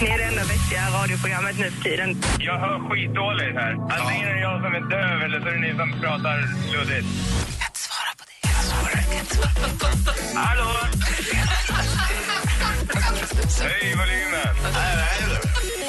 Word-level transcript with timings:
Ni 0.00 0.06
är 0.06 0.18
det 0.18 0.24
enda 0.24 0.42
vettiga 0.42 0.82
radioprogrammet 1.02 1.58
nu 1.58 1.70
för 1.70 1.82
tiden. 1.82 2.22
Jag 2.38 2.58
hör 2.58 2.78
skitdåligt 2.90 3.54
här. 3.54 3.72
Antingen 3.72 4.28
är 4.28 4.34
det 4.34 4.40
jag 4.40 4.62
som 4.62 4.74
är 4.74 4.80
döv 4.80 5.22
eller 5.22 5.40
så 5.40 5.46
är 5.48 5.52
det 5.52 5.60
ni 5.60 5.76
som 5.78 6.00
pratar 6.00 6.36
luddigt. 6.72 7.06
Hallå? 10.34 10.70
Hej, 13.62 13.94
volymen! 13.96 14.54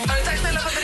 Tack 0.08 0.38
snälla 0.38 0.60
för 0.60 0.81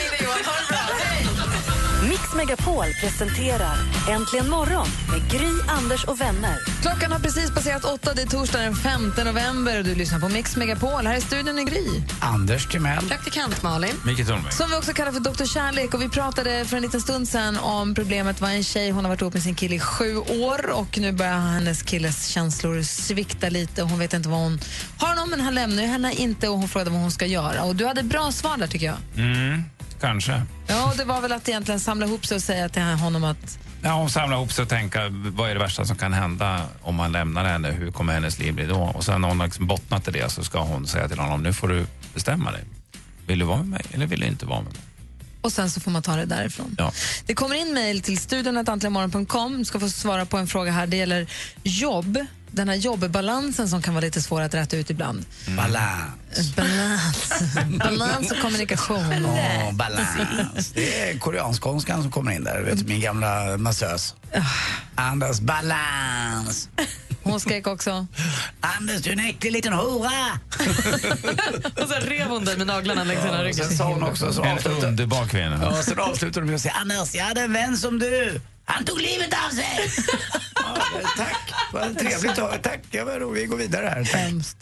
Megapol 2.37 2.85
presenterar 3.01 3.77
Äntligen 4.09 4.49
morgon 4.49 4.87
med 5.11 5.31
Gry, 5.31 5.51
Anders 5.67 6.03
och 6.03 6.21
vänner. 6.21 6.57
Klockan 6.81 7.11
har 7.11 7.19
precis 7.19 7.51
passerat 7.51 7.85
åtta. 7.85 8.13
Det 8.13 8.21
är 8.21 8.25
torsdag 8.25 8.59
den 8.59 8.75
5 8.75 9.13
november. 9.25 9.83
Du 9.83 9.95
lyssnar 9.95 10.19
på 10.19 10.29
Mix 10.29 10.55
Megapol. 10.55 11.05
Här 11.05 11.17
i 11.17 11.21
studion 11.21 11.59
är 11.59 11.63
Gry. 11.63 11.85
Anders 12.19 12.67
Timell. 12.67 13.07
Praktikant 13.07 13.63
Malin. 13.63 13.95
Micke 14.05 14.27
Tornving. 14.27 14.51
Som 14.51 14.69
vi 14.69 14.75
också 14.75 14.93
kallar 14.93 15.11
för 15.11 15.19
Dr. 15.19 15.45
Kärlek. 15.45 15.93
Och 15.93 16.01
vi 16.01 16.09
pratade 16.09 16.65
för 16.65 16.77
en 16.77 16.83
liten 16.83 17.01
stund 17.01 17.27
sen 17.27 17.57
om 17.57 17.95
problemet 17.95 18.41
var 18.41 18.49
en 18.49 18.63
tjej. 18.63 18.91
Hon 18.91 19.05
har 19.05 19.09
varit 19.09 19.21
ihop 19.21 19.33
med 19.33 19.43
sin 19.43 19.55
kille 19.55 19.75
i 19.75 19.79
sju 19.79 20.17
år 20.17 20.69
och 20.71 20.97
nu 20.97 21.11
börjar 21.11 21.39
hennes 21.39 21.83
killes 21.83 22.27
känslor 22.27 22.81
svikta 22.83 23.49
lite. 23.49 23.81
Hon 23.81 23.99
vet 23.99 24.13
inte 24.13 24.29
vad 24.29 24.39
hon 24.39 24.59
har 24.97 25.07
honom, 25.07 25.29
men 25.29 25.41
han 25.41 25.55
lämnar 25.55 25.83
henne 25.83 26.13
inte 26.13 26.49
och 26.49 26.57
hon 26.57 26.69
frågade 26.69 26.91
vad 26.91 26.99
hon 26.99 27.11
ska 27.11 27.25
göra. 27.25 27.63
Och 27.63 27.75
du 27.75 27.85
hade 27.87 28.03
bra 28.03 28.31
svar 28.31 28.57
där 28.57 28.67
tycker 28.67 28.85
jag. 28.85 28.97
Mm, 29.15 29.63
kanske. 30.01 30.41
Ja, 30.67 30.93
det 30.97 31.03
var 31.03 31.21
väl 31.21 31.31
att 31.31 31.49
egentligen 31.49 31.79
samla 31.79 32.05
ihop 32.05 32.25
sig 32.25 32.35
och 32.35 32.43
säga 32.43 32.69
till 32.69 32.81
honom 32.81 33.23
att 33.23 33.59
Ja, 33.81 33.93
hon 33.93 34.09
samlar 34.09 34.37
ihop 34.37 34.51
sig 34.51 34.63
och 34.63 34.69
tänka 34.69 35.07
vad 35.09 35.49
är 35.49 35.53
det 35.53 35.59
värsta 35.59 35.85
som 35.85 35.95
kan 35.97 36.13
hända 36.13 36.61
om 36.81 36.95
man 36.95 37.11
lämnar 37.11 37.45
henne? 37.45 37.71
Hur 37.71 37.91
kommer 37.91 38.13
hennes 38.13 38.39
liv 38.39 38.53
bli 38.53 38.65
då? 38.65 38.91
Och 38.95 39.03
sen 39.03 39.21
när 39.21 39.27
hon 39.27 39.39
har 39.39 39.47
liksom 39.47 39.67
bottnat 39.67 40.07
i 40.07 40.11
det 40.11 40.29
så 40.29 40.43
ska 40.43 40.59
hon 40.59 40.87
säga 40.87 41.07
till 41.07 41.19
honom 41.19 41.43
nu 41.43 41.53
får 41.53 41.67
du 41.67 41.85
bestämma 42.13 42.51
dig. 42.51 42.63
Vill 43.27 43.39
du 43.39 43.45
vara 43.45 43.57
med 43.57 43.67
mig 43.67 43.85
eller 43.91 44.05
vill 44.05 44.19
du 44.19 44.27
inte 44.27 44.45
vara 44.45 44.61
med 44.61 44.73
mig? 44.73 44.81
och 45.47 45.53
sen 45.53 45.69
så 45.69 45.79
får 45.79 45.91
man 45.91 46.01
ta 46.01 46.15
det 46.15 46.25
därifrån. 46.25 46.75
Ja. 46.77 46.91
Det 47.25 47.33
kommer 47.33 47.55
in 47.55 47.73
mejl 47.73 48.01
till 48.01 48.17
studion.antligenmorgon.com. 48.17 49.57
Du 49.57 49.65
ska 49.65 49.79
få 49.79 49.89
svara 49.89 50.25
på 50.25 50.37
en 50.37 50.47
fråga 50.47 50.71
här. 50.71 50.87
Det 50.87 50.97
gäller 50.97 51.27
jobb. 51.63 52.17
Den 52.51 52.69
här 52.69 52.75
jobbbalansen 52.75 53.69
som 53.69 53.81
kan 53.81 53.93
vara 53.93 54.05
lite 54.05 54.21
svår 54.21 54.41
att 54.41 54.53
rätta 54.53 54.77
ut 54.77 54.89
ibland. 54.89 55.25
Balans. 55.57 56.55
Balans, 56.55 57.33
Balans 57.79 58.31
och 58.31 58.37
kommunikation. 58.41 59.25
Åh, 59.25 59.71
balans. 59.73 60.71
Det 60.73 61.01
är 61.09 61.19
koreanskonskan 61.19 62.01
som 62.01 62.11
kommer 62.11 62.31
in 62.31 62.43
där. 62.43 62.61
Vet, 62.61 62.79
du, 62.79 62.85
min 62.85 63.01
gamla 63.01 63.57
massös. 63.57 64.15
Anders, 64.95 65.39
balans. 65.39 66.69
Hon 67.23 67.39
skrek 67.39 67.67
också. 67.67 68.07
Anders, 68.61 69.01
du 69.01 69.09
är 69.09 69.13
en 69.13 69.25
äcklig 69.25 69.51
liten 69.51 69.73
hora. 69.73 70.11
Och 71.83 71.89
sen 71.89 72.01
rev 72.01 72.27
hon 72.27 72.45
dig 72.45 72.57
med 72.57 72.67
naglarna 72.67 73.03
längs 73.03 73.25
hela 73.25 73.43
ryggen. 73.43 73.65
sen 73.67 73.77
sa 73.77 73.93
hon 73.93 74.03
också, 74.03 74.33
så 74.33 74.43
En 74.43 74.57
underbar 74.83 75.25
kvinna. 75.27 75.59
ja, 75.61 75.83
sen 75.83 75.99
avslutade 75.99 76.45
de 76.45 76.49
med 76.49 76.55
att 76.55 76.61
säga 76.61 76.73
Anders, 76.73 77.15
jag 77.15 77.25
hade 77.25 77.41
en 77.41 77.53
vän 77.53 77.77
som 77.77 77.99
du. 77.99 78.41
Han 78.69 78.85
tog 78.85 79.01
livet 79.01 79.33
av 79.47 79.55
sig. 79.55 79.65
ja, 80.55 80.75
tack, 81.17 81.53
vad 81.73 81.97
trevligt. 81.99 82.39
att- 82.39 82.63
Tack, 82.63 82.79
ja, 82.91 83.05
vad 83.05 83.21
roligt. 83.21 83.43
Vi 83.43 83.47
går 83.47 83.57
vidare 83.57 83.85
här. 83.87 84.03
Hemskt. 84.03 84.57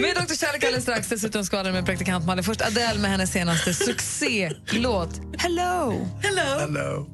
Med 0.00 0.14
Dr. 0.16 0.34
Kärlek 0.34 0.64
alldeles 0.64 0.82
strax. 0.84 1.08
Dessutom 1.08 1.44
skvallrar 1.44 1.72
med 1.72 1.86
praktikant 1.86 2.26
Malin. 2.26 2.44
Först 2.44 2.60
Adele 2.60 2.98
med 3.00 3.10
hennes 3.10 3.32
senaste 3.32 3.74
succélåt 3.74 5.20
Hello. 5.38 6.08
Hello. 6.22 6.58
Hello. 6.60 7.06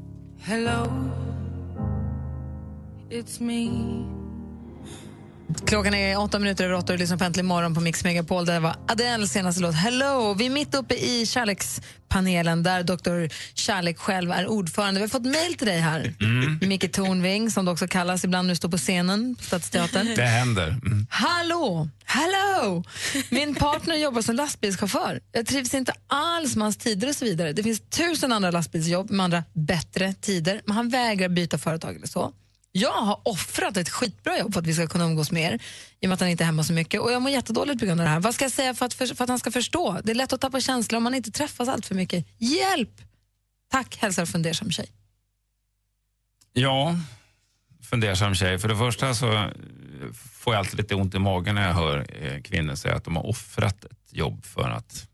Hello. 0.43 0.87
It's 3.11 3.41
me. 3.43 4.22
Klockan 5.67 5.95
är 5.95 6.19
åtta 6.19 6.39
minuter 6.39 6.65
över 6.65 6.75
åtta 6.75 6.93
och 6.93 6.99
du 6.99 7.03
lyssnar 7.03 7.17
på 7.17 7.25
Äntligen 7.25 7.47
morgon 7.47 7.75
på 7.75 7.81
Mix 7.81 8.05
Megapol. 8.05 8.47
Det 8.47 8.61
var 8.61 8.77
Adele's 8.89 9.27
senaste 9.27 9.63
låt 9.63 9.75
Hello. 9.75 10.35
Vi 10.35 10.47
är 10.47 10.51
mitt 10.51 10.75
uppe 10.75 10.95
i 10.95 11.27
kärlekspanelen 11.27 12.63
där 12.63 12.83
Dr. 12.83 13.35
Kärlek 13.55 13.99
själv 13.99 14.33
är 14.33 14.47
ordförande. 14.47 15.01
Vi 15.01 15.05
har 15.05 15.09
fått 15.09 15.27
mejl 15.27 15.55
till 15.55 15.67
dig 15.67 15.79
här. 15.79 16.15
Micke 16.67 16.93
Tornving, 16.93 17.51
som 17.51 17.65
du 17.65 17.71
också 17.73 17.89
kallas 17.89 18.25
ibland 18.25 18.47
när 18.47 18.53
du 18.53 18.57
står 18.57 18.69
på 18.69 18.79
scenen 18.79 19.37
på 19.37 19.43
Stadsteatern. 19.45 20.15
Det 20.17 20.23
händer. 20.23 20.69
Mm. 20.69 21.07
Hallå! 21.11 21.89
Hello! 22.05 22.85
Min 23.31 23.55
partner 23.55 23.97
jobbar 23.97 24.23
som 24.23 24.35
lastbilschaufför. 24.35 25.21
Jag 25.33 25.47
trivs 25.47 25.75
inte 25.75 25.93
alls 26.07 26.57
med 26.57 26.65
hans 26.65 26.77
tider 26.77 27.09
och 27.09 27.15
så 27.17 27.25
vidare. 27.25 27.53
Det 27.53 27.63
finns 27.63 27.81
tusen 27.91 28.33
andra 28.33 28.51
lastbilsjobb 28.51 29.11
med 29.11 29.25
andra 29.25 29.45
bättre 29.53 30.15
tider, 30.21 30.61
men 30.67 30.77
han 30.77 30.89
vägrar 30.89 31.29
byta 31.29 31.59
företag 31.59 31.97
eller 31.97 32.07
så. 32.07 32.33
Jag 32.73 32.93
har 32.93 33.21
offrat 33.25 33.77
ett 33.77 33.89
skitbra 33.89 34.39
jobb 34.39 34.53
för 34.53 34.61
att 34.61 34.67
vi 34.67 34.75
ska 34.75 34.87
kunna 34.87 35.05
umgås 35.05 35.31
mer, 35.31 35.55
i 36.01 36.07
och 36.07 36.09
med 36.09 36.15
att 36.15 36.21
han 36.21 36.29
inte 36.29 36.45
är 36.45 36.47
hemma 36.47 36.65
så 36.65 36.73
mycket. 36.73 37.01
Och 37.01 37.13
jag 37.13 37.23
mår 37.23 37.33
jättedåligt 37.33 37.81
på 37.81 37.87
grund 37.87 38.01
av 38.01 38.05
det 38.05 38.11
här. 38.11 38.21
Vad 38.21 38.35
ska 38.35 38.45
jag 38.45 38.53
säga 38.53 38.75
för 38.75 38.87
att, 38.87 38.95
för, 38.95 39.07
för 39.07 39.25
att 39.25 39.31
han 39.31 39.39
ska 39.39 39.51
förstå? 39.51 40.01
Det 40.05 40.11
är 40.11 40.15
lätt 40.15 40.33
att 40.33 40.41
tappa 40.41 40.61
känslor 40.61 40.97
om 40.97 41.03
man 41.03 41.15
inte 41.15 41.31
träffas 41.31 41.69
allt 41.69 41.87
för 41.87 41.95
mycket. 41.95 42.27
Hjälp! 42.39 43.03
Tack, 43.71 43.97
hälsar 43.97 44.27
fundersam 44.27 44.71
tjej. 44.71 44.93
Ja, 46.53 46.97
fundersam 47.83 48.35
tjej. 48.35 48.59
För 48.59 48.69
det 48.69 48.77
första 48.77 49.15
så 49.15 49.51
får 50.15 50.55
jag 50.55 50.59
alltid 50.59 50.77
lite 50.77 50.95
ont 50.95 51.15
i 51.15 51.19
magen 51.19 51.55
när 51.55 51.67
jag 51.67 51.75
hör 51.75 52.07
eh, 52.23 52.41
kvinnor 52.43 52.75
säga 52.75 52.95
att 52.95 53.05
de 53.05 53.17
har 53.17 53.27
offrat 53.27 53.85
ett 53.85 54.13
jobb 54.13 54.45
för 54.45 54.71
att 54.71 55.09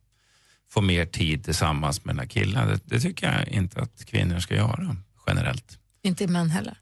få 0.70 0.80
mer 0.80 1.06
tid 1.06 1.44
tillsammans 1.44 2.04
med 2.04 2.14
den 2.14 2.20
här 2.20 2.26
killen. 2.26 2.68
Det, 2.68 2.80
det 2.84 3.00
tycker 3.00 3.32
jag 3.32 3.48
inte 3.48 3.80
att 3.80 4.04
kvinnor 4.04 4.38
ska 4.38 4.54
göra 4.54 4.96
generellt. 5.26 5.78
Inte 6.02 6.26
män 6.26 6.50
heller. 6.50 6.78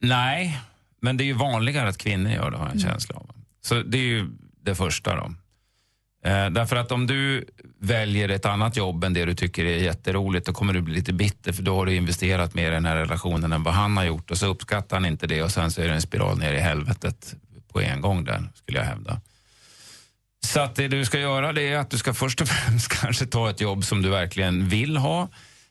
Nej, 0.00 0.60
men 1.00 1.16
det 1.16 1.24
är 1.24 1.26
ju 1.26 1.32
vanligare 1.32 1.88
att 1.88 1.98
kvinnor 1.98 2.30
gör 2.30 2.50
det 2.50 2.56
har 2.56 2.64
jag 2.64 2.74
en 2.74 2.80
känsla 2.80 3.16
av. 3.16 3.30
Så 3.60 3.82
det 3.82 3.98
är 3.98 4.02
ju 4.02 4.28
det 4.62 4.74
första 4.74 5.16
då. 5.16 5.34
Eh, 6.24 6.50
därför 6.50 6.76
att 6.76 6.92
om 6.92 7.06
du 7.06 7.44
väljer 7.80 8.28
ett 8.28 8.46
annat 8.46 8.76
jobb 8.76 9.04
än 9.04 9.14
det 9.14 9.24
du 9.24 9.34
tycker 9.34 9.64
är 9.64 9.78
jätteroligt, 9.78 10.46
då 10.46 10.52
kommer 10.52 10.72
du 10.72 10.80
bli 10.80 10.94
lite 10.94 11.12
bitter 11.12 11.52
för 11.52 11.62
då 11.62 11.74
har 11.74 11.86
du 11.86 11.94
investerat 11.94 12.54
mer 12.54 12.70
i 12.70 12.74
den 12.74 12.84
här 12.84 12.96
relationen 12.96 13.52
än 13.52 13.62
vad 13.62 13.74
han 13.74 13.96
har 13.96 14.04
gjort 14.04 14.30
och 14.30 14.38
så 14.38 14.46
uppskattar 14.46 14.96
han 14.96 15.04
inte 15.04 15.26
det 15.26 15.42
och 15.42 15.50
sen 15.50 15.70
så 15.70 15.80
är 15.80 15.88
det 15.88 15.94
en 15.94 16.02
spiral 16.02 16.38
ner 16.38 16.52
i 16.52 16.60
helvetet 16.60 17.34
på 17.72 17.80
en 17.80 18.00
gång 18.00 18.24
där, 18.24 18.42
skulle 18.54 18.78
jag 18.78 18.86
hävda. 18.86 19.20
Så 20.46 20.60
att 20.60 20.74
det 20.74 20.88
du 20.88 21.04
ska 21.04 21.18
göra 21.18 21.52
det 21.52 21.62
är 21.62 21.78
att 21.78 21.90
du 21.90 21.98
ska 21.98 22.14
först 22.14 22.40
och 22.40 22.48
främst 22.48 22.88
kanske 22.88 23.26
ta 23.26 23.50
ett 23.50 23.60
jobb 23.60 23.84
som 23.84 24.02
du 24.02 24.08
verkligen 24.08 24.68
vill 24.68 24.96
ha. 24.96 25.28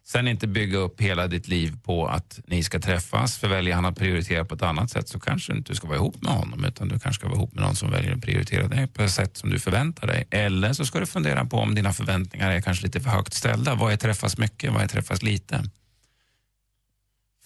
Sen 0.08 0.28
inte 0.28 0.48
bygga 0.48 0.78
upp 0.78 1.02
hela 1.02 1.28
ditt 1.28 1.48
liv 1.48 1.78
på 1.84 2.08
att 2.08 2.40
ni 2.48 2.64
ska 2.64 2.80
träffas. 2.80 3.38
För 3.38 3.48
väljer 3.48 3.76
han 3.76 3.86
att 3.86 3.96
prioritera 3.98 4.46
på 4.46 4.56
ett 4.56 4.62
annat 4.62 4.92
sätt 4.92 5.10
så 5.10 5.20
kanske 5.20 5.54
du 5.54 5.58
inte 5.58 5.76
ska 5.76 5.88
vara 5.88 5.98
ihop 5.98 6.22
med 6.22 6.34
honom 6.34 6.66
utan 6.66 6.88
du 6.88 7.00
kanske 7.00 7.20
ska 7.20 7.28
vara 7.28 7.38
ihop 7.38 7.54
med 7.54 7.64
någon 7.64 7.76
som 7.76 7.92
väljer 7.92 8.16
att 8.16 8.22
prioritera 8.22 8.68
dig 8.68 8.88
på 8.88 9.04
ett 9.04 9.12
sätt 9.12 9.38
som 9.38 9.50
du 9.50 9.60
förväntar 9.60 10.08
dig. 10.08 10.28
Eller 10.32 10.74
så 10.74 10.86
ska 10.86 11.00
du 11.00 11.06
fundera 11.06 11.46
på 11.46 11.58
om 11.58 11.76
dina 11.76 11.94
förväntningar 11.94 12.52
är 12.52 12.62
kanske 12.62 12.86
lite 12.86 13.00
för 13.02 13.10
högt 13.10 13.34
ställda. 13.34 13.76
Vad 13.76 13.94
är 13.94 13.98
träffas 13.98 14.38
mycket? 14.38 14.74
Vad 14.74 14.82
är 14.84 14.88
träffas 14.88 15.22
lite? 15.24 15.64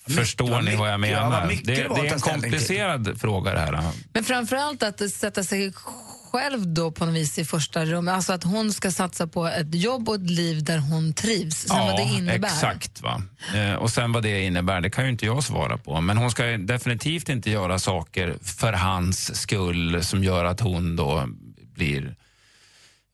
Förstår 0.07 0.49
vad 0.49 0.65
ni 0.65 0.75
vad 0.75 0.91
jag 0.91 0.99
mycket- 0.99 1.17
ja, 1.17 1.29
menar? 1.29 1.47
mycket 1.47 1.67
det, 1.67 1.73
det 1.73 2.07
är 2.07 2.13
en 2.13 2.19
komplicerad 2.19 3.21
fråga 3.21 3.53
det 3.53 3.59
här. 3.59 3.91
Men 4.13 4.23
framförallt 4.23 4.83
att 4.83 5.11
sätta 5.11 5.43
sig 5.43 5.73
själv 6.31 6.67
då 6.73 6.91
på 6.91 7.05
något 7.05 7.15
vis 7.15 7.37
i 7.39 7.45
första 7.45 7.85
rummet. 7.85 8.13
Alltså 8.13 8.33
att 8.33 8.43
hon 8.43 8.73
ska 8.73 8.91
satsa 8.91 9.27
på 9.27 9.47
ett 9.47 9.75
jobb 9.75 10.09
och 10.09 10.15
ett 10.15 10.29
liv 10.29 10.63
där 10.63 10.77
hon 10.77 11.13
trivs. 11.13 11.55
Sen 11.55 11.77
vad 11.77 11.97
det 11.97 12.03
innebär. 12.03 12.47
exakt. 12.47 13.01
Va? 13.01 13.21
Eh, 13.55 13.73
och 13.73 13.89
sen 13.89 14.11
vad 14.11 14.23
det 14.23 14.41
innebär, 14.43 14.81
det 14.81 14.89
kan 14.89 15.03
ju 15.05 15.11
inte 15.11 15.25
jag 15.25 15.43
svara 15.43 15.77
på. 15.77 16.01
Men 16.01 16.17
hon 16.17 16.31
ska 16.31 16.43
definitivt 16.45 17.29
inte 17.29 17.49
göra 17.51 17.79
saker 17.79 18.35
för 18.43 18.73
hans 18.73 19.41
skull 19.41 20.03
som 20.03 20.23
gör 20.23 20.45
att 20.45 20.59
hon 20.59 20.95
då 20.95 21.27
blir 21.75 22.15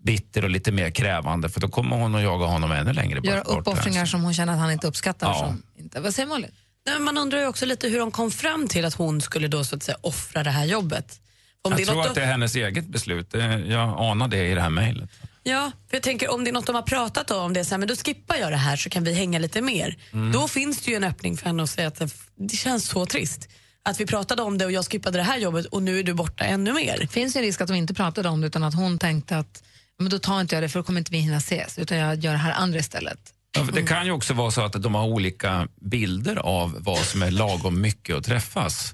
bitter 0.04 0.44
och 0.44 0.50
lite 0.50 0.72
mer 0.72 0.90
krävande 0.92 1.50
för 1.50 1.60
då 1.60 1.68
kommer 1.68 1.96
hon 1.96 2.16
att 2.16 2.22
jaga 2.22 2.46
honom 2.46 2.72
ännu 2.72 2.94
längre 2.94 3.20
Göra 3.24 3.44
bort. 3.44 3.58
uppoffringar 3.60 4.06
som 4.06 4.22
hon 4.24 4.34
känner 4.34 4.54
att 4.54 4.60
han 4.60 4.72
inte 4.72 4.88
uppskattar. 4.88 5.28
Ja. 5.28 5.40
Som 5.40 5.64
inte. 5.80 6.00
Vad 6.00 6.14
säger 6.16 6.30
Malin? 6.30 6.52
Nej, 6.88 7.00
Man 7.00 7.18
undrar 7.18 7.40
ju 7.40 7.48
också 7.48 7.66
lite 7.66 7.88
hur 7.90 8.00
de 8.00 8.12
kom 8.12 8.32
fram 8.32 8.68
till 8.68 8.86
att 8.86 8.94
hon 8.94 9.22
skulle 9.22 9.48
då 9.48 9.64
så 9.64 9.76
att 9.76 9.84
säga 9.84 9.98
offra 10.02 10.44
det 10.44 10.50
här 10.52 10.66
jobbet. 10.66 11.20
Om 11.64 11.72
Jag 11.72 11.78
det 11.78 11.84
är 11.84 11.86
tror 11.86 11.96
något 11.96 12.08
att 12.08 12.16
det 12.16 12.22
är 12.22 12.26
hennes 12.26 12.56
eget 12.56 12.88
beslut. 12.88 13.32
Det- 13.32 13.66
Jag 13.68 13.90
anar 14.00 14.28
det 14.28 14.48
i 14.52 14.56
det 14.56 14.62
här 14.62 14.70
mejlet. 14.70 15.10
Ja, 15.44 15.72
för 15.90 15.96
jag 15.98 16.04
tänker 16.04 16.32
om 16.34 16.44
det 16.44 16.50
är 16.50 16.54
något 16.54 16.66
de 16.66 16.76
har 16.76 16.82
pratat 16.82 17.32
om, 17.32 17.54
det 17.54 17.60
är 17.60 17.64
så 17.64 17.70
här, 17.70 17.78
men 17.78 17.88
då 17.88 17.96
skippar 17.96 18.36
jag 18.36 18.52
det 18.52 18.58
här 18.58 18.76
så 18.76 18.90
kan 18.90 19.04
vi 19.04 19.14
hänga 19.14 19.40
lite 19.40 19.62
mer. 19.62 19.98
Mm. 20.14 20.32
Då 20.32 20.48
finns 20.48 20.82
det 20.82 20.92
ju 20.92 20.98
en 20.98 21.04
öppning 21.04 21.38
för 21.38 21.46
henne 21.46 21.64
att 21.64 21.70
säga 21.70 21.88
att 21.88 21.96
det, 21.96 22.10
det 22.36 22.56
känns 22.58 22.88
så 22.88 23.06
trist. 23.06 23.50
Att 23.84 24.00
vi 24.00 24.06
pratade 24.06 24.42
om 24.42 24.58
det 24.58 24.66
och 24.66 24.72
jag 24.72 24.86
skippade 24.86 25.18
det 25.18 25.24
här 25.24 25.38
jobbet 25.38 25.66
och 25.66 25.84
nu 25.84 26.00
är 26.00 26.04
du 26.04 26.14
borta 26.14 26.44
ännu 26.44 26.74
mer. 26.74 26.98
Det 27.00 27.08
finns 27.08 27.36
ju 27.36 27.38
en 27.38 27.44
risk 27.46 27.62
att 27.62 27.68
de 27.68 27.74
inte 27.76 27.94
pratade 27.94 28.30
om 28.30 28.42
det 28.42 28.48
utan 28.48 28.64
att 28.64 28.74
hon 28.76 29.00
tänkte 29.00 29.38
att 29.38 29.64
men 30.00 30.10
då 30.10 30.20
tar 30.20 30.42
inte 30.42 30.56
jag 30.56 30.64
det 30.64 30.70
för 30.70 30.80
då 30.80 30.84
kommer 30.84 31.00
inte 31.00 31.12
vi 31.12 31.18
hinna 31.18 31.38
ses 31.38 31.78
utan 31.80 31.98
jag 31.98 32.24
gör 32.24 32.32
det 32.32 32.38
här 32.38 32.52
andra 32.54 32.80
istället. 32.80 33.20
Ja, 33.58 33.68
Det 33.74 33.84
kan 33.84 34.06
ju 34.06 34.12
också 34.12 34.34
vara 34.34 34.52
så 34.52 34.62
att 34.62 34.84
de 34.84 34.96
har 34.96 35.06
olika 35.06 35.68
bilder 35.82 36.36
av 36.36 36.76
vad 36.80 37.00
som 37.00 37.22
är 37.24 37.32
lagom 37.32 37.82
mycket 37.82 38.16
att 38.16 38.24
träffas. 38.24 38.94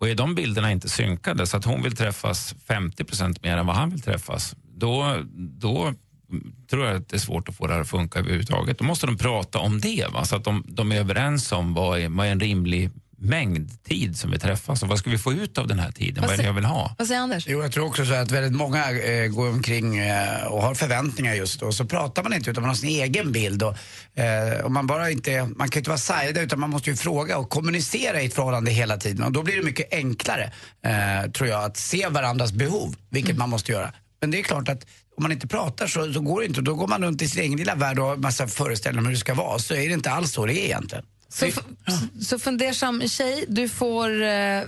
Och 0.00 0.08
är 0.08 0.14
de 0.14 0.34
bilderna 0.34 0.72
inte 0.72 0.88
synkade 0.88 1.46
så 1.46 1.56
att 1.56 1.64
hon 1.64 1.82
vill 1.82 1.96
träffas 1.96 2.54
50% 2.66 3.38
mer 3.42 3.56
än 3.56 3.66
vad 3.66 3.76
han 3.76 3.90
vill 3.90 4.02
träffas, 4.02 4.56
då, 4.66 5.16
då 5.36 5.94
tror 6.70 6.86
jag 6.86 6.96
att 6.96 7.08
det 7.08 7.16
är 7.16 7.20
svårt 7.20 7.48
att 7.48 7.56
få 7.56 7.66
det 7.66 7.72
här 7.72 7.80
att 7.80 7.88
funka 7.88 8.18
överhuvudtaget. 8.18 8.78
Då 8.78 8.84
måste 8.84 9.06
de 9.06 9.18
prata 9.18 9.58
om 9.58 9.80
det, 9.80 10.06
va? 10.12 10.24
så 10.24 10.36
att 10.36 10.44
de, 10.44 10.64
de 10.68 10.92
är 10.92 10.96
överens 10.96 11.52
om 11.52 11.74
vad 11.74 11.98
är, 11.98 12.08
vad 12.08 12.26
är 12.26 12.30
en 12.30 12.40
rimlig 12.40 12.90
mängd 13.24 13.84
tid 13.84 14.18
som 14.18 14.30
vi 14.30 14.38
träffas 14.38 14.82
och 14.82 14.88
vad 14.88 14.98
ska 14.98 15.10
vi 15.10 15.18
få 15.18 15.32
ut 15.32 15.58
av 15.58 15.66
den 15.66 15.78
här 15.78 15.90
tiden? 15.90 16.22
Vad, 16.22 16.32
är 16.32 16.36
det 16.36 16.42
jag 16.42 16.52
vill 16.52 16.64
ha? 16.64 16.94
Vad 16.98 17.08
säger 17.08 17.20
Anders? 17.20 17.44
Jo, 17.48 17.62
jag 17.62 17.72
tror 17.72 17.86
också 17.86 18.04
så 18.06 18.14
att 18.14 18.30
väldigt 18.30 18.52
många 18.52 18.90
eh, 18.90 19.26
går 19.28 19.48
omkring 19.48 19.98
eh, 19.98 20.44
och 20.46 20.62
har 20.62 20.74
förväntningar 20.74 21.34
just 21.34 21.60
då. 21.60 21.72
Så 21.72 21.84
pratar 21.84 22.22
man 22.22 22.32
inte 22.32 22.50
utan 22.50 22.62
man 22.62 22.68
har 22.68 22.76
sin 22.76 22.88
egen 22.88 23.32
bild. 23.32 23.62
Och, 23.62 23.76
eh, 24.18 24.64
och 24.64 24.72
man, 24.72 24.86
bara 24.86 25.10
inte, 25.10 25.42
man 25.42 25.68
kan 25.68 25.76
ju 25.76 25.80
inte 25.80 25.90
vara 25.90 25.98
sajda 25.98 26.40
utan 26.40 26.60
man 26.60 26.70
måste 26.70 26.90
ju 26.90 26.96
fråga 26.96 27.38
och 27.38 27.50
kommunicera 27.50 28.22
i 28.22 28.26
ett 28.26 28.34
förhållande 28.34 28.70
hela 28.70 28.96
tiden. 28.96 29.24
Och 29.24 29.32
då 29.32 29.42
blir 29.42 29.56
det 29.56 29.62
mycket 29.62 29.92
enklare, 29.92 30.52
eh, 30.84 31.30
tror 31.30 31.48
jag, 31.48 31.64
att 31.64 31.76
se 31.76 32.08
varandras 32.08 32.52
behov, 32.52 32.96
vilket 33.10 33.36
man 33.38 33.50
måste 33.50 33.72
göra. 33.72 33.92
Men 34.20 34.30
det 34.30 34.38
är 34.38 34.42
klart 34.42 34.68
att 34.68 34.86
om 35.16 35.22
man 35.22 35.32
inte 35.32 35.46
pratar 35.46 35.86
så, 35.86 36.12
så 36.12 36.20
går 36.20 36.40
det 36.40 36.46
inte. 36.46 36.60
Då 36.60 36.74
går 36.74 36.86
man 36.86 37.04
runt 37.04 37.22
i 37.22 37.28
sin 37.28 37.42
egen 37.42 37.58
lilla 37.58 37.74
värld 37.74 37.98
och 37.98 38.04
har 38.04 38.16
massa 38.16 38.48
föreställningar 38.48 39.00
om 39.00 39.06
hur 39.06 39.12
det 39.12 39.20
ska 39.20 39.34
vara. 39.34 39.58
Så 39.58 39.74
är 39.74 39.88
det 39.88 39.94
inte 39.94 40.10
alls 40.10 40.32
så 40.32 40.46
det 40.46 40.54
är 40.54 40.64
egentligen. 40.64 41.04
Så, 41.34 41.50
så 42.20 42.38
fundersam 42.38 43.08
tjej, 43.08 43.44
du 43.48 43.68
får 43.68 44.22
eh, 44.22 44.62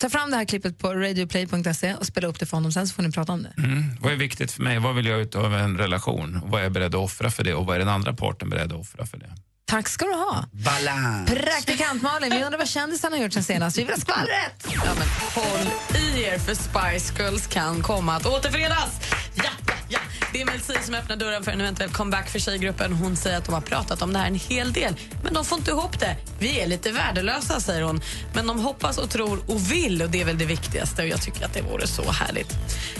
ta 0.00 0.10
fram 0.10 0.30
det 0.30 0.36
här 0.36 0.44
klippet 0.44 0.78
på 0.78 0.94
radioplay.se 0.94 1.94
och 1.94 2.06
spela 2.06 2.28
upp 2.28 2.40
det 2.40 2.46
för 2.46 2.56
honom 2.56 2.72
sen 2.72 2.88
så 2.88 2.94
får 2.94 3.02
ni 3.02 3.12
prata 3.12 3.32
om 3.32 3.42
det. 3.42 3.62
Mm. 3.62 3.84
Vad 4.00 4.12
är 4.12 4.16
viktigt 4.16 4.52
för 4.52 4.62
mig? 4.62 4.78
Vad 4.78 4.94
vill 4.94 5.06
jag 5.06 5.20
ut 5.20 5.34
av 5.34 5.54
en 5.54 5.78
relation? 5.78 6.40
Vad 6.44 6.60
är 6.60 6.64
jag 6.64 6.72
beredd 6.72 6.94
att 6.94 7.00
offra 7.00 7.30
för 7.30 7.44
det? 7.44 7.54
Och 7.54 7.66
vad 7.66 7.76
är 7.76 7.78
den 7.78 7.88
andra 7.88 8.12
parten 8.12 8.50
beredd 8.50 8.72
att 8.72 8.80
offra 8.80 9.06
för 9.06 9.18
det? 9.18 9.30
Tack 9.64 9.88
ska 9.88 10.04
du 10.04 10.12
ha. 10.12 10.44
Balans. 10.52 11.30
Praktikant 11.30 12.02
Malin, 12.02 12.30
vi 12.30 12.44
undrar 12.44 12.58
vad 12.58 12.68
kändisarna 12.68 13.16
har 13.16 13.22
gjort 13.22 13.32
sen 13.32 13.44
senast. 13.44 13.78
Vi 13.78 13.82
vill 13.82 13.92
ha 13.92 14.00
skvallret! 14.00 14.68
Ja, 14.74 14.80
men 14.98 15.08
håll 15.34 15.66
i 16.00 16.22
er 16.22 16.38
för 16.38 16.54
Spice 16.54 17.22
Girls 17.22 17.46
kan 17.46 17.82
komma 17.82 18.16
att 18.16 18.26
återförenas. 18.26 19.00
Ja, 19.34 19.44
ja, 19.66 19.74
ja. 19.88 19.98
Det 20.32 20.40
är 20.40 20.46
Mel 20.46 20.60
C 20.60 20.74
som 20.82 20.94
öppnar 20.94 21.16
dörren 21.16 21.44
för 21.44 21.52
en 21.52 21.60
eventuell 21.60 21.90
comeback 21.90 22.28
för 22.28 22.38
tjejgruppen. 22.38 22.92
Hon 22.92 23.16
säger 23.16 23.38
att 23.38 23.44
de 23.44 23.54
har 23.54 23.60
pratat 23.60 24.02
om 24.02 24.12
det 24.12 24.18
här 24.18 24.26
en 24.26 24.34
hel 24.34 24.72
del, 24.72 24.94
men 25.24 25.34
de 25.34 25.44
får 25.44 25.58
inte 25.58 25.70
ihop 25.70 26.00
det. 26.00 26.16
Vi 26.38 26.60
är 26.60 26.66
lite 26.66 26.90
värdelösa, 26.90 27.60
säger 27.60 27.82
hon. 27.82 28.00
Men 28.34 28.46
de 28.46 28.60
hoppas 28.60 28.98
och 28.98 29.10
tror 29.10 29.40
och 29.46 29.72
vill 29.72 30.02
och 30.02 30.10
det 30.10 30.20
är 30.20 30.24
väl 30.24 30.38
det 30.38 30.44
viktigaste 30.44 31.02
och 31.02 31.08
jag 31.08 31.22
tycker 31.22 31.44
att 31.44 31.54
det 31.54 31.62
vore 31.62 31.86
så 31.86 32.10
härligt. 32.10 32.54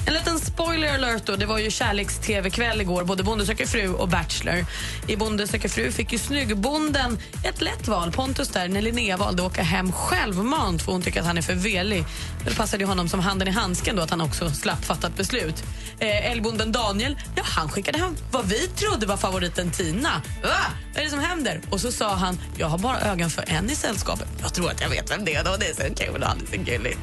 En 0.07 0.15
liten 0.15 0.39
spoiler 0.39 0.95
alert 0.95 1.27
då. 1.27 1.37
Det 1.37 1.47
var 1.47 1.59
ju 1.59 1.71
kärleks-tv-kväll 1.71 2.81
igår, 2.81 3.05
både 3.05 3.23
Bonde 3.23 3.47
söker 3.47 3.67
fru 3.67 3.93
och 3.93 4.09
Bachelor. 4.09 4.67
I 5.07 5.17
Bonde 5.17 5.47
söker 5.47 5.69
fru 5.69 5.93
fick 5.93 6.13
ju 6.13 6.19
snyggbonden 6.19 7.19
ett 7.45 7.61
lätt 7.61 7.89
val. 7.89 8.13
Pontus 8.13 8.49
där, 8.49 8.69
när 8.69 8.83
Linnea 8.83 9.17
valde 9.17 9.43
att 9.43 9.53
åka 9.53 9.63
hem 9.63 9.93
självmant 9.93 10.83
för 10.83 10.93
hon 10.93 11.03
tycker 11.03 11.21
att 11.21 11.27
han 11.27 11.39
är 11.39 11.43
för 11.43 11.55
velig. 11.55 12.05
Det 12.45 12.57
passade 12.57 12.83
ju 12.83 12.89
honom 12.89 13.09
som 13.09 13.21
handen 13.21 13.49
i 13.49 13.51
handsken 13.51 13.97
då 13.97 14.03
att 14.03 14.11
han 14.11 14.21
också 14.21 14.51
slapp 14.51 14.85
fatta 14.85 15.07
ett 15.07 15.17
beslut. 15.17 15.65
Eh, 15.99 16.31
älgbonden 16.31 16.73
Daniel, 16.73 17.18
ja 17.35 17.43
han 17.45 17.69
skickade 17.69 17.99
hem 17.99 18.17
vad 18.31 18.47
vi 18.47 18.69
trodde 18.69 19.07
var 19.07 19.17
favoriten 19.17 19.71
Tina. 19.71 20.23
Va? 20.43 20.49
Vad 20.93 21.01
är 21.01 21.05
det 21.05 21.11
som 21.11 21.21
händer? 21.21 21.61
Och 21.71 21.81
så 21.81 21.93
sa 21.93 22.15
han, 22.15 22.39
jag 22.57 22.67
har 22.67 22.79
bara 22.79 23.01
ögon 23.01 23.31
för 23.31 23.45
en 23.47 23.71
i 23.71 23.75
sällskapet. 23.75 24.29
Jag 24.41 24.55
tror 24.55 24.71
att 24.71 24.81
jag 24.81 24.89
vet 24.89 25.11
vem 25.11 25.25
det 25.25 25.35
är 25.35 25.45
då. 25.45 25.57
Det 25.57 25.67
är 25.67 25.75
så 25.75 25.95
kul 25.95 26.23
och 26.23 26.29
han 26.29 26.41
är 26.41 26.57
så 26.57 26.63
gullig. 26.63 26.97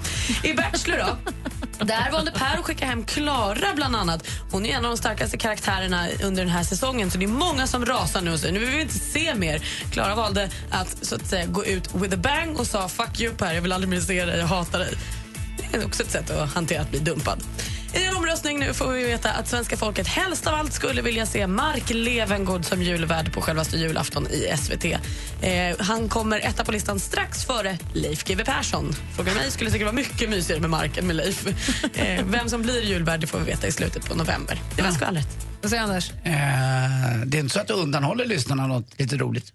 I 0.43 0.53
Bachelor 0.53 0.97
då? 0.97 1.31
Där 1.85 2.11
valde 2.11 2.31
Per 2.31 2.57
att 2.57 2.65
skicka 2.65 2.85
hem 2.85 3.05
Klara 3.05 3.73
bland 3.75 3.95
annat. 3.95 4.27
Hon 4.51 4.65
är 4.65 4.69
en 4.69 4.85
av 4.85 4.91
de 4.91 4.97
starkaste 4.97 5.37
karaktärerna 5.37 6.07
under 6.23 6.43
den 6.43 6.53
här 6.53 6.63
säsongen 6.63 7.11
så 7.11 7.17
det 7.17 7.25
är 7.25 7.27
många 7.27 7.67
som 7.67 7.85
rasar 7.85 8.21
nu 8.21 8.33
och 8.33 8.39
säger 8.39 8.53
nu 8.53 8.59
vill 8.59 8.69
vi 8.69 8.81
inte 8.81 8.99
se 8.99 9.35
mer. 9.35 9.63
Klara 9.91 10.15
valde 10.15 10.49
att 10.71 11.05
så 11.05 11.15
att 11.15 11.27
säga 11.27 11.45
gå 11.45 11.65
ut 11.65 11.95
with 11.95 12.13
a 12.13 12.17
bang 12.17 12.59
och 12.59 12.67
sa 12.67 12.89
fuck 12.89 13.21
you 13.21 13.33
Per, 13.33 13.53
jag 13.53 13.61
vill 13.61 13.71
aldrig 13.71 13.89
mer 13.89 13.99
se 13.99 14.25
dig, 14.25 14.39
jag 14.39 14.47
hatar 14.47 14.79
dig. 14.79 14.93
Det 15.71 15.77
är 15.77 15.85
också 15.85 16.03
ett 16.03 16.11
sätt 16.11 16.29
att 16.29 16.53
hantera 16.53 16.81
att 16.81 16.89
bli 16.89 16.99
dumpad. 16.99 17.43
I 17.95 18.05
en 18.05 18.15
omröstning 18.15 18.59
nu 18.59 18.73
får 18.73 18.91
vi 18.91 19.03
veta 19.03 19.31
att 19.31 19.47
svenska 19.47 19.77
folket 19.77 20.07
helst 20.07 20.47
av 20.47 20.53
allt 20.53 20.73
skulle 20.73 21.01
vilja 21.01 21.25
se 21.25 21.47
Mark 21.47 21.89
Levengood 21.89 22.65
som 22.65 22.81
julvärd 22.81 23.33
på 23.33 23.41
självaste 23.41 23.77
julafton 23.77 24.27
i 24.27 24.57
SVT. 24.57 24.85
Eh, 24.85 24.99
han 25.79 26.09
kommer 26.09 26.39
etta 26.39 26.65
på 26.65 26.71
listan 26.71 26.99
strax 26.99 27.45
före 27.45 27.77
Leif 27.93 28.23
GW 28.23 28.43
Persson. 28.43 28.93
Frågar 29.15 29.33
du 29.33 29.39
mig 29.39 29.51
skulle 29.51 29.69
det 29.69 29.85
var 29.85 29.91
mycket 29.91 30.29
mysigare 30.29 30.61
med 30.61 30.69
Mark 30.69 30.97
än 30.97 31.07
med 31.07 31.15
Leif. 31.15 31.47
Eh, 31.95 32.25
vem 32.25 32.49
som 32.49 32.61
blir 32.61 32.81
julvärd 32.81 33.19
det 33.19 33.27
får 33.27 33.39
vi 33.39 33.45
veta 33.45 33.67
i 33.67 33.71
slutet 33.71 34.05
på 34.05 34.15
november. 34.15 34.61
Det 34.75 34.81
var 34.81 34.91
skvallret. 34.91 35.27
Vad 35.61 35.69
säger 35.69 35.83
Anders? 35.83 36.11
Eh, 36.11 36.33
det 37.25 37.37
är 37.37 37.39
inte 37.39 37.53
så 37.53 37.59
att 37.59 37.67
du 37.67 37.73
undanhåller 37.73 38.25
lyssnarna 38.25 38.67
något 38.67 38.99
lite 38.99 39.17
roligt. 39.17 39.53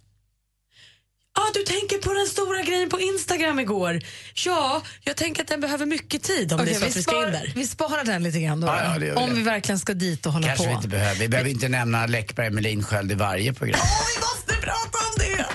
Ja, 1.40 1.46
ah, 1.46 1.50
du 1.54 1.62
tänker 1.62 1.98
på 1.98 2.12
den 2.14 2.26
stora 2.26 2.62
grejen 2.62 2.88
på 2.88 3.00
Instagram 3.00 3.60
igår. 3.60 4.00
Ja, 4.34 4.82
jag 5.04 5.16
tänker 5.16 5.42
att 5.42 5.48
den 5.48 5.60
behöver 5.60 5.86
mycket 5.86 6.22
tid 6.22 6.52
om 6.52 6.60
Okej, 6.60 6.72
det 6.72 6.76
är 6.78 6.80
så 6.80 6.86
att 6.86 6.96
vi 6.96 7.02
ska 7.02 7.26
in 7.26 7.32
där. 7.32 7.52
vi 7.54 7.66
sparar 7.66 8.04
den 8.04 8.22
lite 8.22 8.40
grann 8.40 8.60
då. 8.60 8.66
Ja, 8.66 8.98
ja, 9.04 9.14
om 9.20 9.28
det. 9.30 9.34
vi 9.36 9.42
verkligen 9.42 9.78
ska 9.78 9.94
dit 9.94 10.26
och 10.26 10.32
hålla 10.32 10.46
Kanske 10.46 10.64
på. 10.64 10.70
vi 10.70 10.76
inte 10.76 10.88
behöver. 10.88 11.20
Vi 11.20 11.28
behöver 11.28 11.50
inte 11.50 11.68
nämna 11.68 12.06
Läckberg 12.06 12.50
Melin 12.50 12.82
Sköld 12.84 13.12
i 13.12 13.14
varje 13.14 13.52
program. 13.52 13.80
vi 14.16 14.20
måste 14.20 14.66
prata 14.66 14.98
om 14.98 15.14
det! 15.18 15.46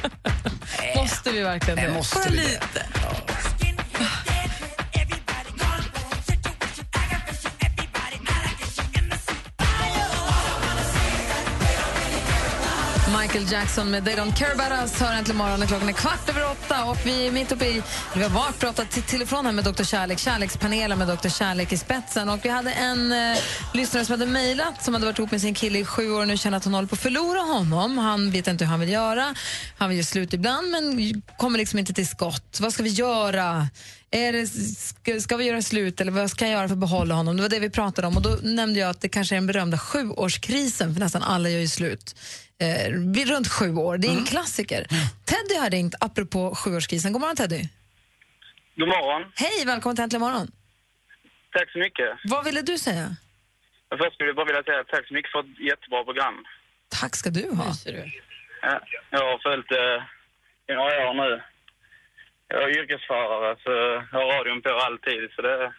Måste 0.96 1.32
vi 1.32 1.42
verkligen 1.42 1.76
Nej, 1.76 1.88
det? 1.88 1.94
måste 1.94 2.16
Bara 2.16 2.30
vi 2.30 2.36
det? 2.38 2.44
lite. 2.44 2.86
Michael 13.36 13.54
Jackson 13.54 13.92
med 13.92 14.06
They 14.06 14.16
Don't 14.16 14.36
Care 14.36 14.52
About 14.52 14.82
Us 14.82 15.02
hör 15.02 15.14
äntligen 15.14 15.38
morgonen. 15.38 15.68
Klockan 15.68 15.90
är 15.90 15.94
kvart 15.94 16.30
över 16.30 16.52
åtta 16.52 16.86
och 16.86 16.98
vi 17.06 17.28
är 17.28 17.32
mitt 17.32 17.52
uppe 17.52 17.66
i... 17.66 17.82
Vi 18.16 18.24
har 18.24 18.30
varit 18.30 18.60
pratat 18.60 18.92
till 18.92 19.04
telefon 19.04 19.46
här 19.46 19.54
med 19.54 19.64
Dr. 19.64 19.84
Kärlek, 19.84 20.20
Kärlekspanelen 20.20 21.00
med 21.00 21.08
Dr. 21.08 21.30
Kärlek 21.30 21.72
i 21.72 21.78
spetsen. 21.78 22.30
Och 22.30 22.40
vi 22.44 22.50
hade 22.50 22.72
en 22.72 23.12
eh, 23.12 23.38
lyssnare 23.74 24.06
som 24.06 24.14
hade 24.14 24.26
mejlat 24.26 24.84
som 24.84 24.94
hade 24.94 25.06
varit 25.06 25.20
ihop 25.20 25.32
med 25.32 25.42
sin 25.42 25.54
kille 25.54 25.80
i 25.80 25.86
sju 25.86 26.12
år 26.12 26.22
och 26.22 26.28
nu 26.28 26.38
känner 26.38 26.58
att 26.58 26.64
hon 26.64 26.74
håller 26.74 26.88
på 26.88 26.96
att 26.96 27.02
förlora 27.02 27.40
honom. 27.40 27.98
Han 27.98 28.32
vet 28.32 28.48
inte 28.48 28.64
hur 28.64 28.70
han 28.70 28.80
vill 28.80 28.90
göra. 28.90 29.36
Han 29.78 29.90
vill 29.90 29.98
göra 29.98 30.06
slut 30.06 30.34
ibland 30.34 30.72
men 30.72 31.22
kommer 31.38 31.58
liksom 31.58 31.80
inte 31.80 31.94
till 31.94 32.08
skott. 32.08 32.58
Vad 32.62 32.74
ska 32.74 32.84
vi 32.84 32.90
göra? 32.90 33.68
Är 34.16 34.34
det, 34.34 34.48
ska, 34.48 35.20
ska 35.20 35.38
vi 35.38 35.46
göra 35.46 35.62
slut 35.62 36.02
eller 36.02 36.12
vad 36.12 36.30
ska 36.30 36.46
jag 36.46 36.52
göra 36.52 36.68
för 36.68 36.76
att 36.76 36.80
behålla 36.80 37.14
honom? 37.16 37.36
Det 37.38 37.42
var 37.42 37.50
det 37.50 37.60
vi 37.60 37.70
pratade 37.70 38.08
om 38.08 38.18
och 38.18 38.24
då 38.24 38.30
nämnde 38.44 38.80
jag 38.80 38.90
att 38.90 39.02
det 39.02 39.10
kanske 39.10 39.36
är 39.36 39.38
den 39.38 39.48
berömda 39.48 39.78
sjuårskrisen 39.78 40.94
för 40.94 41.00
nästan 41.00 41.24
alla 41.24 41.50
gör 41.50 41.60
ju 41.60 41.68
slut 41.68 42.16
eh, 42.62 42.92
vid 43.16 43.30
runt 43.30 43.48
sju 43.48 43.76
år. 43.76 43.98
Det 43.98 44.08
är 44.08 44.12
en 44.12 44.26
klassiker. 44.26 44.88
Teddy 45.26 45.56
har 45.62 45.70
ringt 45.70 45.96
apropå 46.00 46.56
sjuårskrisen. 46.56 47.14
God 47.14 47.22
morgon 47.22 47.36
Teddy. 47.36 47.62
God 48.76 48.88
morgon. 48.88 49.32
Hej, 49.36 49.66
välkommen 49.66 49.96
till 49.96 50.04
Äntligen 50.04 50.22
morgon. 50.22 50.48
Tack 51.52 51.72
så 51.72 51.80
mycket. 51.80 52.10
Vad 52.24 52.46
ville 52.46 52.62
du 52.62 52.78
säga? 52.78 53.16
Först 54.00 54.14
skulle 54.14 54.30
jag 54.30 54.36
bara 54.36 54.46
vilja 54.46 54.64
säga 54.64 54.84
tack 54.84 55.08
så 55.08 55.14
mycket 55.14 55.32
för 55.32 55.40
ett 55.40 55.60
jättebra 55.70 56.04
program. 56.04 56.36
Tack 57.02 57.16
ska 57.16 57.30
du 57.30 57.46
ha. 57.56 57.66
Ja, 58.62 58.82
Jag 59.10 59.20
har 59.32 59.40
följt 59.50 59.70
det 59.70 59.88
i 60.74 60.76
några 60.76 61.10
år 61.10 61.14
nu. 61.14 61.42
Jag 62.48 62.64
är 62.64 62.80
yrkesförare 62.80 63.56
så 63.64 63.72
jag 64.12 64.20
har 64.20 64.38
radion 64.38 64.62
på 64.62 64.70
alltid 64.70 65.32
så 65.36 65.42
det, 65.42 65.74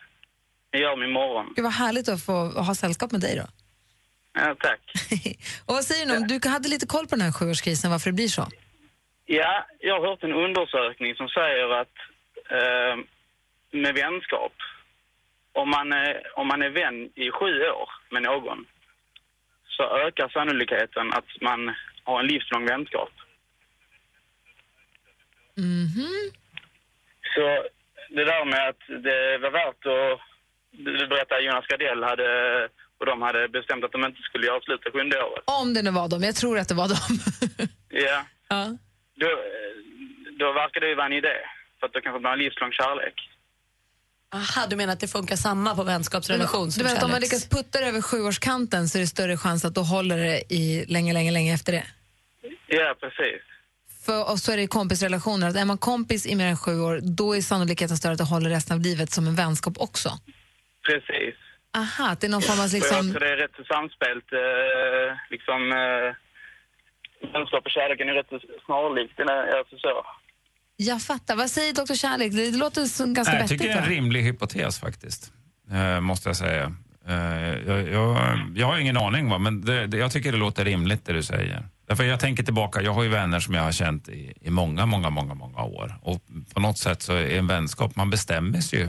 det 0.70 0.78
gör 0.78 0.96
min 0.96 1.12
morgon. 1.12 1.52
Gud 1.56 1.62
vad 1.64 1.73
härligt 1.73 2.08
att 2.08 2.23
få 2.25 2.32
ha 2.68 2.75
sällskap 2.75 3.12
med 3.12 3.20
dig 3.20 3.37
då. 3.37 3.46
Ja, 4.32 4.56
tack. 4.61 4.80
Och 5.66 5.75
vad 5.75 5.85
säger 5.85 6.06
du 6.06 6.16
om, 6.16 6.26
du 6.26 6.49
hade 6.49 6.68
lite 6.68 6.87
koll 6.87 7.06
på 7.06 7.14
den 7.16 7.25
här 7.25 7.32
sjuårskrisen, 7.32 7.90
varför 7.90 8.11
det 8.11 8.14
blir 8.14 8.28
så? 8.28 8.46
Ja, 9.26 9.66
jag 9.80 10.00
har 10.00 10.08
hört 10.08 10.23
en 10.23 10.32
undersökning 10.32 11.14
som 11.14 11.28
säger 11.28 11.68
att 11.80 11.96
eh, 12.50 12.96
med 13.70 13.94
vänskap, 13.94 14.52
om 15.52 15.70
man, 15.70 15.92
är, 15.92 16.38
om 16.38 16.49
man 16.49 16.62
är 16.62 16.70
vän 16.70 17.11
i 17.14 17.30
sju 17.30 17.52
år 17.80 17.90
med 18.11 18.23
någon 18.23 18.66
så 19.76 19.82
ökar 19.82 20.28
sannolikheten 20.28 21.12
att 21.12 21.30
man 21.40 21.75
har 22.04 22.20
en 22.20 22.26
livslång 22.26 22.66
vänskap. 22.66 23.12
Mhm. 25.54 26.30
Så 27.37 27.45
det 28.16 28.25
där 28.25 28.45
med 28.45 28.69
att 28.69 28.83
det 29.09 29.38
var 29.45 29.50
värt 29.50 29.83
att... 29.97 30.21
Du 30.71 31.07
berättade 31.12 31.38
att 31.38 31.45
Jonas 31.45 31.66
Gardell 31.66 32.02
hade, 32.11 32.28
och 32.99 33.07
de 33.07 33.23
hade 33.23 33.49
bestämt 33.49 33.85
att 33.85 33.93
de 33.93 34.05
inte 34.05 34.23
skulle 34.23 34.47
det 34.47 34.90
sjunde 34.93 35.23
året. 35.23 35.45
Om 35.45 35.75
det 35.75 35.83
nu 35.83 35.90
var 35.90 36.09
dem, 36.09 36.23
jag 36.23 36.35
tror 36.35 36.59
att 36.59 36.69
det 36.69 36.75
var 36.75 36.88
dem. 36.88 37.09
Ja, 37.88 38.25
ja. 38.49 38.76
då, 39.21 39.28
då 40.38 40.52
verkar 40.52 40.81
det 40.81 40.88
ju 40.88 40.95
vara 40.95 41.07
en 41.07 41.12
idé. 41.12 41.37
För 41.81 41.87
att 41.87 41.93
det 41.93 42.00
kanske 42.00 42.21
blir 42.21 42.31
en 42.31 42.38
livslång 42.38 42.73
kärlek. 42.73 43.14
Aha, 44.35 44.66
du 44.71 44.76
menar 44.76 44.93
att 44.93 45.00
det 45.00 45.09
funkar 45.09 45.37
samma 45.37 45.75
på 45.75 45.83
vänskapsrelation 45.83 46.66
Du 46.66 46.73
som 46.73 46.85
vet, 46.85 47.02
om 47.02 47.11
man 47.11 47.21
lyckas 47.21 47.49
putta 47.49 47.81
det 47.81 47.87
över 47.87 48.02
sjuårskanten 48.02 48.88
så 48.88 48.99
är 48.99 49.00
det 49.00 49.07
större 49.07 49.37
chans 49.37 49.64
att 49.64 49.75
då 49.75 49.81
håller 49.81 50.16
det 50.16 50.55
i 50.55 50.85
länge, 50.88 51.12
länge, 51.12 51.31
länge 51.31 51.55
efter 51.55 51.73
det. 51.73 51.87
Ja, 52.66 52.95
precis. 53.00 53.43
För, 54.07 54.31
och 54.31 54.39
så 54.39 54.53
är 54.53 54.57
det 54.57 54.63
i 54.63 54.67
kompisrelationer, 54.67 55.49
att 55.49 55.57
är 55.57 55.65
man 55.65 55.79
kompis 55.79 56.27
i 56.27 56.35
mer 56.35 56.47
än 56.47 56.57
sju 56.57 56.81
år, 56.81 57.01
då 57.03 57.37
är 57.37 57.41
sannolikheten 57.41 57.97
större 57.97 58.13
att 58.13 58.19
det 58.19 58.25
håller 58.25 58.51
resten 58.51 58.77
av 58.77 58.81
livet 58.81 59.11
som 59.11 59.27
en 59.27 59.35
vänskap 59.35 59.75
också. 59.79 60.11
Precis. 60.87 61.35
Aha, 61.77 62.05
att 62.11 62.21
det 62.21 62.27
är 62.27 62.31
någon 62.37 62.43
form 62.43 62.61
av 62.61 62.65
Och 62.65 62.71
jag 62.71 62.81
liksom... 62.81 63.11
tror 63.11 63.21
det 63.21 63.33
är 63.33 63.37
rätt 63.37 63.59
samspelt, 63.75 64.29
eh, 64.33 65.09
liksom, 65.35 65.61
eh, 65.83 66.09
vänskap 67.33 67.65
och 67.69 67.71
kärleken 67.79 68.09
är 68.09 68.15
rätt 68.15 68.31
så 68.31 68.39
snarlikt. 68.67 69.21
Alltså 69.59 69.77
så. 69.79 69.95
Jag 70.77 71.03
fattar. 71.03 71.37
Vad 71.37 71.51
säger 71.51 71.73
Dr. 71.73 71.95
Kärlek? 71.95 72.33
Det 72.33 72.59
låter 72.59 72.85
som 72.85 73.15
ganska 73.15 73.33
Nej, 73.33 73.41
jag 73.41 73.45
vettigt. 73.45 73.61
tycker 73.61 73.73
det 73.75 73.79
är 73.79 73.83
en 73.83 73.91
va? 73.91 73.97
rimlig 73.97 74.23
hypotes 74.23 74.81
faktiskt. 74.81 75.33
Eh, 75.73 76.01
måste 76.01 76.29
jag 76.29 76.37
säga. 76.37 76.75
Eh, 77.09 77.15
jag, 77.67 77.89
jag, 77.89 78.17
jag 78.57 78.67
har 78.67 78.79
ingen 78.79 78.97
aning, 78.97 79.29
va, 79.29 79.39
men 79.39 79.65
det, 79.65 79.87
det, 79.87 79.97
jag 79.97 80.13
tycker 80.13 80.33
det 80.33 80.39
låter 80.39 80.65
rimligt 80.65 81.05
det 81.07 81.13
du 81.13 81.23
säger. 81.23 81.63
Därför 81.87 82.05
jag 82.05 82.21
tänker 82.21 82.43
tillbaka, 82.43 82.83
jag 82.83 82.93
har 82.93 83.02
ju 83.02 83.09
vänner 83.09 83.40
som 83.40 83.55
jag 83.55 83.62
har 83.62 83.73
känt 83.73 84.09
i, 84.09 84.33
i 84.40 84.50
många, 84.50 84.87
många, 84.87 85.11
många, 85.11 85.35
många 85.35 85.62
år. 85.62 85.99
Och 86.02 86.23
på 86.55 86.61
något 86.61 86.78
sätt 86.78 87.02
så 87.02 87.12
är 87.12 87.38
en 87.38 87.47
vänskap, 87.47 87.97
man 87.97 88.11
bestämmer 88.11 88.61
sig 88.61 88.78
ju. 88.78 88.88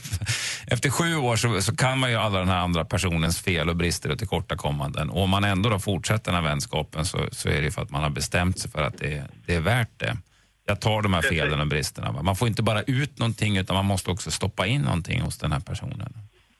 Efter 0.66 0.90
sju 0.90 1.16
år 1.16 1.36
så, 1.36 1.62
så 1.62 1.76
kan 1.76 1.98
man 1.98 2.10
ju 2.10 2.16
alla 2.16 2.38
den 2.38 2.48
här 2.48 2.58
andra 2.58 2.84
personens 2.84 3.40
fel 3.40 3.68
och 3.68 3.76
brister 3.76 4.10
och 4.10 4.18
tillkortakommanden. 4.18 5.10
Och 5.10 5.22
om 5.22 5.30
man 5.30 5.44
ändå 5.44 5.68
då 5.68 5.78
fortsätter 5.78 6.32
den 6.32 6.42
här 6.42 6.50
vänskapen 6.50 7.04
så, 7.04 7.18
så 7.32 7.48
är 7.48 7.62
det 7.62 7.70
för 7.70 7.82
att 7.82 7.90
man 7.90 8.02
har 8.02 8.10
bestämt 8.10 8.58
sig 8.58 8.70
för 8.70 8.82
att 8.82 8.98
det, 8.98 9.24
det 9.46 9.54
är 9.54 9.60
värt 9.60 9.98
det. 9.98 10.16
Jag 10.66 10.80
tar 10.80 11.02
de 11.02 11.14
här 11.14 11.22
felen 11.22 11.60
och 11.60 11.66
bristerna. 11.66 12.22
Man 12.22 12.36
får 12.36 12.48
inte 12.48 12.62
bara 12.62 12.82
ut 12.82 13.18
någonting 13.18 13.56
utan 13.56 13.76
man 13.76 13.84
måste 13.84 14.10
också 14.10 14.30
stoppa 14.30 14.66
in 14.66 14.82
någonting 14.82 15.20
hos 15.20 15.38
den 15.38 15.52
här 15.52 15.60
personen. 15.60 16.14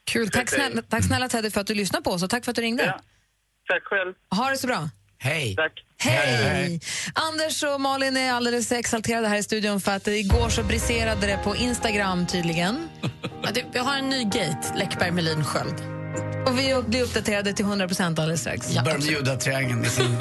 Kul. 0.05 0.29
Tack 0.29 0.49
snälla, 0.49 0.81
tack 0.89 1.03
snälla 1.03 1.29
Teddy 1.29 1.49
för 1.49 1.61
att 1.61 1.67
du 1.67 1.73
lyssnade 1.73 2.03
på 2.03 2.11
oss 2.11 2.23
och 2.23 2.29
tack 2.29 2.45
för 2.45 2.51
att 2.51 2.55
du 2.55 2.61
ringde. 2.61 2.95
Tack 3.67 3.83
själv. 3.83 4.13
Ha 4.29 4.49
det 4.49 4.57
så 4.57 4.67
bra. 4.67 4.89
Hej. 5.23 5.55
Tack. 5.55 5.71
Hej! 5.99 6.79
Anders 7.13 7.63
och 7.63 7.81
Malin 7.81 8.17
är 8.17 8.33
alldeles 8.33 8.71
exalterade 8.71 9.27
här 9.27 9.37
i 9.37 9.43
studion 9.43 9.81
för 9.81 9.91
att 9.91 10.07
igår 10.07 10.49
så 10.49 10.63
briserade 10.63 11.27
det 11.27 11.39
på 11.43 11.55
Instagram 11.55 12.27
tydligen. 12.27 12.89
Ja, 13.45 13.49
vi 13.73 13.79
har 13.79 13.97
en 13.97 14.09
ny 14.09 14.23
gate, 14.23 14.73
Läckberg, 14.75 15.11
Melin, 15.11 15.43
Sköld. 15.43 15.75
Och 16.47 16.59
vi 16.59 16.83
blir 16.87 17.03
uppdaterade 17.03 17.53
till 17.53 17.65
100 17.65 17.87
alldeles 17.99 18.41
strax. 18.41 18.73
Bermuda-triangeln 18.73 19.85
i 19.85 19.89
sin 19.89 20.17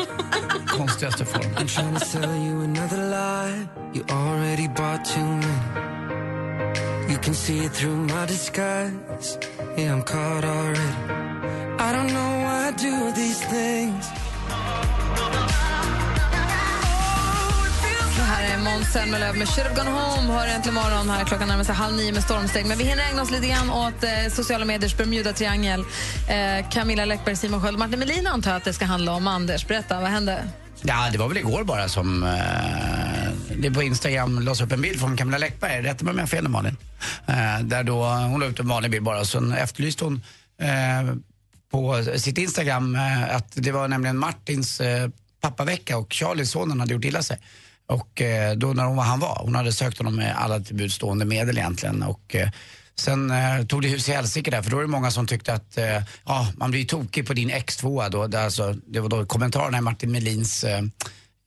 konstigaste 0.66 1.24
form. 1.24 1.42
I'm 1.42 1.66
trying 1.66 1.94
to 1.94 2.04
sell 2.04 2.36
you 2.46 2.64
another 2.64 2.96
lie. 2.96 3.68
You 3.94 4.04
already 4.08 4.68
bought 4.68 5.04
too 5.04 5.20
many. 5.20 7.12
You 7.12 7.18
can 7.22 7.34
see 7.34 7.58
it 7.64 7.72
through 7.72 7.96
my 7.96 8.26
disguise. 8.26 9.38
Yeah, 9.76 9.94
I'm 9.94 10.02
caught 10.02 10.44
already. 10.44 10.80
I 11.78 11.92
don't 11.92 12.12
know 12.12 12.42
why 12.44 12.68
I 12.68 12.72
do 12.72 13.12
these 13.12 13.40
things. 13.46 14.21
Måns 18.64 18.92
Zelmerlöw 18.92 19.38
med 19.38 19.48
Should 19.48 19.68
have 19.68 19.76
gone 19.84 19.90
home. 19.90 20.32
Hör 20.32 20.46
äntligen 20.46 20.74
morgon 20.74 21.10
här. 21.10 21.24
Klockan 21.24 21.48
närmar 21.48 21.64
sig 21.64 21.74
halv 21.74 21.96
nio 21.96 22.12
med 22.12 22.22
stormsteg. 22.22 22.66
Men 22.66 22.78
vi 22.78 22.84
hinner 22.84 23.10
ägna 23.10 23.22
oss 23.22 23.30
lite 23.30 23.46
grann 23.46 23.70
åt 23.70 24.04
eh, 24.04 24.10
sociala 24.30 24.64
mediers 24.64 24.96
Bermuda-triangel. 24.96 25.84
Eh, 26.28 26.68
Camilla 26.70 27.04
Läckberg, 27.04 27.36
Simon 27.36 27.62
Sköld, 27.62 27.78
Martin 27.78 27.98
Melin 27.98 28.26
antar 28.26 28.50
jag 28.50 28.58
att 28.58 28.64
det 28.64 28.72
ska 28.72 28.84
handla 28.84 29.12
om. 29.12 29.26
Anders, 29.26 29.66
berätta, 29.66 30.00
vad 30.00 30.10
hände? 30.10 30.44
Ja, 30.82 31.08
det 31.12 31.18
var 31.18 31.28
väl 31.28 31.36
igår 31.36 31.64
bara 31.64 31.88
som 31.88 32.22
eh, 32.22 32.30
det 33.56 33.70
på 33.70 33.82
Instagram 33.82 34.38
lades 34.40 34.60
upp 34.60 34.72
en 34.72 34.80
bild 34.80 35.00
från 35.00 35.16
Camilla 35.16 35.38
Läckberg, 35.38 35.82
rätta 35.82 36.04
mig 36.04 36.10
om 36.10 36.18
jag 36.18 36.22
har 36.22 36.28
fel 36.28 36.44
nu 36.44 36.50
Malin. 36.50 36.76
Eh, 37.26 37.60
där 37.62 37.82
då 37.82 38.04
hon 38.04 38.40
la 38.40 38.46
ut 38.46 38.60
en 38.60 38.68
vanlig 38.68 38.90
bild 38.90 39.04
bara 39.04 39.20
och 39.20 39.26
sen 39.26 39.52
efterlyste 39.52 40.04
hon 40.04 40.22
eh, 40.60 41.14
på 41.70 42.04
sitt 42.16 42.38
Instagram 42.38 42.94
eh, 42.96 43.36
att 43.36 43.52
det 43.54 43.72
var 43.72 43.88
nämligen 43.88 44.18
Martins 44.18 44.80
eh, 44.80 45.08
pappavecka 45.40 45.98
och 45.98 46.12
Charlies 46.12 46.50
sonen, 46.50 46.80
hade 46.80 46.92
gjort 46.94 47.04
illa 47.04 47.22
sig. 47.22 47.38
Och 47.92 48.22
eh, 48.22 48.56
då 48.56 48.66
när 48.66 48.84
hon 48.84 48.96
var 48.96 49.04
han 49.04 49.20
var, 49.20 49.40
hon 49.44 49.54
hade 49.54 49.72
sökt 49.72 49.98
honom 49.98 50.16
med 50.16 50.36
alla 50.36 50.60
till 50.60 50.76
buds 50.76 50.94
stående 50.94 51.24
medel 51.24 51.58
egentligen. 51.58 52.02
Och, 52.02 52.34
eh, 52.34 52.48
sen 52.94 53.30
eh, 53.30 53.66
tog 53.66 53.82
det 53.82 53.88
hus 53.88 54.08
i 54.08 54.12
helsike 54.12 54.50
där, 54.50 54.62
för 54.62 54.70
då 54.70 54.76
var 54.76 54.82
det 54.82 54.88
många 54.88 55.10
som 55.10 55.26
tyckte 55.26 55.52
att 55.52 55.78
eh, 55.78 56.02
ja, 56.26 56.48
man 56.56 56.70
blir 56.70 56.80
ju 56.80 56.86
tokig 56.86 57.26
på 57.26 57.34
din 57.34 57.50
X2 57.50 58.10
då. 58.10 58.26
Det, 58.26 58.44
alltså, 58.44 58.72
det 58.86 59.00
var 59.00 59.08
då 59.08 59.26
kommentarerna 59.26 59.78
i 59.78 59.80
Martin 59.80 60.12
Melins 60.12 60.64
eh, 60.64 60.82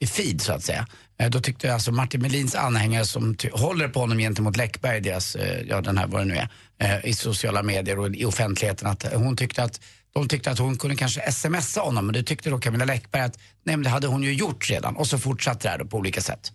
feed 0.08 0.42
så 0.42 0.54
att 0.54 0.64
säga. 0.64 0.88
Eh, 1.20 1.30
Då 1.30 1.40
tyckte 1.40 1.74
alltså 1.74 1.92
Martin 1.92 2.22
Melins 2.22 2.56
anhängare 2.56 3.06
som 3.06 3.36
håller 3.52 3.88
på 3.88 4.00
honom 4.00 4.18
gentemot 4.18 4.58
Läckberg, 4.58 5.02
deras, 5.02 5.36
eh, 5.36 5.62
ja 5.70 5.82
den 5.82 5.98
här 5.98 6.08
vad 6.08 6.22
det 6.22 6.26
nu 6.26 6.42
är, 6.80 7.06
i 7.06 7.14
sociala 7.14 7.64
medier 7.64 8.00
och 8.00 8.16
i 8.16 8.26
offentligheten 8.26 8.88
att 8.88 9.14
hon 9.14 9.38
tyckte 9.38 9.64
att 9.64 9.82
de 10.16 10.28
tyckte 10.28 10.52
att 10.52 10.60
hon 10.60 10.78
kunde 10.78 10.96
kanske 10.96 11.32
smsa 11.32 11.82
honom 11.82 12.06
men 12.06 12.14
det 12.14 12.24
tyckte 12.24 12.50
då 12.50 12.60
Camilla 12.60 12.86
Läckberg 12.86 13.22
att 13.22 13.40
nej 13.64 13.78
men 13.78 13.84
det 13.84 13.90
hade 13.90 14.08
hon 14.08 14.24
ju 14.24 14.34
gjort 14.34 14.70
redan 14.70 14.96
och 14.96 15.08
så 15.08 15.20
fortsatte 15.20 15.68
det 15.68 15.70
här 15.70 15.80
på 15.80 15.98
olika 15.98 16.22
sätt. 16.22 16.52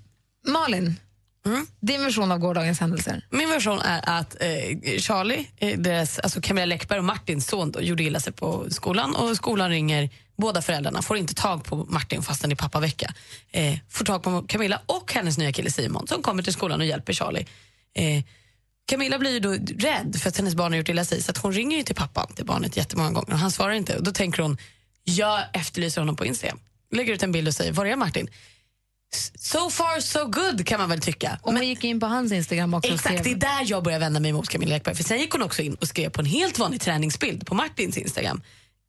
Malin, 0.47 0.97
din 1.81 2.03
version 2.03 2.33
av 2.33 2.39
gårdagens 2.39 2.81
händelser. 2.81 3.27
Min 3.31 3.49
version 3.49 3.81
är 3.81 4.19
att 4.19 4.37
eh, 4.43 4.99
Charlie, 4.99 5.47
eh, 5.57 5.79
deras, 5.79 6.19
alltså 6.19 6.41
Camilla 6.41 6.65
Läckberg 6.65 6.99
och 6.99 7.05
Martins 7.05 7.47
son 7.47 7.73
då, 7.73 7.81
gjorde 7.81 8.03
illa 8.03 8.21
sig 8.21 8.33
på 8.33 8.67
skolan 8.71 9.17
och 9.17 9.37
skolan 9.37 9.71
ringer 9.71 10.11
båda 10.37 10.63
föräldrarna, 10.63 11.03
får 11.03 11.17
inte 11.17 11.35
tag 11.35 11.65
på 11.65 11.77
Martin 11.77 12.23
fastän 12.23 12.51
det 12.51 12.55
är 12.55 12.57
pappavecka. 12.57 13.15
Eh, 13.53 13.79
får 13.89 14.05
tag 14.05 14.23
på 14.23 14.43
Camilla 14.43 14.81
och 14.87 15.13
hennes 15.13 15.39
nya 15.39 15.53
kille 15.53 15.71
Simon 15.71 16.07
som 16.07 16.23
kommer 16.23 16.43
till 16.43 16.53
skolan 16.53 16.81
och 16.81 16.87
hjälper 16.87 17.13
Charlie. 17.13 17.47
Eh, 17.95 18.25
Camilla 18.91 19.19
blir 19.19 19.31
ju 19.31 19.41
då 19.41 19.51
rädd 19.79 20.17
för 20.21 20.29
att 20.29 20.37
hennes 20.37 20.55
barn 20.55 20.73
har 20.73 20.79
gjort 20.79 20.89
illa 20.89 21.05
sig 21.05 21.23
så 21.23 21.31
att 21.31 21.39
hon 21.39 21.53
ringer 21.53 21.77
ju 21.77 21.83
till 21.83 21.95
pappan, 21.95 22.33
till 22.35 22.45
barnet 22.45 22.77
jättemånga 22.77 23.11
gånger 23.11 23.33
och 23.33 23.39
han 23.39 23.51
svarar 23.51 23.73
inte. 23.73 23.97
Och 23.97 24.03
då 24.03 24.13
tänker 24.13 24.43
hon, 24.43 24.59
jag 25.05 25.41
efterlyser 25.53 26.01
honom 26.01 26.17
på 26.17 26.27
Instagram. 26.27 26.61
Lägger 26.93 27.13
ut 27.13 27.23
en 27.23 27.33
bild 27.33 27.49
och 27.49 27.55
säger, 27.55 27.73
var 27.73 27.87
är 27.87 27.97
Martin? 27.97 28.29
So 29.35 29.71
far 29.71 30.01
so 30.01 30.25
good 30.25 30.67
kan 30.67 30.81
man 30.81 30.89
väl 30.89 31.01
tycka. 31.01 31.39
Och 31.43 31.53
hon 31.53 31.69
gick 31.69 31.85
in 31.85 32.01
på 32.01 32.07
hans 32.07 32.33
Instagram 32.33 32.75
också. 32.75 32.89
och 32.89 32.95
Exakt, 32.95 33.25
det 33.25 33.31
är 33.31 33.35
där 33.35 33.65
jag 33.65 33.85
börjar 33.85 33.99
vända 33.99 34.21
mig 34.21 34.33
mot 34.33 34.49
Camilla 34.49 34.75
Läckberg. 34.75 34.95
För 34.95 35.05
sen 35.05 35.19
gick 35.19 35.33
hon 35.33 35.43
också 35.43 35.63
in 35.63 35.75
och 35.75 35.89
skrev 35.89 36.11
på 36.11 36.21
en 36.21 36.27
helt 36.27 36.59
vanlig 36.59 36.81
träningsbild 36.81 37.47
på 37.47 37.55
Martins 37.55 37.99
Instagram. 37.99 38.43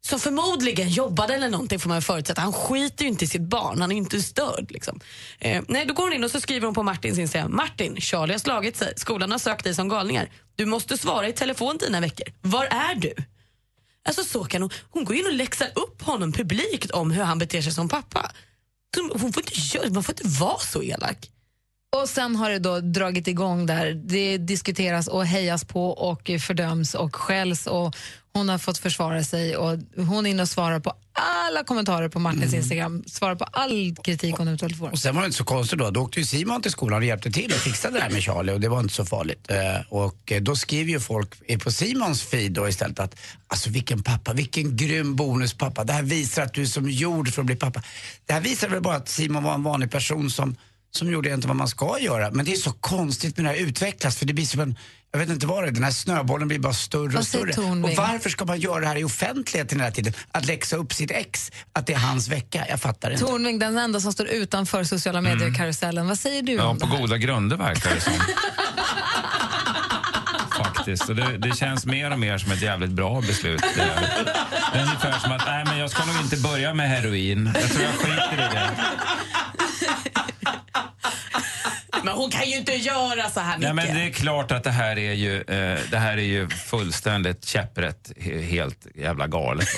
Som 0.05 0.20
förmodligen 0.20 0.89
jobbade 0.89 1.34
eller 1.34 1.50
någonting 1.50 1.79
får 1.79 1.89
man 1.89 2.01
förutsätta. 2.01 2.41
Han 2.41 2.53
skiter 2.53 3.03
ju 3.03 3.10
inte 3.10 3.25
i 3.25 3.27
sitt 3.27 3.41
barn, 3.41 3.81
han 3.81 3.91
är 3.91 3.96
ju 3.96 4.01
inte 4.01 4.22
störd. 4.22 4.72
Liksom. 4.72 5.00
Eh, 5.39 5.63
nej, 5.67 5.86
då 5.86 5.93
går 5.93 6.03
hon 6.03 6.13
in 6.13 6.24
och 6.24 6.31
så 6.31 6.41
skriver 6.41 6.65
hon 6.65 6.74
på 6.74 6.84
Martins 6.84 7.17
Instagram. 7.17 7.55
Martin, 7.55 8.01
Charlie 8.01 8.34
har 8.34 8.39
slagit 8.39 8.77
sig. 8.77 8.93
Skolan 8.96 9.31
har 9.31 9.39
sökt 9.39 9.63
dig 9.63 9.75
som 9.75 9.89
galningar. 9.89 10.29
Du 10.55 10.65
måste 10.65 10.98
svara 10.98 11.27
i 11.27 11.34
telefon 11.34 11.77
dina 11.77 12.00
veckor. 12.00 12.27
Var 12.41 12.65
är 12.65 12.96
du? 12.96 13.13
Alltså 14.03 14.24
så 14.24 14.43
kan 14.43 14.62
hon, 14.62 14.72
hon 14.89 15.05
går 15.05 15.15
in 15.15 15.25
och 15.25 15.34
läxar 15.34 15.67
upp 15.75 16.01
honom 16.01 16.31
publikt 16.31 16.91
om 16.91 17.12
hur 17.12 17.24
han 17.24 17.39
beter 17.39 17.62
sig 17.62 17.72
som 17.74 17.89
pappa. 17.89 18.31
Hon 19.22 19.34
får 19.34 19.43
inte, 19.43 19.93
man 19.93 20.03
får 20.03 20.13
inte 20.13 20.39
vara 20.39 20.60
så 20.60 20.84
elak. 20.84 21.29
Och 21.95 22.10
sen 22.10 22.36
har 22.36 22.50
det 22.50 22.60
då 22.60 22.79
dragit 22.79 23.27
igång 23.27 23.65
där. 23.65 23.93
Det 23.93 24.38
diskuteras 24.38 25.07
och 25.07 25.25
hejas 25.25 25.65
på 25.65 25.89
och 25.89 26.31
fördöms 26.39 26.93
och 26.93 27.15
skälls 27.15 27.67
och 27.67 27.95
hon 28.33 28.50
har 28.50 28.57
fått 28.57 28.77
försvara 28.77 29.24
sig 29.24 29.57
och 29.57 29.79
hon 29.98 30.25
är 30.25 30.29
inne 30.29 30.41
och 30.41 30.50
svarar 30.50 30.79
på 30.79 30.93
alla 31.13 31.63
kommentarer 31.63 32.10
på 32.10 32.19
Martins 32.19 32.53
Instagram, 32.53 33.03
svarar 33.07 33.36
på 33.36 33.43
all 33.43 33.95
kritik 34.03 34.36
hon 34.38 34.48
eventuellt 34.48 34.77
får. 34.77 34.91
Och 34.91 35.00
sen 35.00 35.15
var 35.15 35.21
det 35.21 35.25
inte 35.25 35.38
så 35.38 35.43
konstigt 35.43 35.79
då, 35.79 35.89
då 35.89 36.01
åkte 36.01 36.19
ju 36.19 36.25
Simon 36.25 36.62
till 36.62 36.71
skolan 36.71 37.00
och 37.00 37.05
hjälpte 37.05 37.31
till 37.31 37.51
och 37.51 37.57
fixade 37.57 37.98
det 37.98 38.03
här 38.03 38.10
med 38.10 38.24
Charlie 38.24 38.53
och 38.53 38.60
det 38.60 38.69
var 38.69 38.79
inte 38.79 38.93
så 38.93 39.05
farligt. 39.05 39.51
Eh, 39.51 39.57
och 39.89 40.31
eh, 40.31 40.41
då 40.41 40.55
skriver 40.55 40.91
ju 40.91 41.00
folk 41.00 41.60
på 41.63 41.71
Simons 41.71 42.24
feed 42.24 42.51
då 42.51 42.69
istället 42.69 43.00
att 43.00 43.15
alltså 43.48 43.69
vilken 43.69 44.03
pappa, 44.03 44.33
vilken 44.33 44.75
grym 44.75 45.15
bonuspappa. 45.15 45.83
Det 45.83 45.93
här 45.93 46.03
visar 46.03 46.41
att 46.41 46.53
du 46.53 46.62
är 46.62 46.65
som 46.65 46.89
gjord 46.89 47.29
för 47.29 47.41
att 47.41 47.45
bli 47.45 47.55
pappa. 47.55 47.83
Det 48.25 48.33
här 48.33 48.41
visar 48.41 48.69
väl 48.69 48.81
bara 48.81 48.95
att 48.95 49.10
Simon 49.10 49.43
var 49.43 49.53
en 49.53 49.63
vanlig 49.63 49.91
person 49.91 50.29
som, 50.29 50.55
som 50.91 51.12
gjorde 51.12 51.29
egentligen 51.29 51.50
vad 51.50 51.57
man 51.57 51.67
ska 51.67 52.00
göra. 52.00 52.31
Men 52.31 52.45
det 52.45 52.51
är 52.51 52.55
så 52.55 52.71
konstigt 52.71 53.38
med 53.38 53.45
det 53.45 53.50
här 53.50 53.57
utvecklas 53.57 54.17
för 54.17 54.25
det 54.25 54.33
blir 54.33 54.45
som 54.45 54.60
en 54.60 54.77
jag 55.13 55.19
vet 55.19 55.29
inte 55.29 55.48
vad 55.48 55.63
det 55.63 55.67
är, 55.67 55.71
den 55.71 55.83
här 55.83 55.91
snöbollen 55.91 56.48
blir 56.48 56.60
bara 56.60 56.74
större 56.74 57.17
och 57.17 57.27
större. 57.27 57.62
Och 57.62 57.95
varför 57.98 58.29
ska 58.29 58.45
man 58.45 58.60
göra 58.60 58.79
det 58.79 58.88
här 58.88 58.95
i 58.95 59.03
offentligheten 59.03 59.79
hela 59.79 59.91
tiden? 59.91 60.13
Att 60.31 60.45
läxa 60.45 60.75
upp 60.75 60.93
sitt 60.93 61.12
ex, 61.12 61.51
att 61.74 61.88
det 61.88 61.93
är 61.93 61.98
hans 61.98 62.27
vecka. 62.27 62.65
Jag 62.69 62.81
fattar 62.81 63.12
inte. 63.12 63.25
Tornving, 63.25 63.60
den 63.60 63.77
enda 63.77 64.00
som 64.00 64.13
står 64.13 64.27
utanför 64.27 64.83
sociala 64.83 65.21
medier-karusellen. 65.21 66.07
Vad 66.07 66.19
säger 66.19 66.41
du 66.41 66.53
Ja, 66.53 66.67
om 66.67 66.77
det 66.77 66.86
på 66.86 66.91
här? 66.91 67.01
goda 67.01 67.17
grunder 67.17 67.57
verkar 67.57 67.95
det 67.95 68.01
som. 68.01 68.13
Faktiskt. 70.63 71.10
Och 71.10 71.15
det, 71.15 71.38
det 71.38 71.55
känns 71.57 71.86
mer 71.86 72.12
och 72.12 72.19
mer 72.19 72.38
som 72.38 72.51
ett 72.51 72.62
jävligt 72.62 72.91
bra 72.91 73.21
beslut. 73.21 73.62
Det 73.75 73.81
är 74.79 74.83
ungefär 74.83 75.19
som 75.19 75.31
att, 75.31 75.45
nej 75.45 75.65
men 75.65 75.77
jag 75.77 75.89
ska 75.91 76.05
nog 76.05 76.21
inte 76.21 76.38
börja 76.38 76.74
med 76.74 76.89
heroin. 76.89 77.51
Jag 77.62 77.69
tror 77.71 77.83
jag 77.83 77.93
skiter 77.93 78.33
i 78.33 78.55
det. 78.55 78.69
Men 82.03 82.13
hon 82.13 82.31
kan 82.31 82.50
ju 82.50 82.58
inte 82.58 82.72
göra 82.74 83.29
så 83.29 83.39
här 83.39 83.58
mycket. 83.58 83.75
Nej, 83.75 83.86
men 83.86 83.96
det 83.96 84.01
är 84.03 84.12
klart 84.12 84.51
att 84.51 84.63
det 84.63 84.72
här 84.72 84.98
är 85.00 85.13
ju, 85.13 85.36
eh, 85.41 85.79
det 85.91 85.98
här 85.98 86.17
är 86.17 86.22
ju 86.22 86.50
fullständigt 86.50 87.46
käpprätt, 87.46 88.12
he- 88.17 88.41
helt 88.41 88.88
jävla 88.96 89.27
galet. 89.27 89.67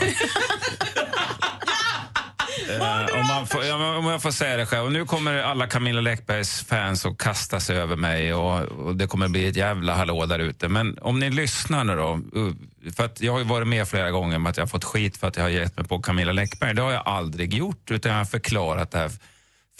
Eh, 2.70 3.20
om, 3.20 3.28
man 3.28 3.48
får, 3.48 3.74
om 3.98 4.06
jag 4.06 4.22
får 4.22 4.32
säga 4.32 4.58
det 4.58 4.66
själv. 4.66 4.86
Och 4.86 4.92
nu 4.92 5.06
kommer 5.06 5.38
alla 5.44 5.68
Camilla 5.68 6.02
Läckbergs 6.02 6.66
fans 6.66 7.06
att 7.06 7.18
kasta 7.18 7.60
sig 7.60 7.78
över 7.78 7.96
mig 7.96 8.34
och, 8.34 8.62
och 8.62 8.96
det 8.96 9.08
kommer 9.08 9.28
bli 9.28 9.48
ett 9.48 9.56
jävla 9.56 9.96
hallå 9.96 10.26
där 10.26 10.40
ute. 10.40 10.68
Men 10.68 10.98
om 11.02 11.20
ni 11.20 11.30
lyssnar 11.30 11.84
nu 11.84 11.96
då. 11.96 12.14
uh, 12.40 12.54
För 12.96 13.06
att 13.06 13.22
jag 13.22 13.32
har 13.32 13.40
ju 13.40 13.46
varit 13.46 13.68
med 13.68 13.88
flera 13.88 14.12
gånger 14.12 14.40
med 14.40 14.50
att 14.50 14.58
jag 14.58 14.62
har 14.62 14.68
fått 14.70 14.84
skit 14.84 15.18
för 15.18 15.28
att 15.28 15.36
jag 15.38 15.44
har 15.44 15.50
gett 15.50 15.78
mig 15.78 15.88
på 15.88 16.00
Camilla 16.00 16.32
Läckberg. 16.32 16.74
Det 16.74 16.82
har 16.82 16.92
jag 16.92 17.04
aldrig 17.08 17.54
gjort 17.54 17.92
utan 17.92 18.12
jag 18.12 18.20
har 18.20 18.26
förklarat 18.26 18.92
det 18.92 18.98
här 18.98 19.12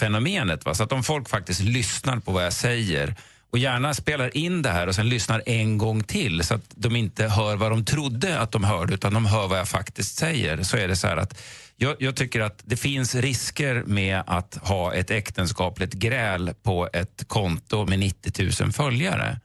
fenomenet. 0.04 0.66
Va? 0.66 0.74
Så 0.74 0.84
att 0.84 0.92
om 0.92 1.04
folk 1.04 1.30
faktiskt 1.30 1.62
lyssnar 1.62 2.20
på 2.20 2.32
vad 2.32 2.46
jag 2.46 2.54
säger 2.54 3.16
och 3.52 3.58
gärna 3.58 3.94
spelar 3.94 4.38
in 4.38 4.62
det 4.62 4.70
här 4.70 4.88
och 4.88 4.96
sen 4.96 5.10
lyssnar 5.10 5.44
en 5.46 5.78
gång 5.78 6.04
till 6.04 6.44
så 6.44 6.54
att 6.54 6.66
de 6.76 6.96
inte 6.96 7.28
hör 7.28 7.56
vad 7.56 7.72
de 7.72 7.86
trodde 7.86 8.40
att 8.40 8.52
de 8.52 8.64
hörde 8.64 8.94
utan 8.94 9.14
de 9.14 9.26
hör 9.26 9.48
vad 9.48 9.60
jag 9.60 9.68
faktiskt 9.68 10.18
säger. 10.18 10.64
Så 10.64 10.78
är 10.78 10.88
det 10.88 10.96
så 10.96 11.08
här 11.08 11.18
att 11.18 11.42
jag, 11.76 11.96
jag 12.00 12.16
tycker 12.16 12.42
att 12.42 12.62
det 12.66 12.78
finns 12.78 13.16
risker 13.16 13.84
med 13.86 14.24
att 14.28 14.58
ha 14.62 14.94
ett 14.94 15.12
äktenskapligt 15.12 15.94
gräl 15.94 16.54
på 16.64 16.90
ett 16.94 17.24
konto 17.28 17.86
med 17.86 18.00
90 18.00 18.64
000 18.64 18.72
följare. 18.72 19.40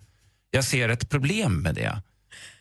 Jag 0.50 0.65
ser 0.65 0.88
ett 0.88 1.09
problem 1.09 1.62
med 1.62 1.75
det, 1.75 2.03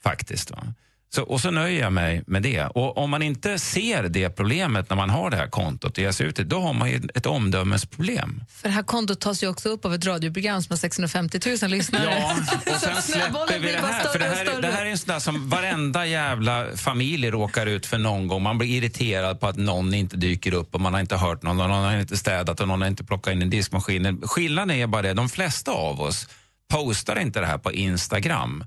faktiskt. 0.03 0.51
Va? 0.51 0.73
Så, 1.09 1.23
och 1.23 1.41
så 1.41 1.51
nöjer 1.51 1.81
jag 1.81 1.93
mig 1.93 2.23
med 2.27 2.43
det. 2.43 2.63
Och 2.63 2.97
om 2.97 3.09
man 3.09 3.21
inte 3.21 3.59
ser 3.59 4.03
det 4.03 4.29
problemet 4.29 4.89
när 4.89 4.97
man 4.97 5.09
har 5.09 5.29
det 5.29 5.37
här 5.37 5.47
kontot 5.47 5.95
sig 5.95 6.27
ut 6.27 6.35
då 6.35 6.59
har 6.59 6.73
man 6.73 6.89
ju 6.89 7.01
ett 7.15 7.25
omdömesproblem. 7.25 8.43
För 8.49 8.69
det 8.69 8.75
här 8.75 8.83
kontot 8.83 9.19
tas 9.19 9.43
ju 9.43 9.47
också 9.47 9.69
upp 9.69 9.85
av 9.85 9.93
ett 9.93 10.05
radioprogram 10.05 10.63
som 10.63 10.73
har 10.73 10.77
650 10.77 11.39
000 11.61 11.71
lyssnare. 11.71 12.03
Ja, 12.03 12.35
och 12.73 12.81
sen 12.81 13.01
släpper 13.01 13.59
vi 13.59 13.71
det 13.71 13.77
här. 13.77 14.03
För 14.03 14.19
det 14.19 14.25
här, 14.25 14.61
det 14.61 14.67
här 14.67 14.85
är 14.85 14.89
en 14.89 14.97
sån 14.97 15.13
där 15.13 15.19
som 15.19 15.49
varenda 15.49 16.05
jävla 16.05 16.65
familj 16.75 17.31
råkar 17.31 17.65
ut 17.65 17.85
för 17.85 17.97
någon 17.97 18.27
gång. 18.27 18.43
Man 18.43 18.57
blir 18.57 18.67
irriterad 18.67 19.39
på 19.39 19.47
att 19.47 19.57
någon 19.57 19.93
inte 19.93 20.17
dyker 20.17 20.53
upp 20.53 20.75
och 20.75 20.81
man 20.81 20.93
har 20.93 21.01
inte 21.01 21.15
hört 21.15 21.43
någon, 21.43 21.61
och 21.61 21.69
någon 21.69 21.83
har 21.83 21.97
inte 21.97 22.17
städat 22.17 22.59
och 22.59 22.67
någon 22.67 22.81
har 22.81 22.87
inte 22.87 23.03
plockat 23.03 23.33
in 23.33 23.41
en 23.41 23.49
diskmaskin. 23.49 24.21
Skillnaden 24.21 24.71
är 24.71 24.87
bara 24.87 25.01
det, 25.01 25.13
de 25.13 25.29
flesta 25.29 25.71
av 25.71 26.01
oss 26.01 26.27
postar 26.69 27.19
inte 27.19 27.39
det 27.39 27.45
här 27.45 27.57
på 27.57 27.71
Instagram 27.71 28.63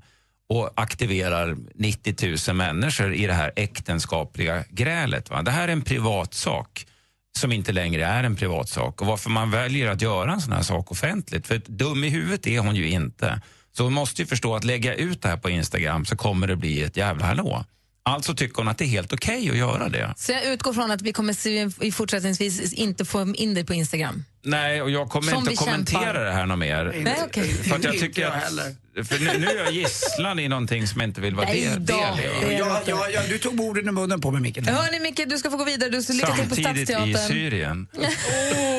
och 0.51 0.71
aktiverar 0.75 1.57
90 1.75 2.37
000 2.47 2.55
människor 2.55 3.13
i 3.13 3.27
det 3.27 3.33
här 3.33 3.51
äktenskapliga 3.55 4.63
grälet. 4.69 5.29
Va? 5.29 5.41
Det 5.41 5.51
här 5.51 5.67
är 5.67 5.71
en 5.71 5.81
privat 5.81 6.33
sak 6.33 6.85
som 7.37 7.51
inte 7.51 7.71
längre 7.71 8.05
är 8.05 8.23
en 8.23 8.35
privat 8.35 8.69
sak 8.69 9.01
och 9.01 9.07
varför 9.07 9.29
man 9.29 9.51
väljer 9.51 9.87
att 9.87 10.01
göra 10.01 10.33
en 10.33 10.41
sån 10.41 10.53
här 10.53 10.61
sak 10.61 10.91
offentligt. 10.91 11.47
För 11.47 11.61
dum 11.65 12.03
i 12.03 12.09
huvudet 12.09 12.47
är 12.47 12.59
hon 12.59 12.75
ju 12.75 12.89
inte. 12.89 13.41
Så 13.71 13.83
hon 13.83 13.93
måste 13.93 14.21
ju 14.21 14.25
förstå 14.25 14.55
att 14.55 14.63
lägga 14.63 14.95
ut 14.95 15.21
det 15.21 15.27
här 15.27 15.37
på 15.37 15.49
Instagram 15.49 16.05
så 16.05 16.15
kommer 16.15 16.47
det 16.47 16.55
bli 16.55 16.83
ett 16.83 16.97
jävla 16.97 17.25
hallå. 17.25 17.65
Alltså 18.03 18.35
tycker 18.35 18.55
hon 18.55 18.67
att 18.67 18.77
det 18.77 18.85
är 18.85 18.87
helt 18.87 19.13
okej 19.13 19.49
att 19.49 19.57
göra 19.57 19.89
det. 19.89 20.13
Så 20.17 20.31
jag 20.31 20.45
utgår 20.45 20.73
från 20.73 20.91
att 20.91 21.01
vi 21.01 21.13
kommer 21.13 21.33
se, 21.33 21.91
fortsättningsvis 21.91 22.73
inte 22.73 23.05
få 23.05 23.33
in 23.35 23.53
dig 23.53 23.65
på 23.65 23.73
Instagram. 23.73 24.25
Nej, 24.43 24.81
och 24.81 24.91
jag 24.91 25.09
kommer 25.09 25.29
Som 25.31 25.39
inte 25.39 25.51
att 25.51 25.57
kommentera 25.57 26.01
kämpar. 26.03 26.19
det 26.23 26.31
här 26.31 26.45
något 26.45 26.59
mer. 26.59 26.93
Nej, 27.03 27.17
okej. 27.25 27.53
För 27.53 27.75
att 27.75 27.83
jag 27.83 27.99
tycker 27.99 28.21
jag 28.21 28.31
att, 28.33 29.07
för 29.07 29.19
nu, 29.19 29.37
nu 29.37 29.47
är 29.47 29.63
jag 29.63 29.71
gisslan 29.73 30.39
i 30.39 30.47
någonting 30.47 30.87
som 30.87 31.01
jag 31.01 31.09
inte 31.09 31.21
vill 31.21 31.35
vara 31.35 31.45
Nej 31.45 31.61
del, 31.65 31.85
del 31.85 31.95
är 31.99 32.51
Ja, 32.59 32.81
ja, 32.85 33.07
ja, 33.13 33.21
du 33.29 33.37
tog 33.37 33.59
orden 33.59 33.87
i 33.87 33.91
munnen 33.91 34.21
på 34.21 34.31
mig, 34.31 34.41
Micke. 34.41 34.67
Hörni, 34.67 34.99
Micke, 34.99 35.21
du 35.29 35.37
ska 35.37 35.51
få 35.51 35.57
gå 35.57 35.63
vidare. 35.65 35.89
Du 35.89 36.01
ska 36.01 36.13
lycka 36.13 36.33
till 36.33 36.49
på 36.49 36.55
Samtidigt 36.55 36.79
i 36.89 36.93
Stadsteatern. 36.93 37.27
Syrien. 37.27 37.87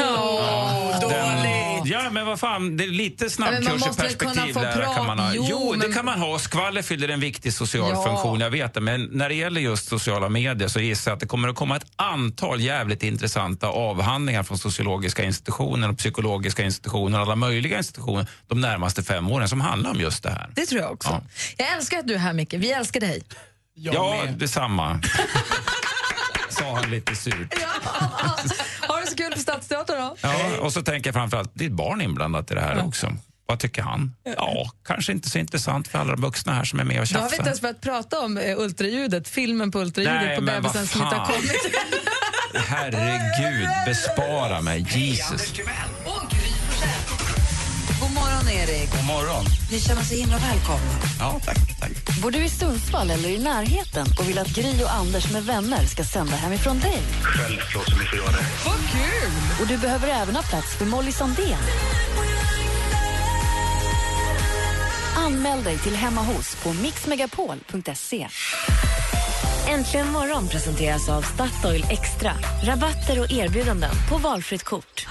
Åh, 0.01 1.01
Den, 1.01 1.83
ja, 1.85 2.11
men 2.11 2.27
vad 2.27 2.41
fan, 2.41 2.77
det 2.77 2.85
är 2.85 2.89
lite 2.89 3.25
Ja, 3.25 3.31
men 3.39 3.53
man 3.55 3.63
snabbkurs 3.63 3.83
i 3.83 3.87
måste 3.89 4.03
väl 4.03 4.13
kunna 4.13 4.31
perspektiv. 4.33 4.55
få 4.55 4.61
där 4.61 4.73
prata- 4.77 4.95
kan 4.97 5.07
man 5.07 5.19
ha. 5.19 5.33
Jo, 5.35 5.47
Jo, 5.51 5.71
men- 5.71 5.81
det 5.81 5.95
kan 5.95 6.05
man 6.05 6.21
ha. 6.21 6.39
Skvaller 6.39 6.83
fyller 6.83 7.09
en 7.09 7.21
viktig 7.21 7.53
social 7.53 7.91
Ja. 7.91 8.03
funktion, 8.05 8.41
jag 8.41 8.51
vet 8.51 8.75
det. 8.75 8.81
Men 8.81 9.09
när 9.13 9.29
det 9.29 9.35
gäller 9.35 9.61
just 9.61 9.89
sociala 9.89 10.29
medier 10.29 10.69
så 10.69 10.81
gissar 10.81 11.11
jag 11.11 11.17
att 11.17 11.21
det 11.21 11.27
kommer 11.27 11.49
att 11.49 11.57
komma 11.57 11.77
ett 11.77 11.87
antal 11.97 12.61
jävligt 12.61 13.03
intressanta 13.03 13.67
avhandlingar 13.69 14.43
från 14.43 14.59
sociologiska 14.59 15.25
institutioner 15.25 15.52
och 15.61 15.99
psykologiska 15.99 16.63
institutioner 16.63 17.19
och 17.19 17.25
alla 17.25 17.37
möjliga 17.37 17.79
institutioner 17.79 18.27
de 18.47 18.61
närmaste 18.61 19.03
fem 19.03 19.29
åren 19.29 19.49
som 19.49 19.61
handlar 19.61 19.91
om 19.91 20.01
just 20.01 20.23
det 20.23 20.31
här. 20.31 20.51
Det 20.55 20.67
tror 20.67 20.81
jag 20.81 20.93
också. 20.93 21.23
Jag 21.57 21.73
älskar 21.73 21.99
att 21.99 22.09
du 22.09 22.15
är 22.15 22.19
här, 22.19 22.33
Micke. 22.33 22.55
Vi 22.55 22.73
älskar 22.73 23.01
dig. 23.01 23.23
ja, 23.75 24.23
detsamma. 24.37 25.01
Sa 26.49 26.75
han 26.75 26.91
lite 26.91 27.15
surt. 27.17 27.55
Ha 28.89 29.01
det 29.01 29.07
så 29.07 29.17
kul 29.17 29.33
på 29.33 29.39
Stadsteatern 29.39 29.97
då. 30.01 30.17
Ja, 30.21 30.35
och 30.61 30.73
så 30.73 30.83
tänker 30.83 31.09
jag 31.09 31.15
framförallt, 31.15 31.51
det 31.55 31.65
är 31.65 31.69
ett 31.69 31.75
barn 31.75 32.01
inblandat 32.01 32.51
i 32.51 32.55
det 32.55 32.61
här 32.61 32.87
också. 32.87 33.13
Vad 33.47 33.59
tycker 33.59 33.83
han? 33.83 34.15
Ja, 34.37 34.71
kanske 34.87 35.13
inte 35.13 35.31
så 35.31 35.39
intressant 35.39 35.89
för 35.89 35.99
alla 35.99 36.13
de 36.13 36.21
vuxna 36.23 36.53
här 36.53 36.65
som 36.65 36.81
är 36.81 36.85
med 36.85 37.01
och 37.01 37.07
Då 37.13 37.19
har 37.19 37.23
vi 37.31 37.37
inte 37.37 37.37
tjafsar. 37.37 37.45
ens 37.47 37.61
börjat 37.61 37.81
prata 37.81 38.21
om 38.21 38.39
eh, 38.39 38.59
ultraljudet, 38.59 39.29
filmen 39.29 39.71
på 39.71 39.79
ultraljudet 39.81 40.23
Nej, 40.23 40.37
på 40.37 40.43
bebisen 40.43 40.87
som 40.87 41.03
inte 41.03 41.17
har 41.17 41.27
kommit. 41.27 41.53
Herregud, 42.55 43.69
bespara 43.87 44.61
mig. 44.61 44.87
Jesus. 44.89 45.53
God 48.01 48.11
morgon, 48.15 48.49
Erik. 48.49 48.91
God 48.91 49.05
morgon. 49.05 49.45
Ni 49.71 49.81
känner 49.81 50.03
sig 50.03 50.21
himla 50.21 50.37
välkomna. 50.39 50.93
Ja, 51.19 51.41
tack. 51.45 51.81
tack. 51.81 52.21
Bor 52.23 52.31
du 52.31 52.45
i 52.45 52.49
Sundsvall 52.49 53.11
eller 53.11 53.29
i 53.29 53.39
närheten 53.39 54.07
och 54.19 54.29
vill 54.29 54.39
att 54.39 54.49
Gry 54.49 54.83
och 54.83 54.93
Anders 54.93 55.33
med 55.33 55.45
vänner 55.45 55.87
ska 55.87 56.05
sända 56.05 56.37
hemifrån 56.37 56.81
dig? 56.81 56.99
Självklart 57.23 57.89
som 57.89 57.99
vi 57.99 58.05
får 58.05 58.19
göra 58.19 58.31
det. 58.33 58.45
Vad 58.67 58.79
kul! 58.93 59.33
Och 59.61 59.67
du 59.67 59.77
behöver 59.79 60.09
även 60.09 60.37
ha 60.37 60.43
plats 60.43 60.77
för 60.77 60.87
Molly 60.87 61.13
Sandén. 61.13 61.59
Anmäl 65.17 65.65
dig 65.65 65.79
till 65.79 65.97
Hemma 65.97 66.23
hos 66.23 66.55
på 66.55 66.73
mixmegapol.se. 66.73 68.29
Äntligen 69.69 70.13
morgon 70.13 70.49
presenteras 70.49 71.09
av 71.09 71.23
Statoil 71.23 71.85
Extra. 71.91 72.33
Rabatter 72.63 73.21
och 73.21 73.33
erbjudanden 73.33 73.91
på 74.11 74.17
valfritt 74.17 74.63
kort. 74.63 75.07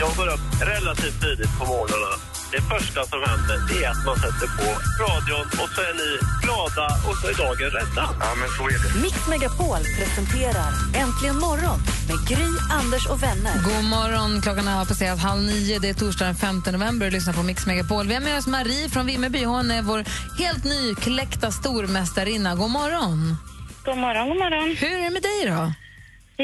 Jag 0.00 0.16
går 0.16 0.26
upp 0.26 0.62
relativt 0.62 1.20
tidigt 1.20 1.58
på 1.58 1.66
morgnarna. 1.66 2.29
Det 2.52 2.62
första 2.74 3.00
som 3.12 3.20
händer 3.30 3.56
det 3.68 3.84
är 3.84 3.90
att 3.90 4.04
man 4.06 4.16
sätter 4.24 4.48
på 4.58 4.68
radion 5.04 5.46
och 5.62 5.70
så 5.74 5.80
är 5.90 5.94
ni 6.02 6.10
glada 6.44 6.86
och 7.08 7.16
så 7.18 7.24
är 7.32 7.34
dagen 7.44 7.70
rädda. 7.78 8.04
Ja, 8.20 8.30
men 8.40 8.48
så 8.56 8.62
är 8.74 8.78
det. 8.82 9.02
Mix 9.02 9.16
Megapol 9.28 9.82
presenterar 9.98 10.70
Äntligen 11.02 11.38
morgon 11.46 11.78
med 12.08 12.18
Gry, 12.28 12.50
Anders 12.80 13.06
och 13.12 13.22
vänner. 13.22 13.54
God 13.70 13.84
morgon, 13.96 14.42
klockan 14.42 14.66
har 14.66 14.84
passerat 14.84 15.18
halv 15.18 15.42
nio. 15.42 15.78
Det 15.78 15.88
är 15.88 15.94
torsdag 15.94 16.24
den 16.24 16.34
5 16.34 16.62
november 16.72 17.06
och 17.06 17.12
lyssnar 17.12 17.34
på 17.34 17.42
Mix 17.42 17.66
Megapol. 17.66 18.06
Vi 18.06 18.14
har 18.14 18.20
med 18.20 18.38
oss 18.38 18.46
Marie 18.46 18.88
från 18.88 19.06
Vimmerby. 19.06 19.44
Hon 19.44 19.70
är 19.70 19.82
vår 19.82 20.04
helt 20.42 20.64
nykläckta 20.64 21.50
stormästarinna. 21.50 22.54
God 22.54 22.70
morgon. 22.70 23.36
God 23.84 23.98
morgon, 23.98 24.28
god 24.28 24.38
morgon. 24.38 24.76
Hur 24.80 24.92
är 24.98 25.02
det 25.04 25.10
med 25.10 25.22
dig 25.22 25.40
då? 25.46 25.72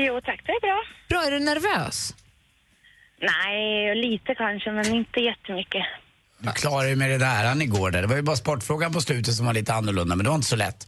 Jo, 0.07 0.21
tack, 0.25 0.41
det 0.47 0.53
är 0.53 0.61
bra. 0.61 0.79
Bra, 1.09 1.21
är 1.27 1.31
du 1.31 1.41
nervös? 1.41 2.15
Nej, 3.21 3.95
lite 3.95 4.35
kanske, 4.35 4.73
men 4.73 4.95
inte 4.95 5.21
jättemycket. 5.21 5.83
Du 6.39 6.53
klarade 6.53 6.89
ju 6.89 6.97
med 6.97 7.11
det 7.11 7.19
där 7.19 7.45
han 7.49 7.63
igår. 7.63 7.91
Där. 7.91 8.03
Det 8.03 8.09
var 8.09 8.17
ju 8.17 8.23
bara 8.23 8.37
sportfrågan 8.37 8.93
på 8.93 9.01
slutet 9.01 9.35
som 9.35 9.47
var 9.47 9.55
lite 9.55 9.75
annorlunda, 9.75 10.17
men 10.17 10.25
det 10.25 10.31
var 10.31 10.37
inte 10.37 10.49
så 10.49 10.57
lätt. 10.57 10.87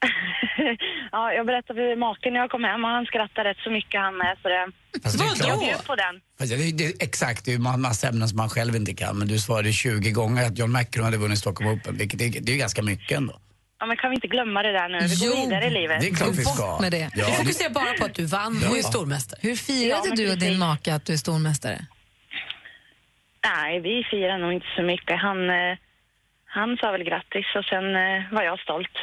ja, 1.12 1.32
jag 1.32 1.46
berättade 1.46 1.80
för 1.80 1.96
maken 1.96 2.32
när 2.32 2.40
jag 2.40 2.50
kom 2.50 2.64
hem 2.64 2.84
och 2.84 2.90
han 2.90 3.06
skrattade 3.06 3.50
rätt 3.50 3.56
så 3.64 3.70
mycket 3.70 4.00
han 4.00 4.16
med. 4.16 4.36
Så 4.42 4.48
det... 4.48 4.72
Fast 5.02 5.18
det 5.18 5.24
är 5.24 5.34
klart. 5.34 5.86
på 5.86 5.94
den. 5.96 6.20
Fast 6.38 6.50
det, 6.50 6.72
det, 6.72 7.02
exakt, 7.02 7.44
det 7.44 7.50
är 7.50 7.58
ju 7.58 7.66
en 7.66 7.80
massa 7.80 8.08
ämnen 8.08 8.28
som 8.28 8.36
man 8.36 8.48
själv 8.48 8.76
inte 8.76 8.94
kan. 8.94 9.18
Men 9.18 9.28
du 9.28 9.38
svarade 9.38 9.72
20 9.72 10.10
gånger 10.10 10.46
att 10.46 10.58
John 10.58 10.72
McEnroe 10.72 11.04
hade 11.04 11.16
vunnit 11.16 11.38
Stockholm 11.38 11.70
Open, 11.70 11.96
vilket 11.96 12.20
är, 12.20 12.40
det 12.40 12.52
är 12.52 12.54
ju 12.54 12.58
ganska 12.58 12.82
mycket 12.82 13.16
ändå. 13.18 13.38
Ja, 13.80 13.86
men 13.86 13.96
kan 13.96 14.10
vi 14.10 14.14
inte 14.14 14.26
glömma 14.26 14.62
det 14.62 14.72
där 14.72 14.88
nu? 14.88 14.98
Vi 14.98 15.14
Jo, 15.24 15.30
går 15.32 15.42
vidare 15.44 15.64
i 15.66 15.70
livet. 15.70 16.00
Det 16.00 16.08
är 16.08 16.14
klart 16.14 16.34
vi 16.34 16.44
Bort 16.44 16.54
ska. 16.54 16.78
med 16.80 16.92
det. 16.92 17.10
Ja, 17.14 17.26
Du 17.26 17.32
fokuserar 17.32 17.70
bara 17.70 17.92
på 17.98 18.04
att 18.04 18.14
du 18.14 18.24
vann 18.24 18.56
och 18.70 18.78
är 18.78 18.82
stormästare. 18.82 19.38
Hur 19.42 19.56
firade 19.56 19.88
Ja, 19.90 20.02
men 20.08 20.16
du 20.16 20.24
och 20.32 20.38
din 20.38 20.40
precis. 20.48 20.58
make 20.58 20.94
att 20.94 21.04
du 21.06 21.12
är 21.12 21.16
stormästare? 21.16 21.86
Nej, 23.44 23.80
vi 23.80 24.04
firar 24.10 24.38
nog 24.38 24.52
inte 24.52 24.66
så 24.76 24.82
mycket. 24.82 25.18
Han, 25.20 25.50
eh, 25.50 25.76
han 26.44 26.76
sa 26.80 26.90
väl 26.92 27.04
grattis 27.04 27.46
och 27.58 27.64
sen 27.64 27.84
eh, 27.96 28.32
var 28.32 28.42
jag 28.42 28.58
stolt. 28.60 28.96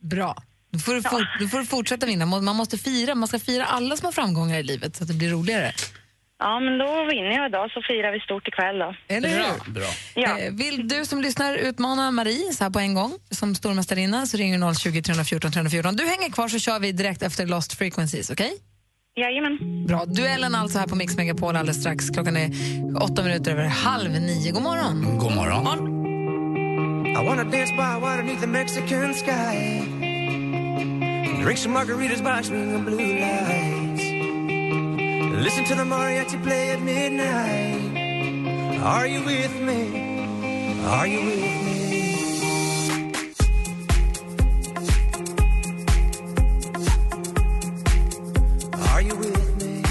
Bra. 0.00 0.36
Då 0.70 0.78
får, 0.78 0.94
du 0.94 1.02
fort, 1.02 1.28
då 1.40 1.48
får 1.48 1.58
du 1.58 1.66
fortsätta 1.66 2.06
vinna. 2.06 2.26
Man 2.26 2.56
måste 2.56 2.78
fira, 2.78 3.14
man 3.14 3.28
ska 3.28 3.38
fira 3.38 3.64
alla 3.64 3.96
små 3.96 4.12
framgångar 4.12 4.58
i 4.58 4.62
livet 4.62 4.96
så 4.96 5.04
att 5.04 5.08
det 5.08 5.14
blir 5.14 5.30
roligare. 5.30 5.72
Ja, 6.38 6.60
men 6.60 6.78
då 6.78 7.04
vinner 7.10 7.30
jag 7.32 7.46
idag 7.48 7.70
så 7.70 7.82
firar 7.82 8.12
vi 8.12 8.20
stort 8.20 8.48
ikväll 8.48 8.78
då. 8.78 8.94
Eller 9.08 9.28
hur? 9.28 9.72
Bra. 9.72 9.84
Ja. 10.14 10.38
Eh, 10.38 10.52
Vill 10.52 10.88
du 10.88 11.04
som 11.04 11.20
lyssnar 11.22 11.54
utmana 11.54 12.10
Marie 12.10 12.52
så 12.52 12.64
här 12.64 12.70
på 12.70 12.78
en 12.78 12.94
gång 12.94 13.12
som 13.30 13.54
stormästarinna 13.54 14.26
så 14.26 14.36
ringer 14.36 14.58
du 14.68 14.74
020 14.74 15.02
314 15.02 15.52
314. 15.52 15.96
Du 15.96 16.04
hänger 16.06 16.30
kvar 16.32 16.48
så 16.48 16.58
kör 16.58 16.78
vi 16.80 16.92
direkt 16.92 17.22
efter 17.22 17.46
Lost 17.46 17.72
Frequencies, 17.78 18.30
okej? 18.30 18.52
Jajamän. 19.16 19.86
Bra. 19.86 20.04
Duellen 20.04 20.54
alltså 20.54 20.78
här 20.78 20.86
på 20.86 20.96
Mix 20.96 21.16
Megapol 21.16 21.56
alldeles 21.56 21.80
strax. 21.80 22.10
Klockan 22.10 22.36
är 22.36 22.50
åtta 23.02 23.22
minuter 23.22 23.50
över 23.52 23.64
halv 23.64 24.10
nio. 24.10 24.52
God 24.52 24.62
morgon. 24.62 25.18
God 25.18 25.34
morgon. 25.34 26.04
I 27.06 27.26
wanna 27.26 27.44
dance 27.44 27.72
by 27.72 28.00
water 28.00 28.22
beneath 28.22 28.40
the 28.40 28.46
Mexican 28.46 29.14
sky. 29.14 29.80
Drink 31.44 31.58
some 31.58 31.74
margaritas 31.74 32.20
by 32.22 32.42
swinging 32.48 32.84
blue 32.84 33.20
lights. 33.20 33.93
Listen 35.42 35.64
to 35.64 35.74
the 35.74 35.84
mariachi 35.84 36.42
play 36.42 36.70
at 36.70 36.80
midnight. 36.80 37.96
Are 38.82 39.06
you 39.06 39.24
with 39.24 39.60
me? 39.60 40.84
Are 40.86 41.06
you 41.06 41.20
with 41.26 41.64
me? 41.64 41.84
Are 48.92 49.02
you 49.02 49.16
with 49.16 49.64
me? 49.64 49.82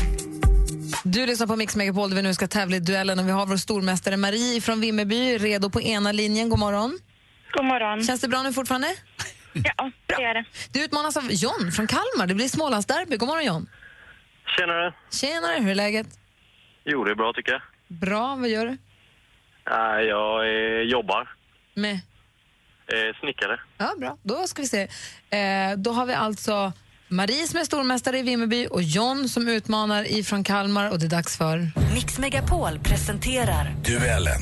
Du 1.03 1.25
lyssnar 1.25 1.47
på 1.47 1.55
Mix 1.55 1.75
Megapol 1.75 2.09
där 2.09 2.15
vi 2.15 2.21
nu 2.21 2.33
ska 2.33 2.47
tävla 2.47 2.75
i 2.75 2.79
duellen 2.79 3.19
och 3.19 3.27
vi 3.27 3.31
har 3.31 3.45
vår 3.45 3.57
stormästare 3.57 4.17
Marie 4.17 4.61
från 4.61 4.81
Vimmerby 4.81 5.37
redo 5.37 5.69
på 5.69 5.81
ena 5.81 6.11
linjen. 6.11 6.49
God 6.49 6.59
morgon. 6.59 6.99
God 7.53 7.65
morgon. 7.65 8.03
Känns 8.03 8.21
det 8.21 8.27
bra 8.27 8.43
nu 8.43 8.53
fortfarande? 8.53 8.87
Ja, 9.53 9.91
det 10.05 10.13
är 10.13 10.33
det. 10.33 10.45
Du 10.71 10.83
utmanas 10.83 11.17
av 11.17 11.31
John 11.31 11.71
från 11.71 11.87
Kalmar. 11.87 12.27
Det 12.27 12.35
blir 12.35 12.47
Smålandsderby. 12.47 13.17
God 13.17 13.27
morgon 13.27 13.45
John. 13.45 13.69
Tjenare. 14.57 14.93
Tjenare, 15.11 15.61
hur 15.61 15.71
är 15.71 15.75
läget? 15.75 16.07
Jo, 16.83 17.03
det 17.03 17.11
är 17.11 17.15
bra 17.15 17.33
tycker 17.33 17.51
jag. 17.51 17.61
Bra, 17.87 18.35
vad 18.35 18.49
gör 18.49 18.65
du? 18.65 18.77
Eh, 19.71 20.01
jag 20.01 20.45
eh, 20.45 20.81
jobbar. 20.81 21.29
Med? 21.73 21.93
Eh, 22.87 23.19
snickare. 23.19 23.59
Ja, 23.77 23.93
bra. 23.97 24.17
Då 24.23 24.47
ska 24.47 24.61
vi 24.61 24.67
se. 24.67 24.81
Eh, 25.37 25.77
då 25.77 25.91
har 25.91 26.05
vi 26.05 26.13
alltså 26.13 26.73
Marie 27.07 27.47
som 27.47 27.59
är 27.59 27.63
stormästare 27.63 28.19
i 28.19 28.21
Vimmerby 28.21 28.67
och 28.71 28.81
John 28.83 29.29
som 29.29 29.47
utmanar 29.47 30.11
ifrån 30.11 30.43
Kalmar 30.43 30.91
och 30.91 30.99
det 30.99 31.05
är 31.05 31.09
dags 31.09 31.37
för... 31.37 31.71
Mix 31.93 32.19
Megapol 32.19 32.79
presenterar 32.79 33.75
Duellen. 33.85 34.41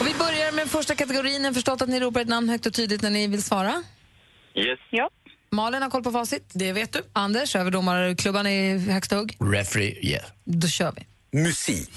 Och 0.00 0.06
vi 0.06 0.14
börjar 0.18 0.52
med 0.52 0.70
första 0.70 0.94
kategorin. 0.94 1.42
Jag 1.42 1.50
har 1.50 1.54
förstått 1.54 1.82
att 1.82 1.88
ni 1.88 2.00
ropar 2.00 2.20
ett 2.20 2.28
namn 2.28 2.48
högt 2.48 2.66
och 2.66 2.74
tydligt 2.74 3.02
när 3.02 3.10
ni 3.10 3.26
vill 3.26 3.42
svara. 3.42 3.82
Yes. 4.54 4.78
Ja. 4.90 5.10
Malin 5.50 5.82
har 5.82 5.90
koll 5.90 6.02
på 6.02 6.10
facit. 6.10 6.50
Det 6.52 6.72
vet 6.72 6.92
du. 6.92 7.02
Anders, 7.12 7.56
överdomarklubban 7.56 8.46
i 8.46 8.78
högsta 8.78 9.16
hugg. 9.16 9.36
Referee, 9.40 9.98
yeah. 10.02 10.24
Då 10.44 10.68
kör 10.68 10.92
vi. 10.96 11.06
Musik. 11.40 11.90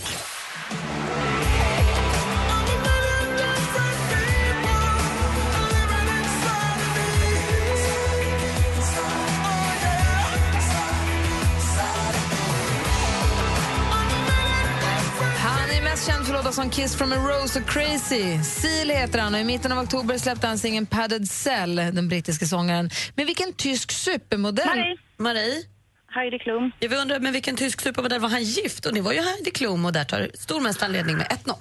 Som 16.58 16.70
Kiss 16.70 16.96
from 16.96 17.14
a 17.14 17.16
Rose 17.16 17.60
och 17.60 17.70
Crazy. 17.70 18.44
Seal 18.44 18.90
heter 18.90 19.20
han 19.20 19.34
och 19.34 19.40
i 19.40 19.44
mitten 19.44 19.72
av 19.72 19.80
oktober 19.80 20.18
släppte 20.18 20.48
han 20.48 20.58
singeln 20.58 20.86
Padded 20.86 21.30
Cell, 21.30 21.76
den 21.76 22.08
brittiska 22.08 22.46
sångaren. 22.46 22.90
Men 23.16 23.26
vilken 23.26 23.54
tysk 23.54 23.92
supermodell... 23.92 24.68
Marie. 24.68 24.98
Marie? 25.18 25.64
Heidi 26.08 26.40
Klum. 26.40 26.72
Jag 26.80 26.90
vill 26.90 27.00
undra 27.00 27.20
med 27.20 27.34
vilken 27.34 27.56
tysk 27.56 27.82
supermodell 27.82 28.22
var 28.22 28.30
han 28.30 28.44
gift? 28.44 28.86
Och 28.86 28.94
det 28.94 29.02
var 29.02 29.14
ju 29.14 29.22
Heidi 29.22 29.52
Klum 29.52 29.86
och 29.86 29.94
där 29.94 30.04
tar 30.04 30.30
stormästaren 30.34 30.92
ledning 30.92 31.18
med 31.18 31.28
1-0. 31.28 31.54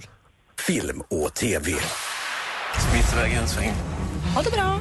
Film 0.59 1.01
och 1.01 1.35
TV. 1.35 1.73
Smithvägen 2.91 3.49
sväng. 3.49 3.73
Ha 4.35 4.43
det 4.43 4.51
bra. 4.51 4.81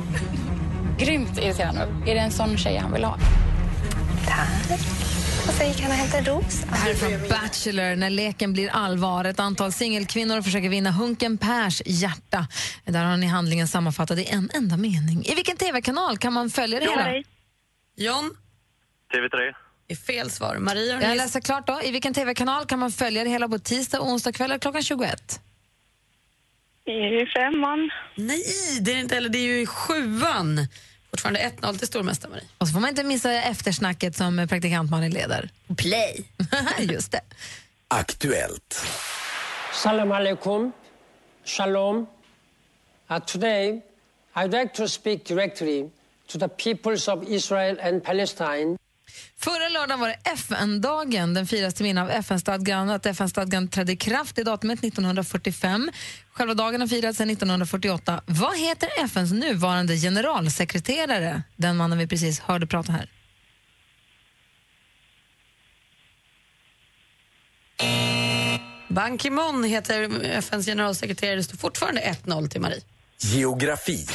Grymt 0.99 1.37
irriterande. 1.37 1.81
Är 1.81 2.15
det 2.15 2.21
en 2.21 2.31
sån 2.31 2.57
tjej 2.57 2.77
han 2.77 2.93
vill 2.93 3.03
ha? 3.03 3.17
Tack. 4.27 5.14
Vad 5.45 5.55
säger 5.55 5.73
kan 5.73 5.89
jag 5.89 5.95
hämta 5.95 6.17
en 6.17 6.25
ros? 6.25 6.61
Det 6.61 6.75
här 6.75 6.89
är 6.89 6.95
från 6.95 7.29
Bachelor, 7.29 7.95
när 7.95 8.09
leken 8.09 8.53
blir 8.53 8.69
allvar. 8.69 9.25
Ett 9.25 9.39
antal 9.39 9.71
singelkvinnor 9.71 10.41
försöker 10.41 10.69
vinna 10.69 10.91
Hunken 10.91 11.37
Pers 11.37 11.81
hjärta. 11.85 12.47
Där 12.85 13.05
har 13.05 13.17
ni 13.17 13.27
handlingen 13.27 13.67
sammanfattad 13.67 14.19
i 14.19 14.25
en 14.25 14.49
enda 14.53 14.77
mening. 14.77 15.25
I 15.25 15.35
vilken 15.35 15.57
tv-kanal 15.57 16.17
kan 16.17 16.33
man 16.33 16.49
följa 16.49 16.79
det 16.79 16.85
hela? 16.85 17.23
John? 17.97 18.37
TV3. 19.13 19.53
är 19.87 19.95
fel 19.95 20.29
svar. 20.29 20.57
Maria 20.59 21.01
Jag 21.01 21.17
läser 21.17 21.41
klart 21.41 21.67
då. 21.67 21.81
I 21.83 21.91
vilken 21.91 22.13
tv-kanal 22.13 22.65
kan 22.65 22.79
man 22.79 22.91
följa 22.91 23.23
det 23.23 23.29
hela 23.29 23.47
på 23.47 23.59
tisdag 23.59 23.99
och 23.99 24.07
onsdag 24.07 24.31
kväll 24.31 24.59
klockan 24.59 24.83
21? 24.83 25.39
I 26.85 27.25
femman. 27.25 27.89
Nej, 28.15 28.43
det 28.81 28.91
är 28.91 28.95
det 28.95 29.01
inte 29.01 29.15
heller. 29.15 29.29
Det 29.29 29.37
är 29.37 29.47
ju 29.47 29.61
i 29.61 29.65
sjuan. 29.65 30.67
Fortfarande 31.15 31.51
1-0 31.61 31.77
till 31.77 31.87
stormästare 31.87 32.31
Marie. 32.31 32.43
Och 32.57 32.67
så 32.67 32.73
får 32.73 32.79
man 32.79 32.89
inte 32.89 33.03
missa 33.03 33.33
eftersnacket 33.33 34.15
som 34.15 34.47
praktikantmannen 34.49 35.11
leder. 35.11 35.49
Play! 35.77 36.23
Just 36.79 37.11
det. 37.11 37.21
Aktuellt. 37.87 38.85
Salam 39.73 40.11
alaikum. 40.11 40.71
Shalom. 41.45 42.07
Uh, 43.11 43.19
today, 43.19 43.81
I'd 44.35 44.51
like 44.51 44.73
to 44.73 44.87
speak 44.87 45.25
directly 45.25 45.89
to 46.27 46.39
the 46.39 46.47
peoples 46.47 47.07
of 47.07 47.23
Israel 47.29 47.77
and 47.81 48.03
Palestine. 48.03 48.77
Förra 49.37 49.69
lördagen 49.69 49.99
var 49.99 50.07
det 50.07 50.19
FN-dagen. 50.23 51.33
Den 51.33 51.47
firas 51.47 51.73
till 51.73 51.83
minne 51.83 52.01
av 52.01 52.09
FN-stadgan. 52.09 52.89
Att 52.89 53.05
FN-stadgan 53.05 53.67
trädde 53.67 53.91
i 53.91 53.97
kraft 53.97 54.39
i 54.39 54.43
datumet 54.43 54.83
1945. 54.83 55.91
Själva 56.31 56.53
dagen 56.53 56.81
har 56.81 56.87
firats 56.87 57.17
sedan 57.17 57.29
1948. 57.29 58.21
Vad 58.25 58.57
heter 58.57 58.89
FNs 59.05 59.31
nuvarande 59.31 59.95
generalsekreterare? 59.97 61.43
Den 61.55 61.77
mannen 61.77 61.97
vi 61.97 62.07
precis 62.07 62.39
hörde 62.39 62.67
prata 62.67 62.91
här. 62.91 63.09
Ban 68.89 69.17
Ki-Moon 69.17 69.63
heter 69.63 70.23
FNs 70.23 70.65
generalsekreterare. 70.65 71.35
Det 71.35 71.43
står 71.43 71.57
fortfarande 71.57 72.01
1-0 72.01 72.47
till 72.49 72.61
Marie. 72.61 72.81
Geografi. 73.19 74.07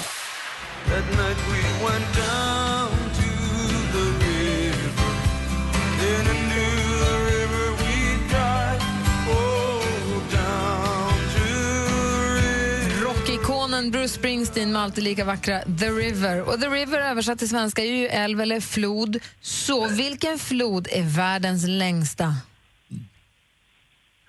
Rockikonen 13.80 13.90
Bruce 13.90 14.08
Springsteen 14.08 14.72
med 14.72 14.82
alltid 14.82 15.04
lika 15.04 15.24
vackra 15.24 15.60
The 15.78 15.90
River. 15.90 16.48
Och 16.48 16.60
The 16.60 16.66
River 16.66 16.98
översatt 16.98 17.38
till 17.38 17.48
svenska 17.48 17.82
är 17.82 17.92
ju 17.92 18.06
älv 18.06 18.40
eller 18.40 18.60
flod. 18.60 19.18
Så 19.40 19.88
vilken 19.88 20.38
flod 20.38 20.88
är 20.90 21.02
världens 21.02 21.66
längsta? 21.66 22.34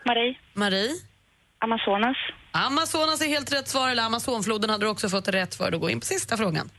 Marie. 0.06 0.38
Marie? 0.54 0.92
Amazonas. 1.60 2.18
Amazonas 2.52 3.22
är 3.22 3.26
helt 3.26 3.54
rätt 3.54 3.68
svar. 3.68 3.90
Eller 3.90 4.04
Amazonfloden 4.04 4.70
hade 4.70 4.86
du 4.86 4.90
också 4.90 5.10
fått 5.10 5.28
rätt 5.28 5.56
för. 5.56 5.72
Då 5.72 5.78
går 5.78 5.92
in 5.92 6.00
på 6.00 6.06
sista 6.06 6.38
frågan. 6.38 6.70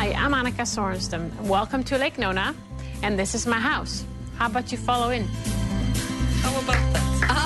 Hi, 0.00 0.14
I'm 0.14 0.34
Annika 0.34 0.66
Sorenstam. 0.66 1.30
Welcome 1.42 1.84
to 1.84 1.98
Lake 1.98 2.20
Nona, 2.20 2.54
and 3.02 3.18
this 3.18 3.34
is 3.34 3.46
my 3.46 3.58
house. 3.58 4.04
How 4.38 4.46
about 4.46 4.72
you 4.72 4.82
follow 4.82 5.12
in? 5.12 5.28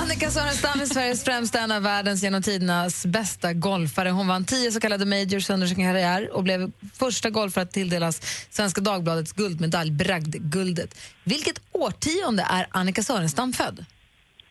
Annika 0.09 0.31
Sorenstam 0.31 0.81
är 0.81 0.85
Sveriges 0.85 1.23
främsta, 1.23 1.59
en 1.59 1.71
av 1.71 1.83
världens 1.83 2.23
genom 2.23 2.41
tidernas 2.41 3.05
bästa 3.05 3.53
golfare. 3.53 4.09
Hon 4.09 4.27
vann 4.27 4.45
tio 4.45 4.71
så 4.71 4.79
kallade 4.79 5.05
majors 5.05 5.49
under 5.49 5.67
sin 5.67 5.75
karriär 5.75 6.29
och 6.33 6.43
blev 6.43 6.71
första 6.99 7.29
golfare 7.29 7.63
att 7.63 7.71
tilldelas 7.71 8.21
Svenska 8.49 8.81
Dagbladets 8.81 9.33
guldmedalj, 9.33 9.91
Bragdguldet. 9.91 11.01
Vilket 11.23 11.61
årtionde 11.71 12.45
är 12.49 12.67
Annika 12.71 13.03
Sorenstam 13.03 13.53
född? 13.53 13.85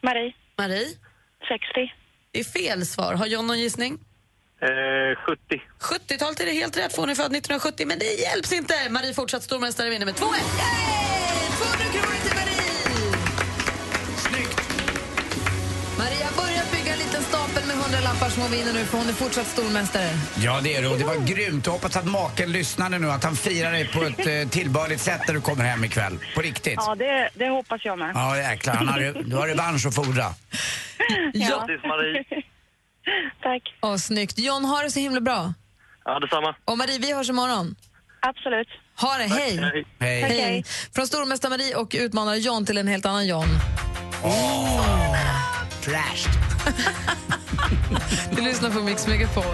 Marie. 0.01 0.33
Marie? 0.59 0.87
60. 1.49 1.93
Det 2.33 2.41
är 2.41 2.45
fel 2.45 2.87
svar. 2.87 3.15
Har 3.15 3.27
John 3.27 3.47
någon 3.47 3.61
gissning? 3.61 3.99
Eh, 4.63 4.69
70. 5.27 5.63
70-talet 5.81 6.41
är 6.41 6.47
det 6.47 6.53
helt 6.53 6.77
rätt 6.77 6.95
för 6.95 7.03
hon 7.03 7.11
är 7.11 7.15
född 7.15 7.37
1970, 7.37 7.87
men 7.87 7.99
det 7.99 8.05
hjälps 8.05 8.53
inte. 8.53 8.75
Marie 8.91 9.15
fortsatt 9.15 9.43
stormästare 9.43 9.91
vinner 9.91 10.07
med 10.07 10.15
2-1. 10.15 10.25
Maria 11.61 12.28
med 18.21 18.27
100 18.27 18.27
lappar 18.27 18.31
som 18.31 18.43
hon 18.43 18.51
vinner 18.51 18.73
nu 18.73 18.85
för 18.85 18.99
hon 18.99 19.09
är 19.09 19.13
fortsatt 19.13 19.47
stormästare. 19.47 20.11
Ja, 20.43 20.61
det 20.63 20.77
är 20.77 20.83
det. 20.83 20.89
Och 20.89 20.99
det 20.99 21.05
var 21.05 21.27
grymt. 21.27 21.67
Jag 21.67 21.73
hoppas 21.73 21.97
att 21.97 22.07
maken 22.07 22.53
lyssnade 22.53 22.99
nu, 22.99 23.11
att 23.11 23.25
han 23.25 23.37
firar 23.37 23.73
dig 23.73 23.89
på 23.89 24.03
ett 24.03 24.27
eh, 24.27 24.51
tillbörligt 24.51 25.01
sätt 25.01 25.21
när 25.27 25.35
du 25.35 25.41
kommer 25.41 25.65
hem 25.65 25.85
ikväll. 25.85 26.19
På 26.35 26.41
riktigt. 26.43 26.75
Ja, 26.77 26.95
det, 26.95 27.29
det 27.35 27.49
hoppas 27.49 27.85
jag 27.85 27.99
med. 27.99 28.11
Ja, 28.15 28.37
jäklar. 28.37 28.75
Han 28.75 28.89
har, 28.89 29.01
du 29.25 29.37
har 29.37 29.47
revansch 29.49 29.87
att 29.87 29.95
fordra. 29.95 30.35
Ja. 31.33 31.67
Marie. 31.85 32.25
Tack. 33.43 33.63
Åh, 33.83 33.97
snyggt. 33.97 34.39
John, 34.39 34.65
har 34.65 34.85
det 34.85 34.91
så 34.91 35.01
himla 35.01 35.21
bra. 35.21 35.55
Ja, 36.05 36.19
detsamma. 36.21 36.57
Och 36.65 36.79
Marie, 36.79 36.99
vi 36.99 37.15
hörs 37.15 37.29
imorgon. 37.29 37.75
Absolut. 38.21 38.69
Ha 39.01 39.17
det, 39.17 39.25
hej. 39.25 39.57
Hej. 39.57 39.87
Hej. 39.99 40.23
Hej. 40.23 40.41
Hej. 40.41 40.65
Från 40.95 41.07
stormästare 41.07 41.51
Marie 41.51 41.75
och 41.75 41.95
utmanare 41.99 42.37
John 42.37 42.67
till 42.67 42.79
en 42.79 42.89
helt 42.89 43.07
annan 43.07 43.27
John. 43.27 43.49
Trashed. 45.85 46.33
Du 48.31 48.43
lyssnar 48.43 48.71
på 48.71 48.81
Mix 48.81 49.07
Megapol. 49.07 49.45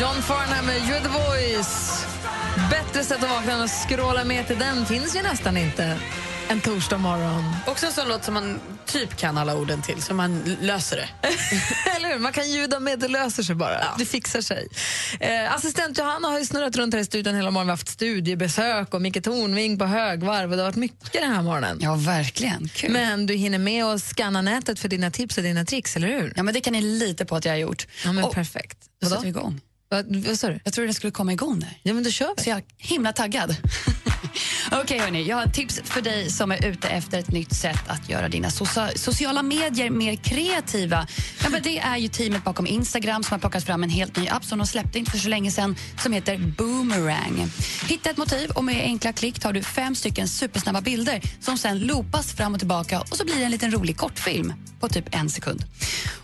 John 0.00 0.22
Farnham 0.22 0.66
med 0.66 0.76
You're 0.76 1.02
the 1.02 1.08
voice. 1.08 2.06
Bättre 2.70 3.04
sätt 3.04 3.22
att 3.22 3.30
vakna 3.30 3.52
än 3.52 3.60
att 3.60 3.70
skråla 3.70 4.24
med 4.24 4.46
till 4.46 4.58
den 4.58 4.86
finns 4.86 5.16
ju 5.16 5.22
nästan 5.22 5.56
inte 5.56 5.98
en 6.48 6.60
torsdag 6.60 6.98
morgon. 6.98 7.56
Också 7.66 7.86
en 7.86 7.92
sån 7.92 8.08
låt 8.08 8.24
som 8.24 8.34
man 8.34 8.60
typ 8.86 9.16
kan 9.16 9.38
alla 9.38 9.56
orden 9.56 9.82
till, 9.82 10.02
så 10.02 10.14
man 10.14 10.56
löser 10.60 10.96
det. 10.96 11.08
Eller 11.96 12.08
hur? 12.12 12.18
Man 12.18 12.32
kan 12.32 12.50
ljuda 12.50 12.80
med, 12.80 12.98
det 12.98 13.08
löser 13.08 13.42
sig 13.42 13.54
bara. 13.54 13.94
Det 13.98 14.04
fixar 14.04 14.40
sig. 14.40 14.68
Eh, 15.20 15.54
assistent 15.54 15.98
Johanna 15.98 16.28
har 16.28 16.38
ju 16.38 16.44
snurrat 16.46 16.76
runt 16.76 16.94
här 16.94 17.00
i 17.00 17.04
studion 17.04 17.34
hela 17.34 17.50
morgonen. 17.50 17.66
Vi 17.66 17.70
har 17.70 17.76
haft 17.76 17.88
studiebesök 17.88 18.94
och 18.94 19.02
Micke 19.02 19.22
Tornving 19.24 19.78
på 19.78 19.84
högvarv. 19.84 20.50
Och 20.50 20.56
det 20.56 20.62
har 20.62 20.70
varit 20.70 20.76
mycket 20.76 21.12
den 21.12 21.32
här 21.32 21.42
morgonen. 21.42 21.78
Ja, 21.80 21.94
verkligen. 21.94 22.68
Kul. 22.68 22.90
Men 22.92 23.26
du 23.26 23.34
hinner 23.34 23.58
med 23.58 23.84
att 23.84 24.02
scanna 24.02 24.42
nätet 24.42 24.78
för 24.78 24.88
dina 24.88 25.10
tips 25.10 25.36
och 25.36 25.42
dina 25.42 25.64
tricks, 25.64 25.96
eller 25.96 26.08
hur? 26.08 26.32
Ja, 26.36 26.42
men 26.42 26.54
det 26.54 26.60
kan 26.60 26.72
ni 26.72 26.80
lita 26.82 27.24
på 27.24 27.36
att 27.36 27.44
jag 27.44 27.52
har 27.52 27.58
gjort. 27.58 27.86
Ja, 28.04 28.12
men 28.12 28.24
Och- 28.24 28.34
perfekt. 28.34 28.78
Då 29.02 29.08
sätter 29.08 29.22
vi 29.22 29.28
igång. 29.28 29.60
Vad, 29.88 30.16
vad 30.26 30.38
sa 30.38 30.48
du? 30.48 30.60
Jag 30.64 30.72
tror 30.74 30.86
det 30.86 30.94
skulle 30.94 31.10
komma 31.10 31.32
igång 31.32 31.60
där. 31.60 31.78
Ja, 31.82 31.94
men 31.94 32.02
då 32.04 32.10
kör 32.10 32.34
vi. 32.36 32.42
Så 32.42 32.50
jag 32.50 32.58
är 32.58 32.64
himla 32.78 33.12
taggad. 33.12 33.56
Okej, 34.80 34.98
hörni. 34.98 35.22
Jag 35.22 35.36
har 35.36 35.44
ett 35.44 35.54
tips 35.54 35.80
för 35.84 36.00
dig 36.00 36.30
som 36.30 36.52
är 36.52 36.66
ute 36.66 36.88
efter 36.88 37.18
ett 37.18 37.30
nytt 37.30 37.54
sätt 37.54 37.88
att 37.88 38.08
göra 38.08 38.28
dina 38.28 38.50
sociala 38.94 39.42
medier 39.42 39.90
mer 39.90 40.16
kreativa. 40.16 41.06
Ja, 41.42 41.48
men 41.48 41.62
det 41.62 41.78
är 41.78 41.96
ju 41.96 42.08
teamet 42.08 42.44
bakom 42.44 42.66
Instagram 42.66 43.22
som 43.22 43.34
har 43.34 43.38
plockat 43.38 43.64
fram 43.64 43.82
en 43.82 43.90
helt 43.90 44.16
ny 44.16 44.28
app 44.28 44.44
som 44.44 44.58
de 44.58 44.66
släppte 44.66 44.98
inte 44.98 45.10
för 45.10 45.18
så 45.18 45.28
länge 45.28 45.50
sedan 45.50 45.76
som 46.02 46.12
heter 46.12 46.38
Boomerang. 46.38 47.50
Hitta 47.88 48.10
ett 48.10 48.16
motiv 48.16 48.50
och 48.50 48.64
med 48.64 48.82
enkla 48.82 49.12
klick 49.12 49.40
tar 49.40 49.52
du 49.52 49.62
fem 49.62 49.94
stycken 49.94 50.28
supersnabba 50.28 50.80
bilder 50.80 51.20
som 51.40 51.58
sen 51.58 51.78
loopas 51.78 52.32
fram 52.32 52.52
och 52.52 52.58
tillbaka 52.58 53.00
och 53.00 53.16
så 53.16 53.24
blir 53.24 53.36
det 53.36 53.44
en 53.44 53.50
liten 53.50 53.70
rolig 53.70 53.96
kortfilm 53.96 54.52
på 54.80 54.88
typ 54.88 55.14
en 55.14 55.30
sekund. 55.30 55.64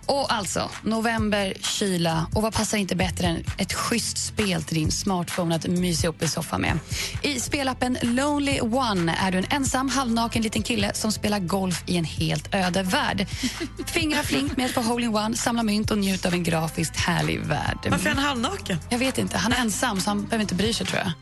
Och 0.07 0.33
alltså, 0.33 0.71
november, 0.83 1.55
kyla 1.61 2.27
och 2.35 2.43
vad 2.43 2.55
passar 2.55 2.79
inte 2.79 2.97
bättre 2.97 3.27
än 3.27 3.45
ett 3.59 3.73
schysst 3.73 4.19
spel 4.19 4.63
till 4.63 4.77
din 4.77 4.91
smartphone 4.91 5.55
att 5.55 5.67
mysa 5.67 6.09
upp 6.09 6.23
i 6.23 6.29
soffan 6.29 6.61
med. 6.61 6.79
I 7.23 7.41
spelappen 7.41 7.99
Lone 8.03 8.38
Lonely 8.39 8.61
One 8.61 9.17
är 9.21 9.31
du 9.31 9.39
en 9.39 9.47
ensam 9.51 9.89
halvnaken 9.89 10.43
liten 10.43 10.63
kille 10.63 10.95
som 10.95 11.13
spelar 11.13 11.39
golf 11.39 11.83
i 11.87 11.97
en 11.97 12.05
helt 12.05 12.55
öde 12.55 12.83
värld. 12.83 13.27
Fingrar 13.87 14.23
flink 14.23 14.57
med 14.57 14.71
få 14.71 14.81
hole-in-one, 14.81 15.37
samla 15.37 15.63
mynt 15.63 15.91
och 15.91 15.99
njuta 15.99 16.29
av 16.29 16.35
en 16.35 16.43
grafiskt 16.43 16.97
härlig 16.97 17.41
värld. 17.41 17.79
Varför 17.91 18.11
är 18.11 18.15
han 18.15 18.25
halvnaken? 18.25 18.79
Jag 18.89 18.99
vet 18.99 19.19
inte. 19.19 19.39
Han 19.39 19.53
är 19.53 19.57
ensam 19.57 20.01
så 20.01 20.11
han 20.11 20.23
behöver 20.25 20.43
inte 20.43 20.55
bry 20.55 20.73
sig 20.73 20.87
tror 20.87 21.03
jag. 21.03 21.13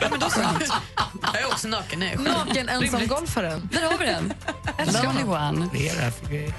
Ja, 0.00 0.08
men 0.10 0.20
då 0.20 0.30
så. 0.30 0.40
Jag 1.32 1.42
är 1.42 1.46
också 1.46 1.68
naken 1.68 2.00
själv. 2.00 2.20
Naken 2.22 2.68
ensamgolfaren. 2.68 3.68
Där 3.72 3.82
har 3.90 3.98
vi 3.98 4.06
den. 4.06 4.32
One. 5.28 5.68
Här 6.00 6.10
för 6.10 6.26
grej? 6.28 6.54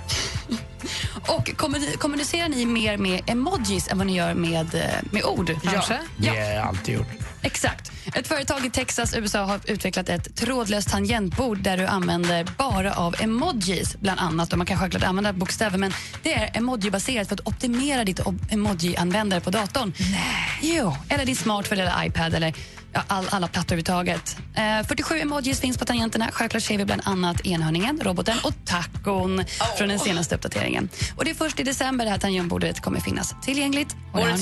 Och 1.28 1.50
kommuni- 1.58 1.98
kommunicerar 1.98 2.50
ni 2.50 2.66
mer 2.66 2.98
med 2.98 3.22
emojis 3.28 3.88
än 3.88 3.98
vad 3.98 4.08
ni 4.08 4.16
gör 4.16 4.34
med, 4.34 4.76
eh, 4.76 4.82
med 5.12 5.24
ord? 5.24 5.56
Kanske. 5.64 6.00
Det 6.18 6.28
har 6.30 6.36
jag 6.36 6.68
alltid 6.68 6.96
gjort. 6.96 7.08
Exakt. 7.42 7.92
Ett 8.16 8.28
företag 8.28 8.66
i 8.66 8.70
Texas, 8.70 9.16
USA 9.18 9.44
har 9.44 9.60
utvecklat 9.66 10.10
ett 10.10 10.36
trådlöst 10.36 10.90
tangentbord 10.90 11.58
där 11.58 11.78
du 11.78 11.86
använder 11.86 12.48
bara 12.58 12.94
av 12.94 13.16
emojis, 13.20 13.96
bland 14.00 14.20
annat. 14.20 14.52
Och 14.52 14.58
man 14.58 14.68
kan 14.68 14.78
självklart 14.78 15.04
använda 15.04 15.34
bokstäver, 15.34 15.78
men 15.78 15.94
det 16.24 16.34
är 16.34 16.58
emoji-baserat 16.58 17.28
för 17.28 17.36
att 17.36 17.48
optimera 17.48 18.04
ditt 18.04 18.20
emoji-användare 18.50 19.40
på 19.40 19.50
datorn. 19.50 19.94
Nej. 20.00 20.76
Jo, 20.78 20.96
eller 21.10 21.26
din 21.26 21.36
smartphone 21.36 21.82
eller 21.82 22.06
iPad 22.06 22.34
eller 22.34 22.54
ja, 22.94 23.04
all, 23.08 23.26
alla 23.30 23.48
plattor 23.48 23.76
överhuvudtaget. 23.76 24.38
Eh, 24.56 24.88
47 24.88 25.20
emojis 25.20 25.60
finns 25.60 25.78
på 25.78 25.86
tangenterna. 25.86 26.30
Självklart 26.32 26.64
ser 26.64 26.78
vi 26.78 26.86
bland 26.86 27.02
annat 27.06 27.46
enhörningen, 27.46 28.00
roboten 28.04 28.38
och 28.44 28.54
tacon 28.66 29.46
från 29.78 29.90
den 29.90 30.00
senaste 30.00 30.36
uppdateringen. 30.36 30.90
Och 31.16 31.26
det 31.26 31.32
är 31.32 31.36
först 31.36 31.60
i 31.60 31.64
december 31.64 32.06
det 32.06 32.12
här 32.12 32.18
tangentbordet 32.18 32.82
kommer 32.82 33.00
finnas 33.00 33.36
tillgängligt. 33.42 33.96
Och 34.12 34.20
det 34.20 34.38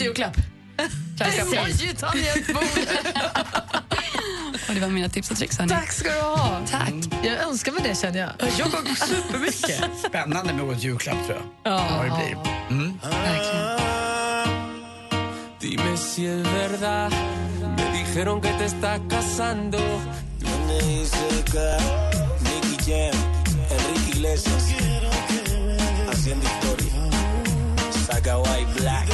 Har- 1.20 1.68
julklapp. 1.68 2.16
Och 4.68 4.76
det 4.76 4.80
var 4.82 4.88
mina 4.88 5.10
tips 5.10 5.32
och 5.32 5.38
tricks. 5.38 5.58
hörni. 5.58 5.70
Tack 5.72 5.92
ska 5.92 6.10
du 6.14 6.20
ha. 6.20 6.62
Tack. 6.72 6.94
Jag 7.24 7.34
önskar 7.50 7.72
mig 7.72 7.82
det 7.84 7.96
känner 7.98 8.20
jag. 8.20 8.30
Jag 8.40 8.60
jobbar 8.60 8.96
supermycket. 9.08 9.84
Spännande 10.08 10.54
med 10.54 10.66
årets 10.66 10.84
julklapp 10.84 11.26
tror 11.26 11.38
jag. 11.64 11.74
Ja. 11.74 11.88
Vad 11.98 12.06
det 12.06 12.36
blir. 12.36 12.38
Mm. 12.70 13.00
Dime 15.60 15.98
si 15.98 16.26
es 16.26 16.48
verdad. 16.48 17.12
Me 17.78 17.98
dijeron 17.98 18.42
que 18.42 18.50
te 18.58 18.66
estás 18.66 19.00
casando. 19.10 19.80
Nicky 22.44 22.92
Jam, 22.92 23.16
Enrique 23.72 24.10
Iglesias, 24.18 24.64
haciendo 26.12 26.46
historia. 26.48 26.94
Saga 28.08 28.38
White 28.38 28.74
Black. 28.82 29.08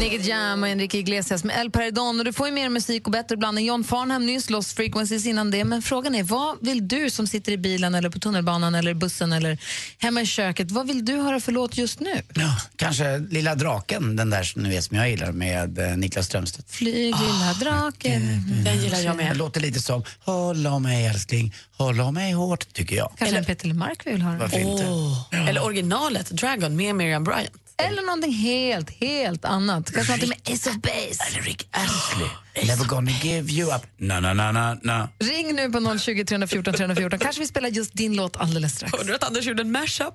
Nicky 0.00 0.18
Jam 0.28 0.62
och 0.62 0.68
Enrique 0.68 0.98
Iglesias 0.98 1.44
med 1.44 1.60
El 1.60 1.70
Paredon. 1.70 2.18
Och 2.18 2.24
du 2.24 2.32
får 2.32 2.46
ju 2.46 2.52
mer 2.52 2.68
musik 2.68 3.06
och 3.06 3.12
bättre 3.12 3.36
blandning. 3.36 3.66
John 3.66 3.84
Farnham 3.84 4.26
nyss, 4.26 4.50
Lost 4.50 4.76
Frequencies 4.76 5.26
innan 5.26 5.50
det. 5.50 5.64
Men 5.64 5.82
frågan 5.82 6.14
är, 6.14 6.22
vad 6.22 6.56
vill 6.60 6.88
du 6.88 7.10
som 7.10 7.26
sitter 7.26 7.52
i 7.52 7.58
bilen 7.58 7.94
eller 7.94 8.10
på 8.10 8.18
tunnelbanan 8.18 8.74
eller 8.74 8.94
bussen 8.94 9.32
eller 9.32 9.58
hemma 9.98 10.20
i 10.22 10.26
köket, 10.26 10.70
vad 10.70 10.86
vill 10.86 11.04
du 11.04 11.16
höra 11.16 11.40
för 11.40 11.52
låt 11.52 11.76
just 11.78 12.00
nu? 12.00 12.22
Ja, 12.34 12.56
kanske 12.76 13.18
Lilla 13.18 13.54
draken, 13.54 14.16
den 14.16 14.30
där 14.30 14.42
som 14.42 14.62
ni 14.62 14.68
vet 14.68 14.84
som 14.84 14.96
jag 14.96 15.10
gillar 15.10 15.32
med 15.32 15.78
eh, 15.78 15.96
Niklas 15.96 16.26
Strömstedt. 16.26 16.70
Flyg 16.70 17.14
lilla 17.20 17.52
draken. 17.60 18.22
Den 18.64 18.82
gillar 18.82 18.98
jag 18.98 19.12
Det 19.18 19.24
med. 19.24 19.36
låter 19.36 19.60
lite 19.60 19.80
som 19.80 20.04
Håll 20.24 20.66
om 20.66 20.82
mig 20.82 21.06
älskling, 21.06 21.54
håll 21.76 22.00
om 22.00 22.14
mig 22.14 22.32
hårt, 22.32 22.72
tycker 22.72 22.96
jag. 22.96 23.12
Kanske 23.18 23.36
en 23.36 23.44
Peter 23.44 23.68
vi 24.04 24.12
vill 24.12 24.22
höra. 24.22 24.38
Varför 24.38 24.58
inte? 24.58 24.86
Åh. 24.88 25.48
Eller 25.48 25.64
originalet, 25.64 26.30
Dragon 26.30 26.76
med 26.76 26.94
Miriam 26.94 27.24
Bryant. 27.24 27.50
Eller 27.82 28.02
någonting 28.02 28.32
helt, 28.32 28.90
helt 28.90 29.44
annat. 29.44 29.92
Kanske 29.92 30.12
någonting 30.12 30.28
med 30.28 30.54
Ace 30.54 30.70
of 30.70 30.76
Base. 30.76 31.24
Eller 31.28 31.42
Rick 31.42 31.68
Astley, 31.70 32.28
Never 32.66 32.84
gonna 32.84 33.10
give 33.10 33.52
you 33.52 33.74
up. 33.76 33.82
Na, 33.96 34.20
na, 34.20 34.34
na, 34.34 34.52
na, 34.52 34.78
na. 34.82 35.08
Ring 35.18 35.54
nu 35.54 35.70
på 35.70 35.98
020 35.98 36.24
314 36.24 36.74
314. 36.74 37.18
Kanske 37.18 37.40
vi 37.40 37.46
spelar 37.46 37.68
just 37.68 37.94
din 37.94 38.16
låt 38.16 38.36
alldeles 38.36 38.74
strax. 38.74 38.92
Hörde 38.92 39.08
du 39.08 39.14
att 39.14 39.24
Anders 39.24 39.44
gjorde 39.46 39.62
en 39.62 39.72
mashup? 39.72 40.14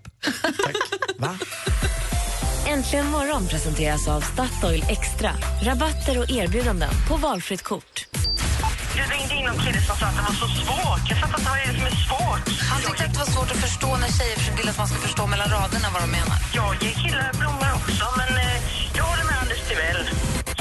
Äntligen 2.68 3.08
morgon 3.08 3.48
presenteras 3.48 4.08
av 4.08 4.22
Statoil 4.22 4.84
Extra. 4.90 5.32
Rabatter 5.64 6.20
och 6.20 6.32
erbjudanden 6.32 6.90
på 7.10 7.18
valfritt 7.18 7.62
kort. 7.62 8.06
Du 9.02 9.08
ringde 9.16 9.36
in 9.40 9.46
någon 9.46 9.60
kille 9.66 9.82
som 9.88 9.96
sa 10.00 10.06
att 10.06 10.16
det 10.20 10.26
var 10.30 10.36
så 10.44 10.48
svårt. 10.62 11.04
Jag 11.12 11.18
fattar 11.22 11.38
inte 11.40 11.50
vad 11.52 11.58
det 11.60 11.66
är 11.70 11.74
som 11.80 11.86
är 11.92 11.98
svårt. 12.08 12.46
Han 12.72 12.80
tyckte 12.86 13.04
att 13.06 13.14
det 13.16 13.20
var 13.26 13.32
svårt 13.36 13.52
att 13.54 13.62
förstå 13.68 13.90
när 14.02 14.10
tjejer 14.18 14.38
vill 14.58 14.70
att 14.72 14.80
man 14.82 14.88
ska 14.92 14.98
förstå 15.08 15.24
mellan 15.34 15.50
raderna 15.58 15.88
vad 15.96 16.02
de 16.06 16.10
menar. 16.20 16.38
Jag 16.60 16.72
ger 16.84 16.96
killar 17.04 17.32
blommor 17.42 17.70
också, 17.80 18.06
men 18.20 18.32
eh, 18.46 18.58
jag 18.98 19.04
håller 19.12 19.26
med 19.30 19.38
Anders 19.44 19.62
Timell. 19.70 20.02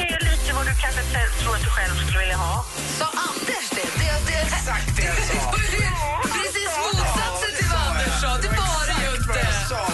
Ge 0.00 0.08
lite 0.28 0.50
vad 0.56 0.64
du 0.70 0.74
kanske 0.84 1.02
själv 1.12 1.32
tror 1.40 1.52
att 1.56 1.64
du 1.68 1.70
själv 1.78 1.94
skulle 2.02 2.20
vilja 2.24 2.38
ha. 2.46 2.54
Sa 2.98 3.06
Anders 3.28 3.66
det? 3.76 3.88
det, 4.00 4.12
det 4.28 4.38
Exakt 4.48 4.88
det 4.96 5.04
jag 5.10 5.20
sa. 5.30 5.42
Precis 6.36 6.70
motsatsen 6.82 7.52
till 7.58 7.68
vad 7.72 7.82
Anders 7.90 8.14
sa. 8.22 8.30
Det 8.44 8.50
var 8.60 8.80
det 8.90 8.98
ju 9.04 9.10
inte. 9.20 9.40
Jag 9.74 9.90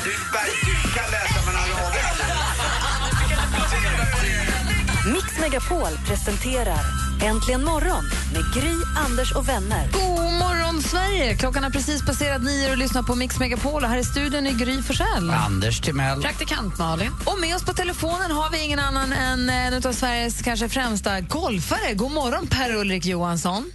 du 0.69 0.77
kan 0.97 1.09
läsa 1.17 1.39
mellan 1.47 1.67
raderna. 1.75 2.11
Mix 5.15 5.27
Megapol 5.43 5.93
presenterar 6.09 7.06
Äntligen 7.23 7.65
morgon 7.65 8.05
med 8.33 8.55
Gry, 8.55 8.75
Anders 8.97 9.33
och 9.33 9.49
vänner. 9.49 9.89
God 9.93 10.33
morgon, 10.33 10.83
Sverige! 10.83 11.37
Klockan 11.37 11.63
har 11.63 11.71
precis 11.71 12.07
passerat 12.07 12.43
nio 12.43 12.71
och 12.71 12.77
lyssnar 12.77 13.03
på 13.03 13.15
Mix 13.15 13.39
Megapol. 13.39 13.83
Och 13.83 13.89
här 13.89 13.99
i 13.99 14.05
studion 14.05 14.47
är 14.47 14.53
Gry 14.53 14.83
Forssell. 14.83 15.31
Anders 15.31 15.81
Timell. 15.81 16.23
Praktikant 16.23 16.79
Malin. 16.79 17.13
Och 17.25 17.41
med 17.41 17.57
oss 17.57 17.65
på 17.65 17.73
telefonen 17.73 18.31
har 18.31 18.51
vi 18.51 18.65
ingen 18.65 18.79
annan 18.79 19.13
än 19.13 19.51
en 19.51 19.75
av 19.87 19.93
Sveriges 19.93 20.43
kanske 20.43 20.69
främsta 20.69 21.21
golfare. 21.21 21.95
God 21.95 22.13
morgon, 22.13 22.47
Per-Ulrik 22.47 23.07
Johansson. 23.07 23.73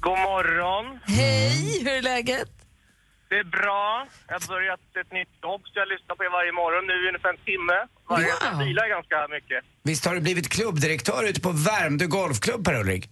God 0.00 0.18
morgon. 0.18 0.98
Hej, 1.04 1.78
hur 1.84 1.92
är 1.92 2.02
läget? 2.02 2.55
Det 3.28 3.38
är 3.44 3.44
bra. 3.44 4.06
Jag 4.28 4.34
har 4.40 4.48
börjat 4.54 4.80
ett 5.00 5.12
nytt 5.12 5.34
jobb 5.42 5.62
så 5.64 5.72
jag 5.82 5.88
lyssnar 5.94 6.14
på 6.16 6.24
er 6.24 6.30
varje 6.38 6.52
morgon 6.52 6.86
nu 6.90 6.96
i 7.04 7.08
ungefär 7.08 7.30
en 7.36 7.42
timme. 7.50 7.76
Varje 8.08 8.26
Wow. 8.26 8.34
Jag 8.48 8.58
bilar 8.66 8.88
ganska 8.96 9.16
mycket. 9.36 9.60
Visst 9.90 10.04
har 10.06 10.14
du 10.14 10.20
blivit 10.20 10.48
klubbdirektör 10.56 11.22
ute 11.30 11.40
på 11.40 11.50
Värmdö 11.68 12.06
Golfklubb, 12.06 12.64
Per-Ulrik? 12.64 13.04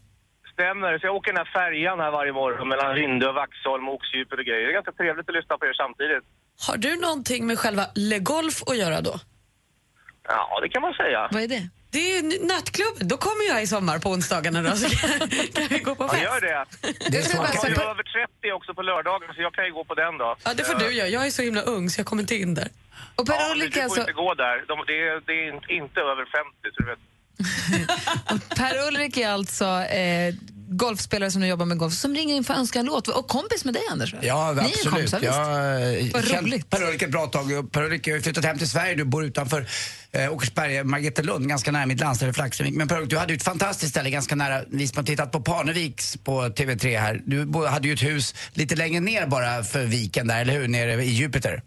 Stämmer. 0.53 0.99
Så 0.99 1.07
jag 1.07 1.15
åker 1.17 1.33
den 1.33 1.37
här 1.47 1.53
färjan 1.61 2.01
här 2.01 2.11
varje 2.11 2.33
morgon 2.33 2.69
mellan 2.69 2.95
Rindö, 2.95 3.33
Vaxholm, 3.33 3.89
Oxdjupet 3.89 4.39
och 4.39 4.45
grejer. 4.45 4.65
Det 4.67 4.71
är 4.73 4.79
ganska 4.81 4.93
trevligt 4.93 5.29
att 5.29 5.35
lyssna 5.35 5.59
på 5.59 5.65
er 5.67 5.73
samtidigt. 5.73 6.25
Har 6.67 6.77
du 6.77 7.01
någonting 7.01 7.47
med 7.47 7.59
själva 7.59 7.85
Le 7.95 8.19
Golf 8.19 8.63
att 8.67 8.79
göra 8.79 9.01
då? 9.01 9.15
Ja, 10.29 10.61
det 10.63 10.69
kan 10.69 10.83
man 10.83 10.95
säga. 10.95 11.29
Vad 11.33 11.43
är 11.43 11.49
det? 11.49 11.63
Det 11.95 12.01
är 12.11 12.23
ju 12.23 12.23
nattklubben. 12.53 13.09
Då 13.09 13.17
kommer 13.17 13.45
jag 13.53 13.63
i 13.63 13.67
sommar 13.67 13.99
på 13.99 14.09
onsdagarna 14.11 14.63
då, 14.63 14.77
så 14.77 14.89
kan, 14.97 15.11
kan 15.57 15.67
vi 15.71 15.79
gå 15.79 15.95
på 15.95 16.05
Ja, 16.05 16.09
fest. 16.09 16.23
gör 16.23 16.41
det. 16.41 16.65
Det 17.11 17.19
är 17.19 17.23
så 17.23 17.37
Jag 17.37 17.65
är 17.65 17.69
ju 17.69 17.83
över 17.93 18.03
30 18.43 18.53
också 18.53 18.75
på 18.75 18.83
lördagar 18.83 19.33
så 19.35 19.43
jag 19.43 19.53
kan 19.55 19.65
ju 19.65 19.73
gå 19.73 19.85
på 19.85 19.95
den 19.95 20.19
då. 20.19 20.37
Ja, 20.45 20.55
det 20.55 20.65
får 20.65 20.75
du 20.75 20.93
göra. 20.93 21.09
Jag 21.09 21.27
är 21.27 21.31
så 21.31 21.43
himla 21.43 21.61
ung 21.61 21.91
så 21.91 22.01
jag 22.01 22.07
kommer 22.07 22.23
inte 22.23 22.35
in 22.37 22.55
där. 22.55 22.69
Och 23.17 23.25
Ja, 23.29 23.35
men 23.35 23.39
Per-Ulrik 23.39 23.73
du 23.75 23.79
får 23.81 23.85
alltså, 23.85 24.01
inte 24.01 24.13
gå 24.13 24.35
där. 24.35 24.65
De, 24.69 24.85
det, 24.87 24.99
är, 25.09 25.21
det 25.27 25.33
är 25.33 25.73
inte- 25.81 26.01
över 26.01 26.25
50 26.25 26.75
så 26.75 26.83
du 26.83 26.87
vet. 26.93 26.99
Per-Ulrik 28.59 29.17
är 29.17 29.29
alltså 29.29 29.65
eh, 29.83 30.35
golfspelare 30.77 31.31
som 31.31 31.41
nu 31.41 31.47
jobbar 31.47 31.67
med 31.67 31.79
golf 31.79 31.95
som 31.95 32.15
ringer 32.15 32.35
in 32.35 32.45
för 32.45 32.55
att 32.55 32.61
önska 32.61 32.79
en 32.79 32.87
låt. 32.87 33.09
Och 33.09 33.29
kompis 33.29 33.65
med 33.65 33.75
dig, 33.75 33.83
Anders. 33.93 34.15
Ja, 34.23 34.53
Ni 34.53 34.61
är 34.61 34.65
absolut. 34.65 34.95
kompisar, 34.95 35.21
jag 35.23 36.01
visst? 36.01 36.15
har 36.15 36.21
Vad 36.23 36.31
känt 36.31 36.43
roligt. 36.47 36.71
Per-Ulrik 36.71 37.03
ett 37.03 37.11
bra 37.11 37.27
tag. 37.27 37.73
Per-Ulrik 37.73 38.09
har 38.09 38.21
flyttat 38.21 38.45
hem 38.45 38.59
till 38.59 38.71
Sverige. 38.71 38.95
Du 38.95 39.05
bor 39.05 39.25
utanför 39.25 39.67
eh, 40.13 40.33
Åkersberga, 40.33 40.85
Margretelund, 40.85 41.49
ganska 41.49 41.73
nära 41.73 41.87
mitt 41.87 42.01
landställe 42.01 42.33
Flaxenvik. 42.33 42.75
Men 42.75 42.89
Per-Ulrik, 42.89 43.11
du 43.11 43.19
hade 43.19 43.33
ju 43.33 43.37
ett 43.37 43.43
fantastiskt 43.43 43.91
ställe 43.91 44.11
ganska 44.11 44.35
nära, 44.35 44.63
vi 44.71 44.89
som 44.89 44.97
har 44.97 45.05
tittat 45.05 45.33
på 45.33 45.41
Parneviks 45.41 46.17
på 46.25 46.43
TV3 46.43 47.01
här. 47.01 47.23
Du 47.27 47.67
hade 47.67 47.89
ju 47.89 47.95
ett 47.95 48.03
hus 48.03 48.35
lite 48.53 48.77
längre 48.77 49.01
ner 49.01 49.27
bara 49.27 49.65
för 49.65 49.85
viken 49.85 50.27
där, 50.27 50.41
eller 50.41 50.53
hur? 50.53 50.69
Nere 50.69 51.05
i 51.05 51.11
Jupiter. 51.11 51.63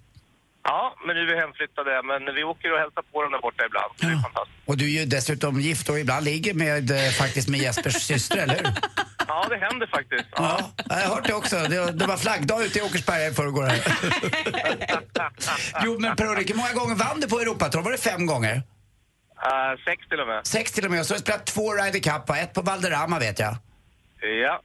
Ja, 0.69 0.95
men 1.05 1.15
nu 1.15 1.21
är 1.21 1.25
vi 1.25 1.35
hemflyttade. 1.39 2.01
Men 2.03 2.35
vi 2.35 2.43
åker 2.43 2.73
och 2.73 2.79
hälsar 2.79 3.01
på 3.01 3.21
dem 3.23 3.31
där 3.31 3.39
borta 3.39 3.65
ibland. 3.65 3.91
så 3.95 4.05
Det 4.05 4.11
är 4.13 4.17
fantastiskt. 4.29 4.67
Och 4.69 4.77
du 4.77 4.85
är 4.85 4.99
ju 4.99 5.05
dessutom 5.05 5.61
gift 5.61 5.89
och 5.89 5.99
ibland 5.99 6.25
ligger 6.25 6.53
med, 6.53 6.91
eh, 6.91 7.09
faktiskt 7.21 7.47
med 7.49 7.59
Jespers 7.59 7.93
syster, 8.11 8.37
eller 8.37 8.55
hur? 8.55 8.67
Ja, 9.27 9.45
det 9.49 9.57
händer 9.57 9.87
faktiskt. 9.87 10.25
Ja, 10.35 10.71
jag 10.89 10.95
har 10.95 11.15
hört 11.15 11.27
det 11.27 11.33
också. 11.33 11.55
Det, 11.55 11.91
det 11.91 12.05
var 12.05 12.17
flaggdag 12.17 12.63
ute 12.65 12.79
i 12.79 12.81
Åkersberga 12.81 13.27
i 13.27 13.33
förrgår. 13.33 13.63
här. 13.63 13.79
jo, 15.85 15.99
men 15.99 16.15
Per-Ulrik, 16.15 16.49
hur 16.49 16.55
många 16.55 16.73
gånger 16.73 16.95
vann 16.95 17.19
du 17.19 17.27
på 17.27 17.39
Europatour? 17.39 17.81
Var 17.81 17.91
det 17.91 17.97
fem 17.97 18.25
gånger? 18.25 18.55
Uh, 18.55 19.83
sex 19.85 20.07
till 20.09 20.19
och 20.19 20.27
med. 20.27 20.47
Sex 20.47 20.71
till 20.71 20.85
och 20.85 20.91
med. 20.91 20.99
Och 20.99 21.05
så 21.05 21.13
har 21.13 21.17
du 21.17 21.21
spelat 21.21 21.45
två 21.45 21.73
Ryder 21.73 21.99
Cup, 21.99 22.29
va? 22.29 22.37
ett 22.37 22.53
på 22.53 22.61
Valderrama 22.61 23.19
vet 23.19 23.39
jag. 23.39 23.55
Ja. 24.43 24.61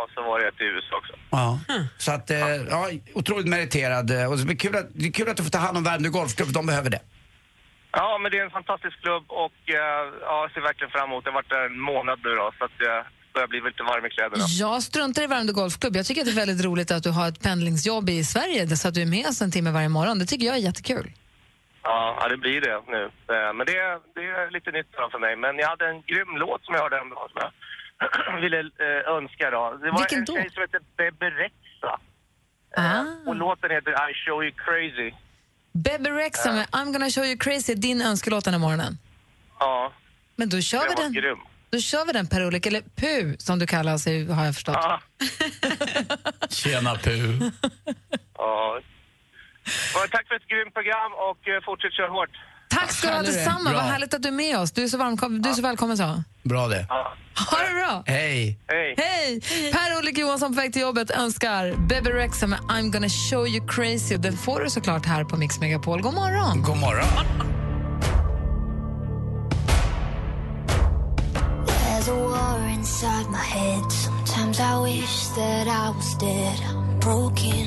Och 0.00 0.08
så 0.14 0.22
var 0.22 0.34
det 0.40 0.48
ett 0.48 0.60
i 0.60 0.64
USA 0.64 0.96
också. 0.96 1.12
Ja. 1.30 1.58
Så 1.98 2.10
att, 2.12 2.30
eh, 2.30 2.38
ja, 2.74 2.90
otroligt 3.14 3.48
meriterad. 3.48 4.10
eh, 4.10 4.30
Och 4.30 4.36
det 4.38 4.52
är 4.52 4.56
kul 4.56 4.76
att, 4.76 4.86
det 4.94 5.06
är 5.06 5.12
kul 5.12 5.28
att 5.28 5.36
du 5.36 5.42
får 5.42 5.50
ta 5.50 5.58
hand 5.58 5.76
om 5.76 5.84
Värmdö 5.84 6.08
Golfklubb, 6.08 6.48
de 6.52 6.66
behöver 6.66 6.90
det. 6.90 7.00
Ja, 7.92 8.18
men 8.22 8.30
det 8.32 8.38
är 8.38 8.44
en 8.44 8.50
fantastisk 8.60 8.96
klubb 9.02 9.24
och 9.44 9.58
eh, 9.66 10.02
ja, 10.30 10.36
jag 10.42 10.52
ser 10.52 10.60
verkligen 10.60 10.90
fram 10.90 11.08
emot 11.10 11.24
det. 11.24 11.30
Det 11.30 11.34
har 11.34 11.42
varit 11.42 11.70
en 11.70 11.80
månad 11.80 12.18
nu 12.24 12.30
då, 12.34 12.52
så 12.58 12.64
att 12.64 12.76
jag 12.78 13.04
börjar 13.34 13.48
bli 13.48 13.60
lite 13.60 13.82
varm 13.82 14.06
i 14.06 14.10
kläderna. 14.10 14.44
Jag 14.64 14.82
struntar 14.82 15.22
i 15.22 15.26
Värmdö 15.26 15.52
Golfklubb. 15.52 15.96
Jag 15.96 16.06
tycker 16.06 16.20
att 16.20 16.26
det 16.26 16.32
är 16.38 16.44
väldigt 16.46 16.64
roligt 16.64 16.90
att 16.90 17.02
du 17.02 17.10
har 17.10 17.28
ett 17.28 17.42
pendlingsjobb 17.42 18.08
i 18.10 18.24
Sverige 18.24 18.76
så 18.76 18.88
att 18.88 18.94
du 18.94 19.02
är 19.02 19.06
med 19.16 19.26
oss 19.26 19.40
en 19.42 19.52
timme 19.52 19.70
varje 19.70 19.88
morgon. 19.88 20.18
Det 20.18 20.26
tycker 20.26 20.46
jag 20.46 20.56
är 20.56 20.60
jättekul. 20.70 21.06
Ja, 21.82 22.26
det 22.32 22.36
blir 22.36 22.60
det 22.60 22.76
nu. 22.96 23.02
Eh, 23.34 23.52
Men 23.56 23.66
det, 23.68 23.76
är- 23.86 24.00
det 24.16 24.24
är 24.40 24.50
lite 24.56 24.70
nytt 24.70 24.90
för 25.14 25.18
mig. 25.18 25.36
Men 25.36 25.52
jag 25.62 25.68
hade 25.68 25.86
en 25.92 26.02
grym 26.10 26.30
låt 26.44 26.64
som 26.64 26.74
jag 26.74 26.82
hörde 26.82 26.98
en 26.98 27.10
dag 27.10 27.26
som 27.30 27.38
jag 27.44 27.50
ville 28.42 28.58
eh, 28.60 29.12
önska 29.16 29.50
då. 29.50 29.78
Det 29.82 29.90
var 29.90 29.98
Vilken 29.98 30.18
en 30.18 30.24
då? 30.24 30.34
tjej 30.34 30.50
som 30.50 30.60
heter 30.62 30.80
Bebe 30.96 31.26
Rexha. 31.30 32.00
Eh, 32.76 33.28
Och 33.28 33.36
låten 33.36 33.70
heter 33.70 33.90
I 34.10 34.14
show 34.14 34.42
you 34.44 34.52
crazy. 34.64 35.10
Bebe 35.72 36.10
Rexha 36.10 36.52
med 36.52 36.66
I'm 36.66 36.92
gonna 36.92 37.10
show 37.10 37.24
you 37.24 37.36
crazy, 37.38 37.74
din 37.74 38.02
önskelåt 38.02 38.44
den 38.44 38.54
här 38.54 38.60
morgonen. 38.60 38.98
Ja, 39.58 39.92
Men 40.36 40.48
då 40.48 40.60
kör 40.60 40.78
den 40.78 40.88
vi 40.88 40.94
var 40.94 41.02
den. 41.02 41.12
grym. 41.12 41.38
Då 41.70 41.78
kör 41.80 42.06
vi 42.06 42.12
den 42.12 42.26
Per-Olik, 42.26 42.66
eller 42.66 42.80
Pu 42.80 43.36
som 43.38 43.58
du 43.58 43.66
kallar 43.66 43.98
sig 43.98 44.26
har 44.32 44.44
jag 44.44 44.54
förstått. 44.54 44.76
Ja. 44.80 45.00
Tjena 46.48 46.94
Pu. 46.94 47.10
ja. 48.38 48.80
Ja, 49.94 50.06
Tack 50.10 50.28
för 50.28 50.34
ett 50.34 50.48
grymt 50.48 50.74
program 50.74 51.12
och 51.30 51.48
eh, 51.48 51.60
fortsätt 51.64 51.92
köra 51.92 52.08
hårt. 52.08 52.30
Tack 52.80 52.92
ska 52.92 53.08
du 53.08 53.14
ha 53.14 53.22
detsamma. 53.22 53.72
Vad 53.72 53.82
härligt 53.82 54.14
att 54.14 54.22
du 54.22 54.28
är 54.28 54.32
med 54.32 54.58
oss. 54.58 54.72
Du 54.72 54.84
är 54.84 54.88
så, 54.88 54.98
varm, 54.98 55.42
du 55.42 55.48
är 55.48 55.54
så 55.54 55.62
välkommen 55.62 55.96
så. 55.96 56.22
Bra 56.42 56.68
det. 56.68 56.86
Ha 57.50 57.58
det 57.68 57.74
bra. 57.74 58.02
Hej. 58.06 58.58
Hej. 58.68 58.94
Hej! 58.96 59.40
Per-Olik 59.72 60.18
Johansson 60.18 60.54
på 60.54 60.60
väg 60.60 60.72
till 60.72 60.82
jobbet 60.82 61.10
önskar 61.10 61.88
Bebe 61.88 62.10
Rexha 62.10 62.46
med 62.46 62.58
I'm 62.58 62.90
gonna 62.90 63.08
show 63.08 63.48
you 63.48 63.68
crazy. 63.68 64.16
Den 64.16 64.36
får 64.36 64.60
du 64.60 64.70
såklart 64.70 65.06
här 65.06 65.24
på 65.24 65.36
Mix 65.36 65.60
Megapol. 65.60 66.02
God 66.02 66.14
morgon! 66.14 66.62
God 66.62 66.76
morgon. 66.76 67.06
There's 71.66 72.08
a 72.08 72.14
war 72.14 72.68
inside 72.68 73.30
my 73.30 73.36
head. 73.36 73.92
Sometimes 73.92 74.60
I 74.60 74.82
wish 74.84 75.28
that 75.28 75.66
I 75.66 75.96
was 75.96 76.18
dead. 76.18 76.60
I'm 76.70 77.00
broken. 77.00 77.66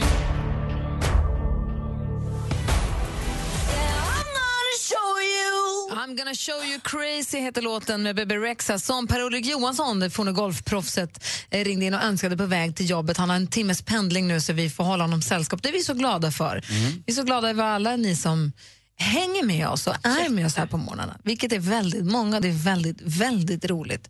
I'm 6.09 6.17
gonna 6.17 6.33
show 6.33 6.65
you 6.65 6.79
crazy 6.79 7.39
heter 7.39 7.61
låten 7.61 8.03
med 8.03 8.15
Bebe 8.15 8.35
Rexha 8.35 8.79
som 8.79 9.07
Per-Olik 9.07 9.45
Johansson, 9.45 9.99
det 9.99 10.09
forna 10.09 10.31
golfproffset, 10.31 11.25
eh, 11.49 11.63
ringde 11.63 11.85
in 11.85 11.93
och 11.93 12.03
önskade 12.03 12.37
på 12.37 12.45
väg 12.45 12.75
till 12.75 12.89
jobbet. 12.89 13.17
Han 13.17 13.29
har 13.29 13.35
en 13.35 13.47
timmes 13.47 13.81
pendling 13.81 14.27
nu 14.27 14.41
så 14.41 14.53
vi 14.53 14.69
får 14.69 14.83
hålla 14.83 15.03
honom 15.03 15.21
sällskap. 15.21 15.63
Det 15.63 15.69
är 15.69 15.73
vi 15.73 15.83
så 15.83 15.93
glada 15.93 16.31
för. 16.31 16.63
Vi 17.05 17.11
är 17.11 17.15
så 17.15 17.23
glada 17.23 17.49
över 17.49 17.63
alla 17.63 17.95
ni 17.95 18.15
som 18.15 18.51
hänger 18.97 19.43
med 19.43 19.67
oss 19.67 19.87
och 19.87 19.95
är 20.03 20.29
med 20.29 20.45
oss 20.45 20.55
här 20.55 20.65
på 20.65 20.77
morgnarna. 20.77 21.17
Vilket 21.23 21.53
är 21.53 21.59
väldigt 21.59 22.05
många. 22.05 22.39
Det 22.39 22.47
är 22.47 22.63
väldigt, 22.63 23.01
väldigt 23.01 23.65
roligt. 23.65 24.09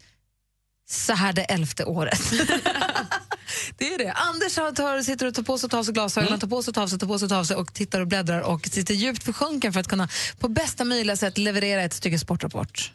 Så 0.89 1.13
här 1.13 1.33
det 1.33 1.43
elfte 1.43 1.85
året. 1.85 2.21
Det 3.77 3.93
är 3.93 3.97
det. 3.97 4.11
Anders 4.11 4.55
tar, 4.55 5.01
sitter 5.01 5.25
och 5.25 5.33
tar 5.33 5.43
på 5.43 5.57
sig 5.57 5.67
och 5.67 5.71
tar 5.71 5.77
av 5.77 5.83
sig 5.83 5.93
glasögonen, 5.93 6.39
tar 6.39 6.47
på 6.47 6.63
sig 6.63 6.71
och 6.71 6.75
tar 6.75 6.83
av 6.83 6.87
sig, 6.87 6.99
tar 6.99 7.07
på 7.07 7.19
sig 7.19 7.25
och 7.25 7.29
tar 7.29 7.39
av 7.39 7.43
sig 7.43 7.55
och 7.55 7.73
tittar 7.73 8.01
och 8.01 8.07
bläddrar 8.07 8.41
och 8.41 8.65
sitter 8.65 8.93
djupt 8.93 9.23
försjunken 9.23 9.73
för 9.73 9.79
att 9.79 9.87
kunna 9.87 10.09
på 10.39 10.47
bästa 10.47 10.83
möjliga 10.83 11.15
sätt 11.15 11.37
leverera 11.37 11.81
ett 11.81 11.93
stycke 11.93 12.19
sportrapport. 12.19 12.91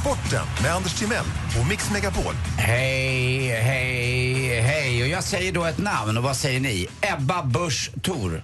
Sporten 0.00 0.46
med 0.62 0.74
Anders 0.74 0.98
Timell 0.98 1.24
och 1.60 1.68
Mix 1.68 1.90
Megapol. 1.90 2.34
Hej, 2.58 3.46
hej, 3.46 4.60
hej. 4.60 5.02
Och 5.02 5.08
jag 5.08 5.24
säger 5.24 5.52
då 5.52 5.64
ett 5.64 5.78
namn 5.78 6.16
och 6.18 6.22
vad 6.22 6.36
säger 6.36 6.60
ni? 6.60 6.86
Ebba 7.00 7.42
Busch 7.42 7.90
Thor. 8.02 8.42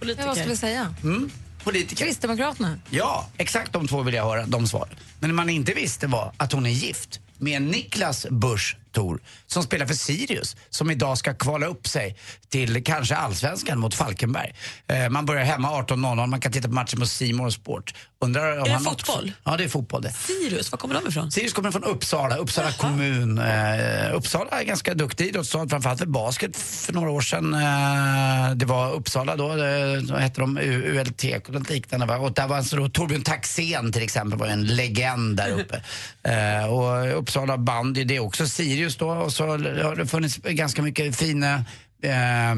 Ja, 0.00 0.26
vad 0.26 0.36
ska 0.36 0.48
vi 0.48 0.56
säga? 0.56 0.94
Mm? 1.02 1.30
Politiker. 1.66 2.04
Kristdemokraterna. 2.04 2.78
Ja, 2.90 3.26
exakt 3.36 3.72
de 3.72 3.88
två 3.88 4.02
vill 4.02 4.14
jag 4.14 4.24
höra, 4.24 4.46
de 4.46 4.66
svar. 4.66 4.88
Men 5.20 5.30
det 5.30 5.34
man 5.34 5.50
inte 5.50 5.72
visste 5.72 6.06
var 6.06 6.32
att 6.36 6.52
hon 6.52 6.66
är 6.66 6.70
gift 6.70 7.20
med 7.38 7.62
Niklas 7.62 8.26
Busch 8.30 8.76
Thor 8.96 9.20
som 9.46 9.62
spelar 9.62 9.86
för 9.86 9.94
Sirius 9.94 10.56
som 10.70 10.90
idag 10.90 11.18
ska 11.18 11.34
kvala 11.34 11.66
upp 11.66 11.86
sig 11.86 12.16
till 12.48 12.84
kanske 12.84 13.16
allsvenskan 13.16 13.78
mot 13.78 13.94
Falkenberg. 13.94 14.54
Eh, 14.86 15.08
man 15.08 15.26
börjar 15.26 15.44
hemma 15.44 15.68
18.00, 15.70 16.26
man 16.26 16.40
kan 16.40 16.52
titta 16.52 16.68
på 16.68 16.74
matchen 16.74 17.00
på 17.00 17.36
More 17.36 17.52
Sport. 17.52 17.94
Undrar 18.20 18.58
om 18.58 18.64
det 18.64 18.70
han 18.70 18.84
fotboll? 18.84 19.24
Också, 19.24 19.32
ja, 19.44 19.56
det 19.56 19.64
är 19.64 19.68
fotboll 19.68 20.02
det. 20.02 20.12
Sirius, 20.12 20.72
var 20.72 20.78
kommer 20.78 20.94
de 20.94 21.08
ifrån? 21.08 21.30
Sirius 21.30 21.52
kommer 21.52 21.70
från 21.70 21.84
Uppsala, 21.84 22.36
Uppsala 22.36 22.72
kommun. 22.72 23.38
Eh, 23.38 24.14
Uppsala 24.14 24.60
är 24.60 24.64
ganska 24.64 24.94
duktig 24.94 25.26
idrottsstad, 25.26 25.68
framförallt 25.68 25.98
för 25.98 26.06
basket 26.06 26.56
för 26.56 26.92
några 26.92 27.10
år 27.10 27.20
sedan. 27.20 27.54
Eh, 27.54 28.54
det 28.54 28.66
var 28.66 28.92
Uppsala 28.92 29.36
då, 29.36 29.50
eh, 29.50 30.02
då 30.02 30.16
hette 30.16 30.40
de 30.40 30.58
ULT 30.58 31.24
och 31.48 31.54
något 31.54 31.70
liknande. 31.70 32.06
Va? 32.06 32.16
Och 32.16 32.32
där 32.32 32.48
var 32.48 32.56
alltså 32.56 32.76
då 32.76 32.88
Torbjörn 32.88 33.22
Taxén 33.22 33.92
till 33.92 34.02
exempel, 34.02 34.38
var 34.38 34.46
en 34.46 34.66
legend 34.66 35.36
där 35.36 35.50
uppe. 35.50 35.82
Eh, 36.26 36.64
och 36.64 37.18
Uppsala 37.18 37.58
bandy, 37.58 38.04
det 38.04 38.16
är 38.16 38.20
också 38.20 38.46
Sirius 38.46 38.85
då. 38.96 39.08
Och 39.10 39.32
så 39.32 39.46
har 39.46 39.96
det 39.96 40.06
funnits 40.06 40.36
ganska 40.36 40.82
mycket 40.82 41.16
fina 41.16 41.64
eh, 42.02 42.54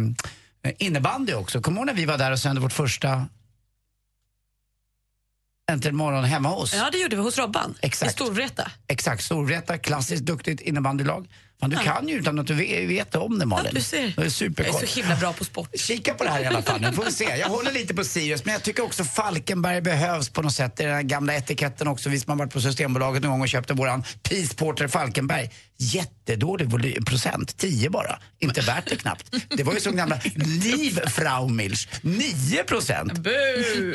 innebandy 0.78 1.34
också. 1.34 1.60
Kommer 1.60 1.76
du 1.76 1.80
ihåg 1.80 1.86
när 1.86 1.94
vi 1.94 2.04
var 2.04 2.18
där 2.18 2.32
och 2.32 2.38
sände 2.38 2.60
vårt 2.60 2.72
första 2.72 3.26
Äntligen 5.70 5.96
morgon 5.96 6.24
hemma 6.24 6.48
hos? 6.48 6.74
Ja, 6.74 6.88
det 6.92 6.98
gjorde 6.98 7.16
vi 7.16 7.22
hos 7.22 7.38
Robban. 7.38 7.74
Exakt. 7.82 8.10
I 8.10 8.14
Storvreta. 8.14 8.70
Exakt, 8.86 9.24
Storvreta, 9.24 9.78
klassiskt 9.78 10.22
duktigt 10.22 10.60
innebandylag. 10.60 11.28
Fan, 11.60 11.70
du 11.70 11.76
Ja. 11.76 11.82
kan 11.82 12.08
ju 12.08 12.14
utan 12.14 12.38
att 12.38 12.46
du 12.46 12.54
vet, 12.86 13.14
om 13.14 13.38
det 13.38 13.46
Malin. 13.46 13.64
Ja, 13.66 13.72
du 13.74 13.80
ser. 13.80 13.98
Det 13.98 14.04
är. 14.06 14.66
Jag 14.66 14.82
är 14.82 14.86
så 14.86 15.00
himla 15.00 15.16
bra 15.16 15.32
på 15.32 15.44
sport. 15.44 15.70
Kika 15.78 16.14
på 16.14 16.24
det 16.24 16.30
här 16.30 16.42
i 16.42 16.46
alla 16.46 16.62
fall. 16.62 16.80
Nu 16.80 16.92
får 16.92 17.04
vi 17.04 17.12
se. 17.12 17.24
Jag 17.36 17.48
håller 17.48 17.72
lite 17.72 17.94
på 17.94 18.04
Sirius, 18.04 18.44
men 18.44 18.52
jag 18.52 18.62
tycker 18.62 18.82
också 18.84 19.04
Falkenberg 19.04 19.80
behövs 19.80 20.28
på 20.28 20.42
något 20.42 20.52
sätt. 20.52 20.76
Det 20.76 20.84
är 20.84 20.88
den 20.88 21.08
gamla 21.08 21.34
etiketten 21.34 21.88
också. 21.88 22.08
Vi 22.08 22.20
som 22.20 22.30
har 22.30 22.38
varit 22.38 22.52
på 22.52 22.60
Systembolaget 22.60 23.22
någon 23.22 23.30
gång 23.32 23.40
och 23.42 23.48
köpte 23.48 23.74
våran 23.74 24.04
Peace 24.22 24.54
Porter 24.54 24.88
Falkenberg. 24.88 25.50
Jättedålig 25.80 26.68
voly- 26.68 27.04
procent, 27.04 27.56
10 27.56 27.90
bara. 27.90 28.18
Inte 28.38 28.60
värt 28.60 28.84
det 28.88 28.96
knappt. 28.96 29.34
Det 29.56 29.62
var 29.62 29.74
ju 29.74 29.80
som 29.80 29.96
gamla 29.96 30.20
Liv 30.34 31.00
Fraumilch, 31.06 31.88
9 32.02 32.64
procent. 32.64 33.12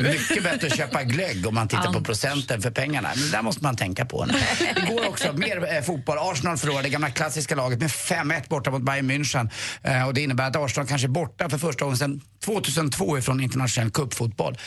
Mycket 0.02 0.44
bättre 0.44 0.68
att 0.68 0.78
köpa 0.78 1.04
glögg 1.04 1.48
om 1.48 1.56
man 1.56 1.68
tittar 1.68 1.94
på 1.94 2.02
procenten 2.02 2.62
för 2.62 2.72
pengarna. 2.72 3.10
Men 3.16 3.24
det 3.26 3.32
där 3.32 3.42
måste 3.42 3.64
man 3.64 3.76
tänka 3.76 4.06
på. 4.06 4.28
Igår 4.76 5.08
också, 5.10 5.34
mer 5.34 5.76
eh, 5.76 5.82
fotboll. 5.82 6.18
Arsenal 6.20 6.58
förlorade, 6.58 6.84
det 6.84 6.90
gamla 6.90 7.10
klassiska 7.10 7.56
laget 7.56 7.80
med 7.80 7.90
5-1 7.90 8.50
borta 8.50 8.72
mot 8.72 8.82
Bayern 8.82 9.12
München. 9.12 9.50
Eh, 9.84 10.08
och 10.08 10.14
det 10.14 10.22
innebär 10.22 10.48
att 10.48 10.56
Arsenal 10.56 10.88
kanske 10.88 11.08
är 11.08 11.10
borta 11.10 11.50
för 11.50 11.58
första 11.58 11.86
gången 11.86 11.98
sedan 11.98 12.22
2002 12.46 13.18
ifrån 13.18 13.42
internationell 13.42 13.92
cupfotboll. 13.92 14.58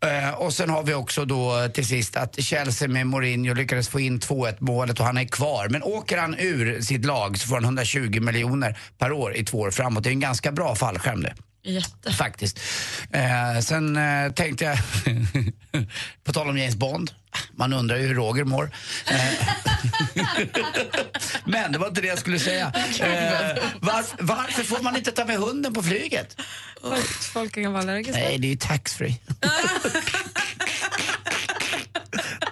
Eh, 0.00 0.34
och 0.34 0.52
sen 0.52 0.70
har 0.70 0.82
vi 0.82 0.94
också 0.94 1.24
då 1.24 1.60
eh, 1.62 1.68
till 1.70 1.86
sist 1.86 2.16
att 2.16 2.42
Chelsea 2.42 2.88
med 2.88 3.06
Mourinho 3.06 3.54
lyckades 3.54 3.88
få 3.88 4.00
in 4.00 4.20
2-1 4.20 4.56
målet 4.58 5.00
och 5.00 5.06
han 5.06 5.16
är 5.18 5.24
kvar. 5.24 5.68
Men 5.70 5.82
åker 5.82 6.18
han 6.18 6.34
ur 6.38 6.65
sitt 6.80 7.04
lag 7.04 7.38
så 7.38 7.48
får 7.48 7.54
han 7.54 7.64
120 7.64 8.20
miljoner 8.20 8.78
per 8.98 9.12
år 9.12 9.36
i 9.36 9.44
två 9.44 9.58
år 9.58 9.70
framåt. 9.70 10.04
Det 10.04 10.10
är 10.10 10.12
en 10.12 10.20
ganska 10.20 10.52
bra 10.52 10.74
fallskärm 10.74 11.22
det. 11.22 11.34
Jätte. 11.62 12.12
Faktiskt. 12.12 12.60
Eh, 13.10 13.60
sen 13.60 13.96
eh, 13.96 14.32
tänkte 14.32 14.64
jag, 14.64 14.78
på 16.24 16.32
tal 16.32 16.48
om 16.48 16.58
James 16.58 16.76
Bond, 16.76 17.10
man 17.56 17.72
undrar 17.72 17.96
ju 17.96 18.06
hur 18.06 18.14
Roger 18.14 18.44
mår. 18.44 18.70
Eh, 19.10 19.48
Men 21.44 21.72
det 21.72 21.78
var 21.78 21.88
inte 21.88 22.00
det 22.00 22.06
jag 22.08 22.18
skulle 22.18 22.38
säga. 22.38 22.72
Eh, 23.00 23.62
varf- 23.80 24.14
varför 24.18 24.62
får 24.62 24.82
man 24.82 24.96
inte 24.96 25.12
ta 25.12 25.24
med 25.24 25.36
hunden 25.36 25.74
på 25.74 25.82
flyget? 25.82 26.36
Folk 27.32 27.54
kan 27.54 27.72
vara 27.72 27.82
allergiska. 27.82 28.20
Nej, 28.20 28.38
det 28.38 28.46
är 28.46 28.50
ju 28.50 28.56
taxfree. 28.56 29.16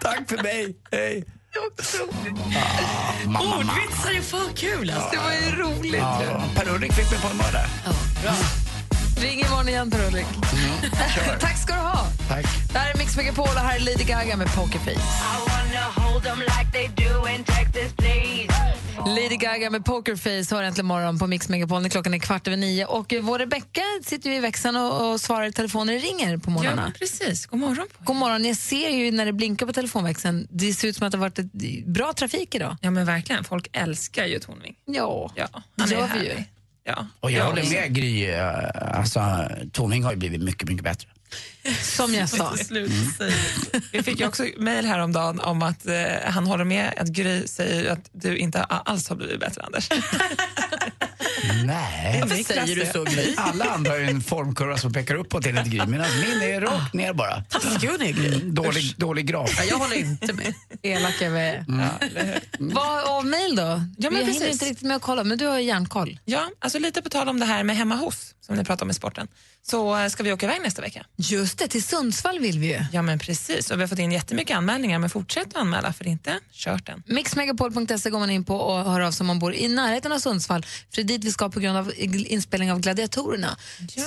Tack 0.01 0.29
för 0.29 0.43
mig. 0.43 0.77
Hej. 0.93 1.25
Ah. 1.57 3.59
Ordvitsar 3.59 4.11
är 4.11 4.21
för 4.23 4.57
kul 4.57 4.91
alltså. 4.91 5.09
Det 5.13 5.19
var 5.19 5.33
ju 5.33 5.63
roligt. 5.63 6.01
Ja, 6.01 6.43
Per-Ulrik 6.55 6.93
fick 6.93 7.11
mig 7.11 7.21
på 7.21 7.29
humör 7.29 7.53
där. 7.53 7.69
Ring 9.25 9.41
imorgon 9.41 9.69
igen 9.69 9.91
Per-Ulrik. 9.91 10.27
Tack 11.41 11.59
ska 11.59 11.75
du 11.75 11.81
ha. 11.81 12.07
Tack. 12.29 12.45
Det 12.73 12.79
här 12.79 12.95
är 12.95 12.99
Mix 12.99 13.17
Megapol 13.17 13.45
och 13.45 13.61
här 13.61 13.77
är 13.77 13.81
Lady 13.81 14.05
Gaga 14.05 14.37
med 14.37 14.55
Pokerface. 14.55 15.01
Lady 19.07 19.37
Gaga 19.37 19.71
med 19.71 19.85
Pokerface 19.85 20.55
har 20.55 20.63
äntligen 20.63 20.87
morgon 20.87 21.19
på 21.19 21.27
Mix 21.27 21.49
Megapol 21.49 21.83
när 21.83 21.89
klockan 21.89 22.15
är 22.15 22.19
kvart 22.19 22.47
över 22.47 22.57
nio. 22.57 22.87
Och 22.87 23.15
vår 23.23 23.39
Rebecka 23.39 23.83
sitter 24.03 24.31
ju 24.31 24.37
i 24.37 24.41
växeln 24.41 24.77
och, 24.77 25.13
och 25.13 25.21
svarar 25.21 25.47
i 25.47 25.53
telefon 25.53 25.87
när 25.87 25.95
det 25.95 26.01
ringer 26.01 26.37
på 26.37 26.51
morgnarna. 26.51 26.83
Ja, 26.87 26.99
precis. 26.99 27.47
God 27.47 27.61
morgon. 27.61 27.87
God 28.05 28.17
morgon. 28.17 28.45
Jag 28.45 28.57
ser 28.57 28.91
ju 28.91 29.11
när 29.13 29.27
det 29.27 29.33
blinkar 29.33 29.67
på 29.67 29.73
telefonväxeln, 29.73 30.49
det 30.51 30.73
ser 30.73 30.89
ut 30.89 30.97
som 30.97 31.07
att 31.07 31.13
det 31.13 31.19
har 31.19 31.21
varit 31.21 31.39
ett 31.39 31.87
bra 31.87 32.13
trafik 32.13 32.55
idag. 32.55 32.77
Ja, 32.81 32.91
men 32.91 33.07
verkligen. 33.07 33.45
Folk 33.45 33.69
älskar 33.73 34.25
ju 34.25 34.39
Tornving. 34.39 34.75
Ja, 34.85 35.33
ja 35.35 35.49
det 35.53 35.83
han 35.83 35.93
är 35.93 35.97
gör 35.97 36.11
vi 36.15 36.25
ju. 36.25 36.45
Ja. 36.87 37.07
Och 37.21 37.31
jag 37.31 37.39
Ja, 37.41 37.45
håller 37.45 37.71
med 37.71 37.95
Gry. 37.95 38.25
eh, 38.31 38.99
Alltså, 38.99 39.21
Tornving 39.73 40.05
har 40.05 40.11
ju 40.11 40.17
blivit 40.19 40.43
mycket, 40.43 40.69
mycket 40.69 40.85
bättre. 40.85 41.09
Som 41.83 42.15
jag 42.15 42.29
sa. 42.29 42.57
Slut 42.57 42.91
det. 43.19 43.33
Vi 43.93 44.03
fick 44.03 44.21
ju 44.21 44.27
också 44.27 44.47
mejl 44.59 44.85
häromdagen 44.87 45.41
om 45.41 45.63
att 45.63 45.87
eh, 45.87 45.95
han 46.27 46.47
håller 46.47 46.65
med 46.65 46.95
att 46.97 47.09
Gry 47.09 47.47
säger 47.47 47.91
att 47.93 48.11
du 48.13 48.37
inte 48.37 48.63
alls 48.65 49.09
har 49.09 49.17
blivit 49.17 49.41
bättre, 49.41 49.63
Anders. 49.63 49.89
Nej. 51.67 52.21
Varför 52.21 52.45
säger 52.45 52.77
du 52.77 52.87
så, 52.93 53.05
Gry? 53.05 53.35
Alla 53.37 53.65
andra 53.65 53.91
har 53.91 53.99
ju 53.99 54.05
en 54.05 54.21
formkurva 54.21 54.77
som 54.77 54.93
pekar 54.93 55.15
uppåt 55.15 55.47
enligt 55.47 55.67
Gry, 55.67 55.87
medan 55.87 56.07
min 56.21 56.43
är 56.43 56.61
rakt 56.61 56.95
ner 56.95 57.13
bara. 57.13 57.43
Taskig 57.45 57.89
hon 57.89 58.03
är, 58.03 58.13
Gry. 58.13 58.35
Mm, 58.35 58.55
Dålig, 58.55 58.95
dålig 58.97 59.27
graf. 59.27 59.55
Ja, 59.59 59.65
jag 59.65 59.79
håller 59.79 59.97
inte 59.97 60.33
med. 60.33 60.55
Elaka 60.83 61.29
vi 61.31 61.39
är. 61.41 61.65
Mm. 61.69 61.89
Vad 62.59 63.05
av 63.05 63.27
mejl 63.27 63.57
då? 63.57 63.63
Ja, 63.63 63.71
men 63.71 64.05
jag 64.05 64.11
hinner 64.11 64.27
precis. 64.27 64.53
inte 64.53 64.65
riktigt 64.65 64.83
med 64.89 64.97
att 64.97 65.03
kolla, 65.03 65.25
men 65.25 65.39
du 65.39 65.47
har 65.47 65.59
ju 65.59 65.65
järnkoll. 65.65 66.21
Ja, 66.25 66.49
alltså 66.59 66.79
lite 66.79 67.03
på 67.03 67.09
tal 67.09 67.29
om 67.29 67.41
det 67.41 67.47
här 67.47 67.65
med 67.65 67.77
hemma 67.77 67.95
hos, 67.97 68.35
som 68.41 68.57
ni 68.57 68.65
pratade 68.65 68.83
om 68.85 68.91
i 68.91 68.95
sporten, 68.95 69.29
så 69.67 69.99
eh, 69.99 70.09
ska 70.09 70.23
vi 70.23 70.33
åka 70.33 70.47
iväg 70.47 70.63
nästa 70.63 70.83
vecka. 70.83 71.07
Just 71.17 71.59
det, 71.59 71.69
till 71.69 71.83
Sundsvall 71.83 72.39
vill 72.39 72.59
vi 72.59 72.67
ju. 72.67 72.85
Ja, 72.93 73.03
men 73.03 73.19
precis. 73.19 73.71
Och 73.71 73.79
vi 73.79 73.83
har 73.83 73.89
fått 73.89 73.99
in 73.99 74.13
jättemycket 74.13 74.57
anmälningar, 74.57 74.99
men 74.99 75.11
fortsätt 75.11 75.47
att 75.47 75.57
anmäla, 75.57 75.93
för 75.93 76.07
inte 76.07 76.41
kört 76.53 76.87
den. 76.87 77.03
Mixmegapol.se 77.07 78.11
går 78.11 78.19
man 78.19 78.31
in 78.31 78.45
på 78.45 78.57
och 78.57 78.93
hör 78.93 79.01
av 79.01 79.13
sig 79.13 79.25
om 79.25 79.27
man 79.27 79.39
bor 79.39 79.55
i 79.55 79.69
närheten 79.69 80.13
av 80.13 80.19
Sundsvall. 80.19 80.63
För 80.63 80.97
det 80.97 81.03
är 81.03 81.05
dit 81.05 81.25
vi 81.25 81.31
ska 81.31 81.49
på 81.49 81.61
grund 81.61 81.79
av 81.79 81.93
inspelning 81.97 82.73
av 82.73 82.81
Gladiatorerna. 82.81 83.57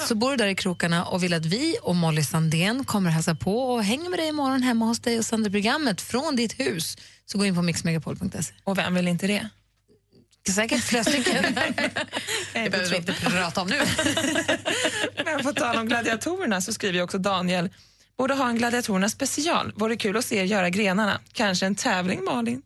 Så 0.08 0.16
bor 0.16 0.32
du 0.32 0.38
där 0.38 0.47
i 0.47 0.55
krokarna 0.55 1.05
och 1.05 1.24
vill 1.24 1.34
att 1.34 1.45
vi 1.45 1.78
och 1.82 1.95
Molly 1.95 2.24
Sandén 2.24 2.86
kommer 2.86 3.10
hälsa 3.10 3.36
på 3.36 3.60
och 3.74 3.84
hänger 3.84 4.10
med 4.10 4.20
dig 4.20 4.28
imorgon 4.28 4.64
hemma 4.64 4.86
hos 4.86 4.99
dig 4.99 5.20
och 5.20 5.26
sänder 5.26 5.49
programmet 5.49 6.01
från 6.01 6.36
ditt 6.36 6.60
hus. 6.60 6.97
Så 7.26 7.38
gå 7.38 7.45
in 7.45 7.55
på 7.55 7.62
mixmegapol.se. 7.62 8.53
Och 8.64 8.78
vem 8.78 8.95
vill 8.95 9.08
inte 9.08 9.28
det? 9.28 9.49
Säkert 10.54 10.84
flera 10.84 11.04
stycken. 11.04 11.43
Det 12.54 12.70
behöver 12.70 12.89
vi 12.89 12.98
inte 12.98 13.14
prata 13.14 13.62
om 13.62 13.68
nu. 13.68 13.80
Men 15.26 15.43
på 15.43 15.54
tal 15.54 15.78
om 15.78 15.88
gladiatorerna 15.88 16.62
så 16.62 16.74
skriver 16.74 17.02
också 17.02 17.18
Daniel 17.18 17.70
Borde 18.18 18.34
ha 18.34 18.50
en 18.50 18.58
gladiatorerna 18.58 19.10
special. 19.10 19.74
Vore 19.76 19.98
kul 19.98 20.18
att 20.18 20.26
se 20.26 20.38
er 20.38 20.43
göra 20.43 20.70
grenarna. 20.70 21.22
Kanske 21.34 21.66
en 21.66 21.76
tävling, 21.76 22.24
Malin? 22.24 22.62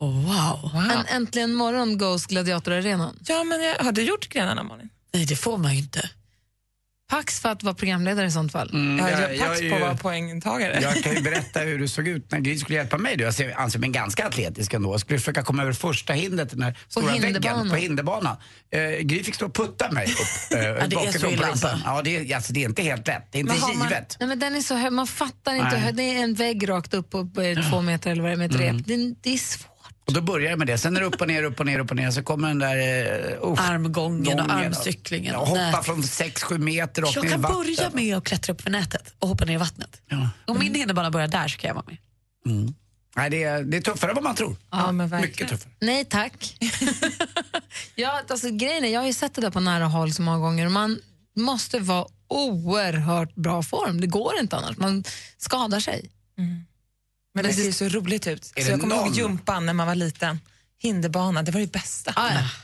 wow. 0.00 0.70
En 0.92 1.16
äntligen 1.16 1.54
morgon 1.54 1.98
Ghost 1.98 2.26
Gladiatorarenan. 2.26 3.18
Ja, 3.26 3.44
men 3.44 3.62
jag, 3.62 3.74
har 3.74 3.92
du 3.92 4.02
gjort 4.02 4.28
grenarna, 4.28 4.62
Malin? 4.62 4.88
Nej, 5.12 5.24
det 5.24 5.36
får 5.36 5.58
man 5.58 5.72
ju 5.72 5.78
inte. 5.78 6.10
Pax 7.10 7.40
för 7.40 7.48
att 7.48 7.62
vara 7.62 7.74
programledare 7.74 8.26
i 8.26 8.30
sånt 8.30 8.52
fall. 8.52 8.70
Mm, 8.72 8.98
jag, 9.06 9.10
jag- 9.34 9.38
pax 9.48 9.60
jag 9.60 9.70
på 9.70 9.76
att 9.76 9.82
vara 9.82 9.96
poängtagare. 9.96 10.78
Jag 10.82 11.02
kan 11.02 11.14
ju 11.14 11.20
berätta 11.30 11.60
hur 11.60 11.78
det 11.78 11.88
såg 11.88 12.08
ut 12.08 12.30
när 12.30 12.38
Gry 12.40 12.58
skulle 12.58 12.78
hjälpa 12.78 12.98
mig. 12.98 13.16
då. 13.16 13.24
Jag 13.24 13.34
ser- 13.34 13.58
anser 13.60 13.78
mig 13.78 13.90
ganska 13.90 14.26
atletisk 14.26 14.74
ändå. 14.74 14.92
Jag 14.92 15.00
skulle 15.00 15.18
försöka 15.18 15.42
komma 15.42 15.62
över 15.62 15.72
första 15.72 16.12
hindret, 16.12 16.50
den 16.50 16.62
här 16.62 16.78
stora 16.88 17.12
väggen 17.12 17.70
på 17.70 17.76
hinderbanan. 17.76 18.36
Uh, 18.76 18.80
Gry 19.00 19.22
fick 19.24 19.34
stå 19.34 19.46
och 19.46 19.54
putta 19.54 19.90
mig 19.92 20.04
upp 20.06 20.10
uh, 20.56 20.88
det 20.88 20.96
är 20.96 21.18
så 21.18 21.26
illa 21.26 21.42
på 21.46 21.50
alltså. 21.50 21.80
Ja, 21.84 22.02
det 22.04 22.16
är, 22.16 22.36
alltså, 22.36 22.52
det 22.52 22.60
är 22.64 22.68
inte 22.68 22.82
helt 22.82 23.06
lätt. 23.06 23.28
Det 23.32 23.38
är 23.38 23.40
inte 23.40 23.52
Men 23.52 23.62
har 23.62 23.74
man- 23.74 23.88
givet. 23.88 24.16
Nej, 24.20 24.28
men 24.28 24.38
den 24.38 24.56
är 24.56 24.60
så 24.60 24.74
hög, 24.74 24.92
man 24.92 25.06
fattar 25.06 25.54
inte. 25.54 25.80
Nej. 25.80 25.92
Det 25.92 26.02
är 26.02 26.22
en 26.22 26.34
vägg 26.34 26.68
rakt 26.68 26.94
upp 26.94 27.10
på 27.10 27.30
två 27.70 27.82
meter 27.82 28.10
eller 28.10 28.22
vad 28.22 28.30
det 28.30 28.34
är 28.34 28.36
med 28.36 28.50
ett 28.54 28.60
Mm. 28.60 28.76
rep. 28.76 28.86
Det, 28.86 28.94
är- 28.94 29.14
det 29.22 29.34
är 29.34 29.38
svårt. 29.38 29.66
Och 30.06 30.12
då 30.12 30.20
börjar 30.20 30.50
jag 30.50 30.58
med 30.58 30.66
det. 30.66 30.78
Sen 30.78 30.96
är 30.96 31.00
det 31.00 31.06
upp 31.06 31.20
och 31.20 31.28
ner, 31.28 31.42
upp 31.42 31.60
och 31.60 31.66
ner, 31.66 31.78
upp 31.78 31.90
och 31.90 31.96
ner. 31.96 32.10
Så 32.10 32.22
kommer 32.22 32.48
den 32.48 32.58
där... 32.58 32.76
Uh, 33.42 33.70
Armgången 33.70 34.40
och 34.40 34.52
armcyklingen. 34.52 35.32
Jag 35.32 35.40
hoppar 35.40 35.72
Nej. 35.72 35.82
från 35.82 36.02
6-7 36.02 36.58
meter 36.58 37.02
rakt 37.02 37.16
Jag 37.16 37.24
ner 37.24 37.30
kan 37.30 37.40
börja 37.40 37.90
med 37.92 38.16
att 38.16 38.24
klättra 38.24 38.52
upp 38.54 38.60
för 38.60 38.70
nätet 38.70 39.14
och 39.18 39.28
hoppa 39.28 39.44
ner 39.44 39.54
i 39.54 39.56
vattnet. 39.56 40.00
Om 40.46 40.58
min 40.58 40.74
hinderbana 40.74 41.10
börjar 41.10 41.28
där 41.28 41.48
så 41.48 41.58
kan 41.58 41.68
jag 41.68 41.74
vara 41.74 41.84
med. 41.86 41.96
Mm. 42.46 42.74
Nej, 43.16 43.30
det, 43.30 43.42
är, 43.42 43.62
det 43.62 43.76
är 43.76 43.80
tuffare 43.80 44.10
än 44.10 44.14
vad 44.14 44.24
man 44.24 44.34
tror. 44.34 44.56
Ja, 44.70 44.92
men 44.92 45.20
Mycket 45.20 45.48
tuffare. 45.48 45.72
Nej 45.80 46.04
tack. 46.04 46.56
ja, 47.94 48.22
alltså, 48.28 48.50
grejen 48.50 48.84
är, 48.84 48.88
jag 48.88 49.00
har 49.00 49.06
ju 49.06 49.12
sett 49.12 49.34
det 49.34 49.40
där 49.40 49.50
på 49.50 49.60
nära 49.60 49.84
håll 49.84 50.12
så 50.12 50.22
många 50.22 50.38
gånger. 50.38 50.66
och 50.66 50.72
Man 50.72 50.98
måste 51.36 51.78
vara 51.78 52.06
oerhört 52.28 53.34
bra 53.34 53.62
form. 53.62 54.00
Det 54.00 54.06
går 54.06 54.32
inte 54.40 54.56
annars. 54.56 54.76
Man 54.76 55.04
skadar 55.38 55.80
sig. 55.80 56.10
Men 57.34 57.44
det 57.44 57.52
ser 57.52 57.64
ju 57.64 57.72
så 57.72 57.88
roligt 57.88 58.26
ut. 58.26 58.52
Är 58.56 58.62
Så 58.64 58.70
jag 58.70 58.80
kommer 58.80 58.94
ihåg 58.96 59.04
någon- 59.04 59.14
jumpan 59.14 59.66
när 59.66 59.72
man 59.72 59.86
var 59.86 59.94
liten. 59.94 60.40
Hinderbana, 60.82 61.42
det 61.42 61.50
var 61.52 61.60
det 61.60 61.72
bästa. 61.72 62.14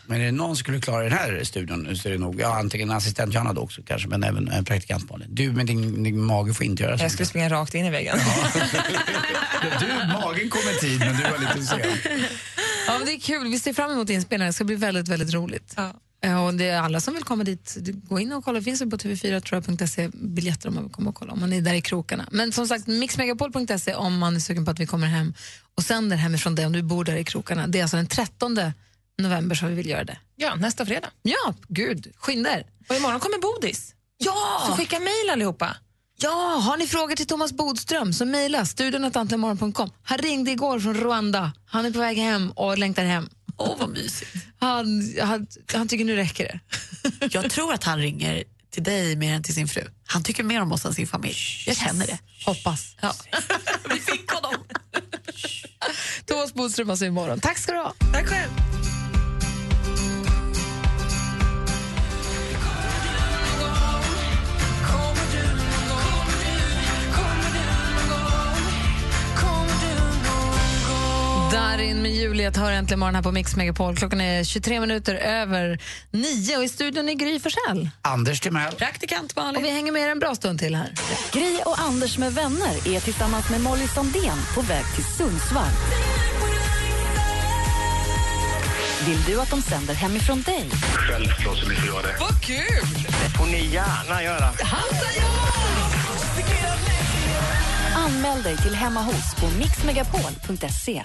Men 0.07 0.21
är 0.21 0.25
det 0.25 0.33
någon 0.33 0.49
som 0.49 0.57
skulle 0.57 0.81
klara 0.81 1.03
den 1.03 1.13
här 1.13 1.41
studion 1.45 1.83
nu 1.83 1.97
så 1.97 2.09
är 2.09 2.13
det 2.13 2.19
nog, 2.19 2.41
ja 2.41 2.59
antingen 2.59 2.91
assistent 2.91 3.35
Johanna 3.35 3.53
då 3.53 3.61
också 3.61 3.83
kanske, 3.87 4.09
men 4.09 4.25
även 4.25 4.49
en 4.49 4.65
praktikant 4.65 5.11
Malin. 5.11 5.29
Du 5.35 5.53
med 5.53 5.67
din, 5.67 6.03
din 6.03 6.21
mage 6.25 6.55
får 6.55 6.67
inte 6.67 6.83
göra 6.83 6.99
så. 6.99 7.05
Jag 7.05 7.11
skulle 7.13 7.27
springa 7.27 7.49
rakt 7.49 7.75
in 7.75 7.85
i 7.85 7.91
väggen. 7.91 8.19
Du, 9.81 9.87
magen 10.13 10.51
kom 10.51 10.61
i 10.77 10.81
tid 10.81 10.99
men 11.01 11.17
du 11.17 11.23
var 11.23 11.39
lite 11.39 11.67
sen. 11.67 11.81
Ja, 12.87 12.99
men 12.99 13.07
det 13.07 13.13
är 13.13 13.21
kul. 13.21 13.49
Vi 13.51 13.59
ser 13.61 13.73
fram 13.73 13.91
emot 13.91 14.11
inspelningen. 14.11 14.49
Det 14.49 14.53
ska 14.53 14.65
bli 14.65 14.77
väldigt, 14.77 15.09
väldigt 15.09 15.35
roligt. 15.35 15.75
Eh, 15.79 15.91
Och 16.45 16.55
det 16.55 16.65
är 16.65 16.81
alla 16.81 17.01
som 17.01 17.15
vill 17.15 17.25
komma 17.25 17.45
dit, 17.45 17.77
gå 18.09 18.21
in 18.21 18.33
och 18.33 18.45
kolla. 18.45 18.59
Det 18.59 18.65
finns 18.65 18.81
på 18.81 18.87
tv4.se 18.87 20.09
biljetter 20.13 20.69
om 20.69 20.75
man 20.75 20.85
vill 20.85 20.93
komma 20.93 21.11
och 21.11 21.17
kolla, 21.17 21.33
om 21.33 21.41
man 21.41 21.53
är 21.53 21.61
där 21.61 21.75
i 21.75 21.81
krokarna. 21.81 22.29
Men 22.31 22.53
som 22.53 22.67
sagt, 22.67 22.87
mixmegapol.se 22.87 23.95
om 23.95 24.19
man 24.19 24.37
är 24.37 24.41
sugen 24.41 24.65
på 24.65 24.71
att 24.71 24.81
vi 24.81 24.87
kommer 24.87 25.07
hem 25.07 25.35
och 25.75 25.83
sänder 25.83 26.17
hemifrån 26.17 26.55
dig 26.55 26.67
om 26.67 26.73
du 26.73 26.83
bor 26.83 27.05
där 27.05 27.17
i 27.17 27.25
krokarna. 27.25 27.67
Det 27.67 27.79
är 27.79 27.83
alltså 27.83 27.97
den 27.97 28.07
13 28.07 28.59
november 29.19 29.57
som 29.57 29.69
vi 29.69 29.75
vill 29.75 29.89
göra 29.89 30.05
det. 30.05 30.19
Ja, 30.37 30.55
nästa 30.55 30.87
fredag. 30.87 31.09
Ja, 31.23 31.55
gud, 31.69 32.13
skynda 32.17 32.51
er. 32.51 32.67
Och 32.89 32.97
imorgon 32.97 33.21
kommer 33.21 33.39
Bodis. 33.39 33.95
Ja! 34.19 34.65
Så 34.67 34.73
skicka 34.73 34.99
mejl 34.99 35.31
allihopa. 35.33 35.77
Ja, 36.19 36.61
har 36.65 36.77
ni 36.77 36.87
frågor 36.87 37.17
till 37.17 37.27
Thomas 37.27 37.53
Bodström 37.53 38.13
så 38.13 38.25
mejla 38.25 38.65
studionatantlemorgon.com. 38.65 39.91
Han 40.03 40.19
ringde 40.19 40.51
igår 40.51 40.81
från 40.81 40.95
Rwanda. 40.95 41.53
Han 41.67 41.87
är 41.87 41.91
på 41.91 41.99
väg 41.99 42.19
hem 42.19 42.51
och 42.51 42.79
längtar 42.79 43.05
hem. 43.05 43.29
Åh, 43.57 43.77
vad 43.79 43.91
mysigt. 43.91 44.31
Han, 44.59 45.15
han, 45.23 45.47
han 45.73 45.89
tycker 45.89 46.05
nu 46.05 46.17
räcker 46.17 46.45
det. 46.45 46.61
Jag 47.35 47.51
tror 47.51 47.73
att 47.73 47.85
han 47.85 47.99
ringer 47.99 48.45
till 48.71 48.83
dig 48.83 49.17
mer 49.17 49.35
än 49.35 49.43
till 49.43 49.55
sin 49.55 49.69
fru. 49.69 49.83
Han 50.07 50.23
tycker 50.23 50.45
mer 50.45 50.63
om 50.63 50.73
oss 50.73 50.85
än 50.85 50.95
sin 50.95 51.07
familj. 51.07 51.37
Jag 51.67 51.77
känner 51.77 52.07
det. 52.07 52.19
Hoppas. 52.47 52.97
Ja. 53.01 53.15
Vi 53.91 54.01
fick 54.01 54.31
honom. 54.31 54.65
Thomas 56.27 56.55
Bodström 56.55 56.91
alltså 56.91 57.05
imorgon. 57.05 57.41
Tack 57.41 57.59
ska 57.59 57.73
du 57.73 57.79
ha. 57.79 57.95
Tack 58.13 58.27
själv. 58.27 58.76
Darin 71.53 72.03
med 72.03 72.11
Juliet 72.15 72.57
hör 72.57 72.73
äntligen 72.73 72.99
morgon 73.01 73.15
här 73.15 73.23
på 73.23 73.33
Mix 73.33 73.57
Megapol. 73.57 73.97
Klockan 73.97 74.21
är 74.21 74.45
23 74.45 74.81
minuter 74.81 75.15
över 75.15 75.79
nio 76.11 76.57
och 76.57 76.65
i 76.65 76.69
studion 76.69 77.09
är 77.09 77.15
Gry 77.15 77.41
Forssell. 77.41 77.89
Anders 78.03 78.41
Timell. 78.41 78.73
Praktikant 78.73 79.37
Malin. 79.37 79.57
Och 79.57 79.65
vi 79.65 79.71
hänger 79.71 79.93
med 79.93 80.03
er 80.03 80.09
en 80.09 80.19
bra 80.19 80.35
stund 80.35 80.59
till 80.59 80.75
här. 80.75 80.93
Gry 81.33 81.57
och 81.65 81.81
Anders 81.81 82.19
med 82.19 82.35
vänner 82.35 82.89
är 82.89 83.01
tillsammans 83.01 83.51
med 83.51 83.61
Molly 83.61 83.87
Sandén 83.87 84.39
på 84.55 84.61
väg 84.61 84.85
till 84.95 85.05
Sundsvall. 85.05 85.71
Vill 89.07 89.23
du 89.23 89.41
att 89.41 89.51
de 89.51 89.63
sänder 89.63 89.95
hemifrån 89.95 90.43
dig? 90.43 90.71
Självklart 90.95 91.57
så 91.59 91.69
vi 91.69 91.75
får 91.77 91.87
göra 91.89 92.03
det. 92.03 92.17
Vad 92.21 92.43
kul! 92.43 93.05
Det 93.23 93.39
får 93.39 93.47
ni 93.47 93.67
gärna 93.67 94.23
göra. 94.23 94.51
Anmäl 98.07 98.43
dig 98.43 98.57
till 98.57 98.75
Hemma 98.75 99.03
hos 99.03 99.35
på 99.35 99.47
mixmegapol.se. 99.59 101.03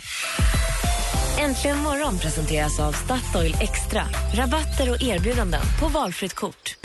Äntligen 1.39 1.77
morgon 1.77 2.19
presenteras 2.19 2.79
av 2.79 2.91
Statoil 2.91 3.55
Extra. 3.59 4.03
Rabatter 4.33 4.89
och 4.91 5.03
erbjudanden 5.03 5.61
på 5.79 5.87
valfritt 5.87 6.33
kort. 6.33 6.75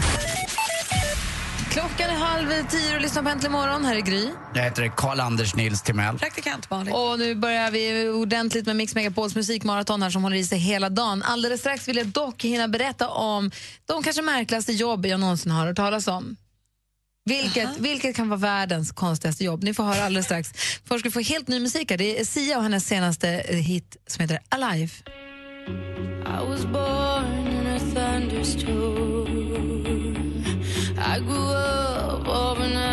Klockan 1.70 2.10
är 2.10 2.14
halv 2.14 2.68
tio 2.68 2.96
och 2.96 3.00
lyssnar 3.00 3.22
på 3.22 3.28
Äntligen 3.28 3.52
morgon. 3.52 3.84
Här 3.84 3.96
är 3.96 4.00
Gry. 4.00 4.28
Jag 4.54 4.62
heter 4.62 4.92
Karl-Anders 4.96 5.54
Nils 5.54 5.82
Timell. 5.82 6.18
Praktikant 6.18 6.70
Malin. 6.70 6.94
Och 6.94 7.18
nu 7.18 7.34
börjar 7.34 7.70
vi 7.70 8.08
ordentligt 8.08 8.66
med 8.66 8.76
Mix 8.76 8.94
Megapols 8.94 9.34
musikmaraton 9.34 10.02
här 10.02 10.10
som 10.10 10.22
håller 10.22 10.36
i 10.36 10.44
sig 10.44 10.58
hela 10.58 10.88
dagen. 10.88 11.22
Alldeles 11.22 11.60
strax 11.60 11.88
vill 11.88 11.96
jag 11.96 12.06
dock 12.06 12.44
hinna 12.44 12.68
berätta 12.68 13.08
om 13.08 13.50
de 13.86 14.02
kanske 14.02 14.22
märkligaste 14.22 14.72
jobb 14.72 15.06
jag 15.06 15.20
någonsin 15.20 15.52
har 15.52 15.66
hört 15.66 15.76
talas 15.76 16.08
om. 16.08 16.36
Vilket, 17.29 17.79
vilket 17.79 18.16
kan 18.16 18.29
vara 18.29 18.41
världens 18.41 18.93
konstigaste 18.93 19.45
jobb? 19.45 19.62
Ni 19.62 19.74
får 19.74 19.85
höra 19.85 20.05
alldeles 20.05 20.27
strax. 20.27 20.53
Först 20.85 21.01
ska 21.01 21.09
vi 21.09 21.12
få 21.12 21.20
helt 21.20 21.49
ny 21.49 21.61
musik 21.61 21.91
här. 21.91 21.99
Det 21.99 22.20
är 22.20 22.24
Sia 22.24 22.57
och 22.57 22.62
hennes 22.62 22.87
senaste 22.87 23.29
eh, 23.29 23.57
hit 23.57 23.97
som 24.07 24.22
heter 24.22 24.39
Alive. 24.49 24.93
I 26.27 26.49
was 26.49 26.64
born 26.64 27.49
in 27.49 27.66
a 27.66 27.79
thunderstorm. 27.95 29.27
I 30.99 31.18
grew 31.20 31.53
up 31.53 32.29
overnight. 32.29 32.86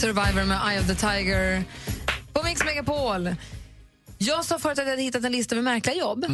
Survivor 0.00 0.44
med 0.44 0.60
Eye 0.70 0.80
of 0.80 0.86
the 0.86 0.94
Tiger 0.94 1.64
på 2.32 2.42
Mix 2.42 2.64
Megapol. 2.64 3.34
Jag 4.18 4.44
sa 4.44 4.58
förut 4.58 4.78
att 4.78 4.84
jag 4.84 4.90
hade 4.90 5.02
hittat 5.02 5.24
en 5.24 5.32
lista 5.32 5.54
med 5.54 5.64
märkliga 5.64 5.96
jobb. 5.96 6.24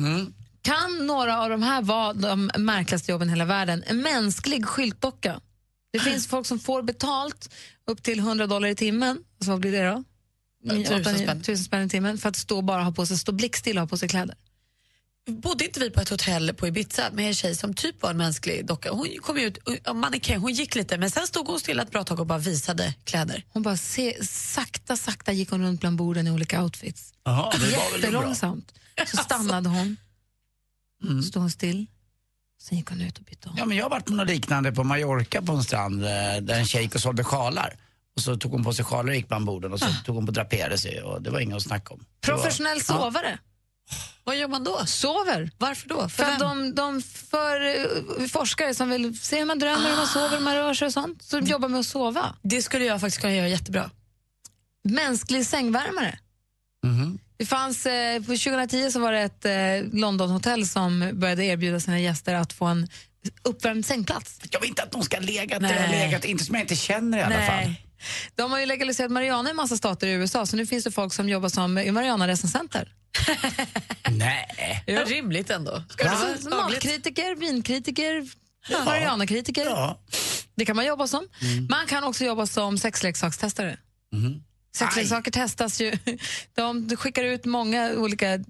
Kan 0.62 1.06
några 1.06 1.42
av 1.42 1.50
de 1.50 1.62
här 1.62 1.82
vara 1.82 2.12
de 2.12 2.50
märkligaste 2.58 3.12
jobben 3.12 3.28
i 3.28 3.30
hela 3.30 3.44
världen? 3.44 3.84
En 3.86 4.02
mänsklig 4.02 4.66
skyltdocka. 4.66 5.40
Det 5.92 5.98
finns 5.98 6.26
folk 6.26 6.46
som 6.46 6.58
får 6.58 6.82
betalt 6.82 7.54
upp 7.86 8.02
till 8.02 8.18
100 8.18 8.46
dollar 8.46 8.68
i 8.68 8.74
timmen. 8.74 9.18
Alltså, 9.38 9.50
vad 9.50 9.60
blir 9.60 9.72
det 9.72 9.90
då? 9.90 10.04
Ja, 10.64 10.72
Nio, 10.74 10.84
tusen 10.86 11.00
åtta, 11.00 11.10
nio- 11.10 11.22
spänn. 11.24 11.42
tusen 11.42 11.64
spänn 11.64 11.86
i 11.86 11.88
timmen 11.88 12.18
för 12.18 12.28
att 12.28 12.36
stå 12.36 12.62
bara 12.62 12.82
ha 12.82 12.92
på 12.92 13.06
sig, 13.06 13.18
stå 13.18 13.32
blickstill 13.32 13.76
och 13.76 13.82
ha 13.82 13.88
på 13.88 13.96
sig 13.98 14.08
kläder. 14.08 14.36
Bodde 15.26 15.64
inte 15.64 15.80
vi 15.80 15.90
på 15.90 16.00
ett 16.00 16.08
hotell 16.08 16.54
på 16.54 16.66
Ibiza 16.66 17.10
med 17.12 17.26
en 17.28 17.34
tjej 17.34 17.54
som 17.54 17.74
typ 17.74 18.02
var 18.02 18.10
en 18.10 18.16
mänsklig 18.16 18.66
docka? 18.66 18.90
Hon 18.90 19.08
kom 19.22 19.38
ut, 19.38 19.58
mannekäng, 19.94 20.38
hon 20.38 20.52
gick 20.52 20.74
lite 20.74 20.98
men 20.98 21.10
sen 21.10 21.26
stod 21.26 21.46
hon 21.46 21.60
stilla 21.60 21.82
ett 21.82 21.90
bra 21.90 22.04
tag 22.04 22.20
och 22.20 22.26
bara 22.26 22.38
visade 22.38 22.94
kläder. 23.04 23.44
Hon 23.48 23.62
bara 23.62 23.76
se, 23.76 24.24
sakta, 24.26 24.96
sakta 24.96 25.32
gick 25.32 25.50
hon 25.50 25.62
runt 25.62 25.80
bland 25.80 25.96
borden 25.96 26.26
i 26.26 26.30
olika 26.30 26.62
outfits. 26.62 27.12
Det 27.24 27.30
var 27.30 27.52
bra. 27.58 27.96
Jättelångsamt. 27.96 28.72
Så 29.06 29.16
stannade 29.16 29.68
hon, 29.68 29.96
Mm. 31.04 31.22
stod 31.22 31.42
hon 31.42 31.50
still, 31.50 31.86
sen 32.62 32.78
gick 32.78 32.88
hon 32.88 33.00
ut 33.00 33.18
och 33.18 33.24
bytte 33.24 33.48
om. 33.48 33.54
Ja, 33.58 33.64
men 33.64 33.76
jag 33.76 33.84
har 33.84 33.90
varit 33.90 34.04
på 34.06 34.12
något 34.12 34.28
liknande 34.28 34.72
på 34.72 34.84
Mallorca 34.84 35.42
på 35.42 35.52
en 35.52 35.64
strand 35.64 36.04
eh, 36.04 36.08
där 36.42 36.54
en 36.58 36.66
tjej 36.66 36.82
gick 36.82 36.94
och 36.94 37.00
sålde 37.00 37.24
sjalar. 37.24 37.76
Och 38.16 38.22
så 38.22 38.36
tog 38.36 38.52
hon 38.52 38.64
på 38.64 38.72
sig 38.72 38.84
sjalar 38.84 39.08
och 39.10 39.16
gick 39.16 39.28
bland 39.28 39.44
borden 39.46 39.72
och 39.72 39.80
så 39.80 39.86
tog 40.04 40.14
hon 40.16 40.26
på 40.26 40.30
och 40.30 40.34
draperade 40.34 40.78
sig 40.78 41.02
och 41.02 41.22
det 41.22 41.30
var 41.30 41.40
inget 41.40 41.56
att 41.56 41.62
snacka 41.62 41.94
om. 41.94 42.04
Det 42.20 42.30
var- 42.32 42.38
Professionell 42.38 42.78
Ja. 42.88 42.94
Vad 44.24 44.36
gör 44.36 44.48
man 44.48 44.64
då? 44.64 44.86
Sover. 44.86 45.50
Varför 45.58 45.88
då? 45.88 46.08
För, 46.08 46.24
att 46.24 46.38
de, 46.38 46.74
de 46.74 47.02
för 47.02 47.60
eh, 48.20 48.26
forskare 48.26 48.74
som 48.74 48.90
vill 48.90 49.18
se 49.18 49.38
hur 49.38 49.46
man 49.46 49.58
drömmer, 49.58 49.88
hur 49.90 49.96
man 49.96 50.06
sover, 50.06 50.36
hur 50.36 50.44
man 50.44 50.54
rör 50.54 50.74
sig 50.74 50.86
och 50.86 50.92
sånt, 50.92 51.22
som 51.22 51.40
jobbar 51.40 51.68
med 51.68 51.80
att 51.80 51.86
sova. 51.86 52.34
Det 52.42 52.62
skulle 52.62 52.84
jag 52.84 53.00
faktiskt 53.00 53.20
kunna 53.20 53.34
göra 53.34 53.48
jättebra. 53.48 53.90
Mänsklig 54.84 55.46
sängvärmare. 55.46 56.18
Det 57.36 57.46
fanns, 57.46 57.86
eh, 57.86 58.18
på 58.18 58.26
2010 58.26 58.90
så 58.90 59.00
var 59.00 59.12
det 59.12 59.20
ett 59.20 59.44
eh, 59.44 59.98
Londonhotell 60.00 60.68
som 60.68 61.10
började 61.12 61.44
erbjuda 61.44 61.80
sina 61.80 62.00
gäster 62.00 62.34
att 62.34 62.52
få 62.52 62.64
en 62.64 62.88
uppvärmd 63.42 63.86
sängplats. 63.86 64.40
Jag 64.50 64.60
vill 64.60 64.68
inte 64.68 64.82
att 64.82 64.92
någon 64.92 65.04
ska 65.04 65.16
ha 65.16 65.24
legat 65.24 65.62
där 65.62 65.74
jag 65.74 65.82
har 65.82 65.88
legat, 65.88 66.24
inte 66.24 66.44
som 66.44 66.54
jag 66.54 66.64
inte 66.64 66.76
känner 66.76 67.18
i 67.18 67.22
alla 67.22 67.36
Nej. 67.36 67.48
fall. 67.48 67.74
De 68.34 68.50
har 68.50 68.61
ju 68.61 68.66
legaliserat 68.66 69.11
marijuana 69.11 69.50
i 69.50 69.55
massa 69.55 69.76
stater 69.76 70.07
i 70.07 70.12
USA 70.12 70.46
så 70.46 70.57
nu 70.57 70.66
finns 70.66 70.84
det 70.84 70.90
folk 70.90 71.12
som 71.12 71.28
jobbar 71.28 71.48
som 71.48 71.78
i 71.78 71.90
marijuana-recensenter. 71.90 72.88
Nej. 74.11 74.82
Ja. 74.86 75.05
Rimligt 75.05 75.50
ändå. 75.50 75.82
Ska 75.88 76.05
det 76.05 76.11
vara 76.11 76.61
lagligt? 76.61 76.84
matkritiker, 76.84 77.34
vinkritiker, 77.34 78.26
marijuanakritiker. 78.84 79.96
Det 80.55 80.64
kan 80.66 80.76
man 80.76 80.86
jobba 80.86 81.07
som. 81.07 81.28
Man 81.70 81.86
kan 81.86 82.05
också 82.05 82.24
jobba 82.24 82.46
som 82.46 82.78
sexleksakstestare. 82.78 83.78
Sexleksaker 84.76 85.30
testas 85.30 85.80
ju. 85.80 85.92
De 86.55 86.96
skickar 86.96 87.24
ut 87.24 87.44
många 87.44 87.92
olika 87.92 88.44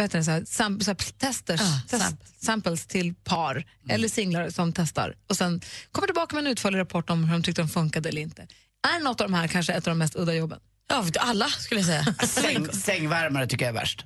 vad 0.00 0.04
heter 0.04 0.18
det, 0.18 0.24
så 0.24 0.30
här, 0.30 0.44
sam, 0.44 0.80
så 0.80 0.90
här, 0.90 0.96
tester, 1.18 1.60
test, 1.88 2.16
samples 2.44 2.86
till 2.86 3.14
par 3.14 3.64
eller 3.88 4.08
singlar 4.08 4.50
som 4.50 4.72
testar. 4.72 5.14
Och 5.28 5.36
Sen 5.36 5.60
kommer 5.92 6.08
tillbaka 6.08 6.36
med 6.36 6.46
en 6.46 6.52
utförlig 6.52 6.78
rapport 6.78 7.10
om 7.10 7.24
hur 7.24 7.32
de 7.32 7.42
tyckte 7.42 7.62
de 7.62 7.68
funkade 7.68 8.08
eller 8.08 8.22
inte. 8.22 8.46
Är 8.88 9.00
något 9.00 9.20
av 9.20 9.30
de 9.30 9.34
här 9.34 9.48
kanske 9.48 9.72
ett 9.72 9.86
av 9.86 9.90
de 9.90 9.98
mest 9.98 10.16
udda 10.16 10.34
jobben? 10.34 10.60
Ja, 10.88 11.04
alla 11.18 11.48
skulle 11.48 11.80
jag 11.80 11.86
säga. 11.86 12.14
Säng, 12.26 12.72
sängvärmare 12.72 13.46
tycker 13.46 13.64
jag 13.64 13.74
är 13.74 13.80
värst. 13.80 14.04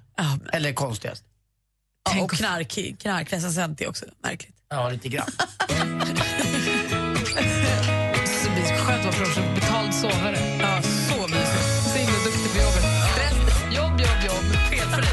Eller 0.53 0.73
konstigast. 0.73 1.25
Ja, 2.15 2.23
och 2.23 2.31
knark, 2.31 2.79
knarkrecensent 2.99 3.81
är 3.81 3.89
också 3.89 4.05
märkligt. 4.23 4.57
Ja, 4.69 4.91
lite 4.91 5.09
grann. 5.09 5.31
Så 8.43 8.51
blir 8.51 8.63
det 8.63 8.79
skönt 8.79 8.99
att 8.99 9.05
vara 9.05 9.13
professionell 9.13 9.55
betald 9.55 9.95
sovare. 9.95 10.59
Ja, 10.61 10.83
så 10.83 11.29
mysigt. 11.29 11.93
Så 11.93 11.99
himla 11.99 12.19
duktig 12.25 12.53
på 12.53 12.59
jobbet. 12.59 12.85
Resten, 13.17 13.73
jobb, 13.73 14.01
jobb, 14.01 14.21
jobb. 14.27 14.45
Felfri. 14.71 15.07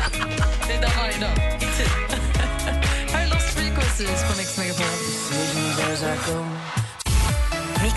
Det 0.67 0.73
är 0.73 0.81
där 0.81 0.93
varje 0.97 1.19
dag. 1.19 1.37
I 1.55 1.65
tid. 1.77 1.87
Här 3.11 3.25
är 3.25 3.29
Lost 3.29 3.53
Frequencies 3.53 4.31
på 4.31 4.37
Mix 4.37 4.57
Megapol. 4.57 4.85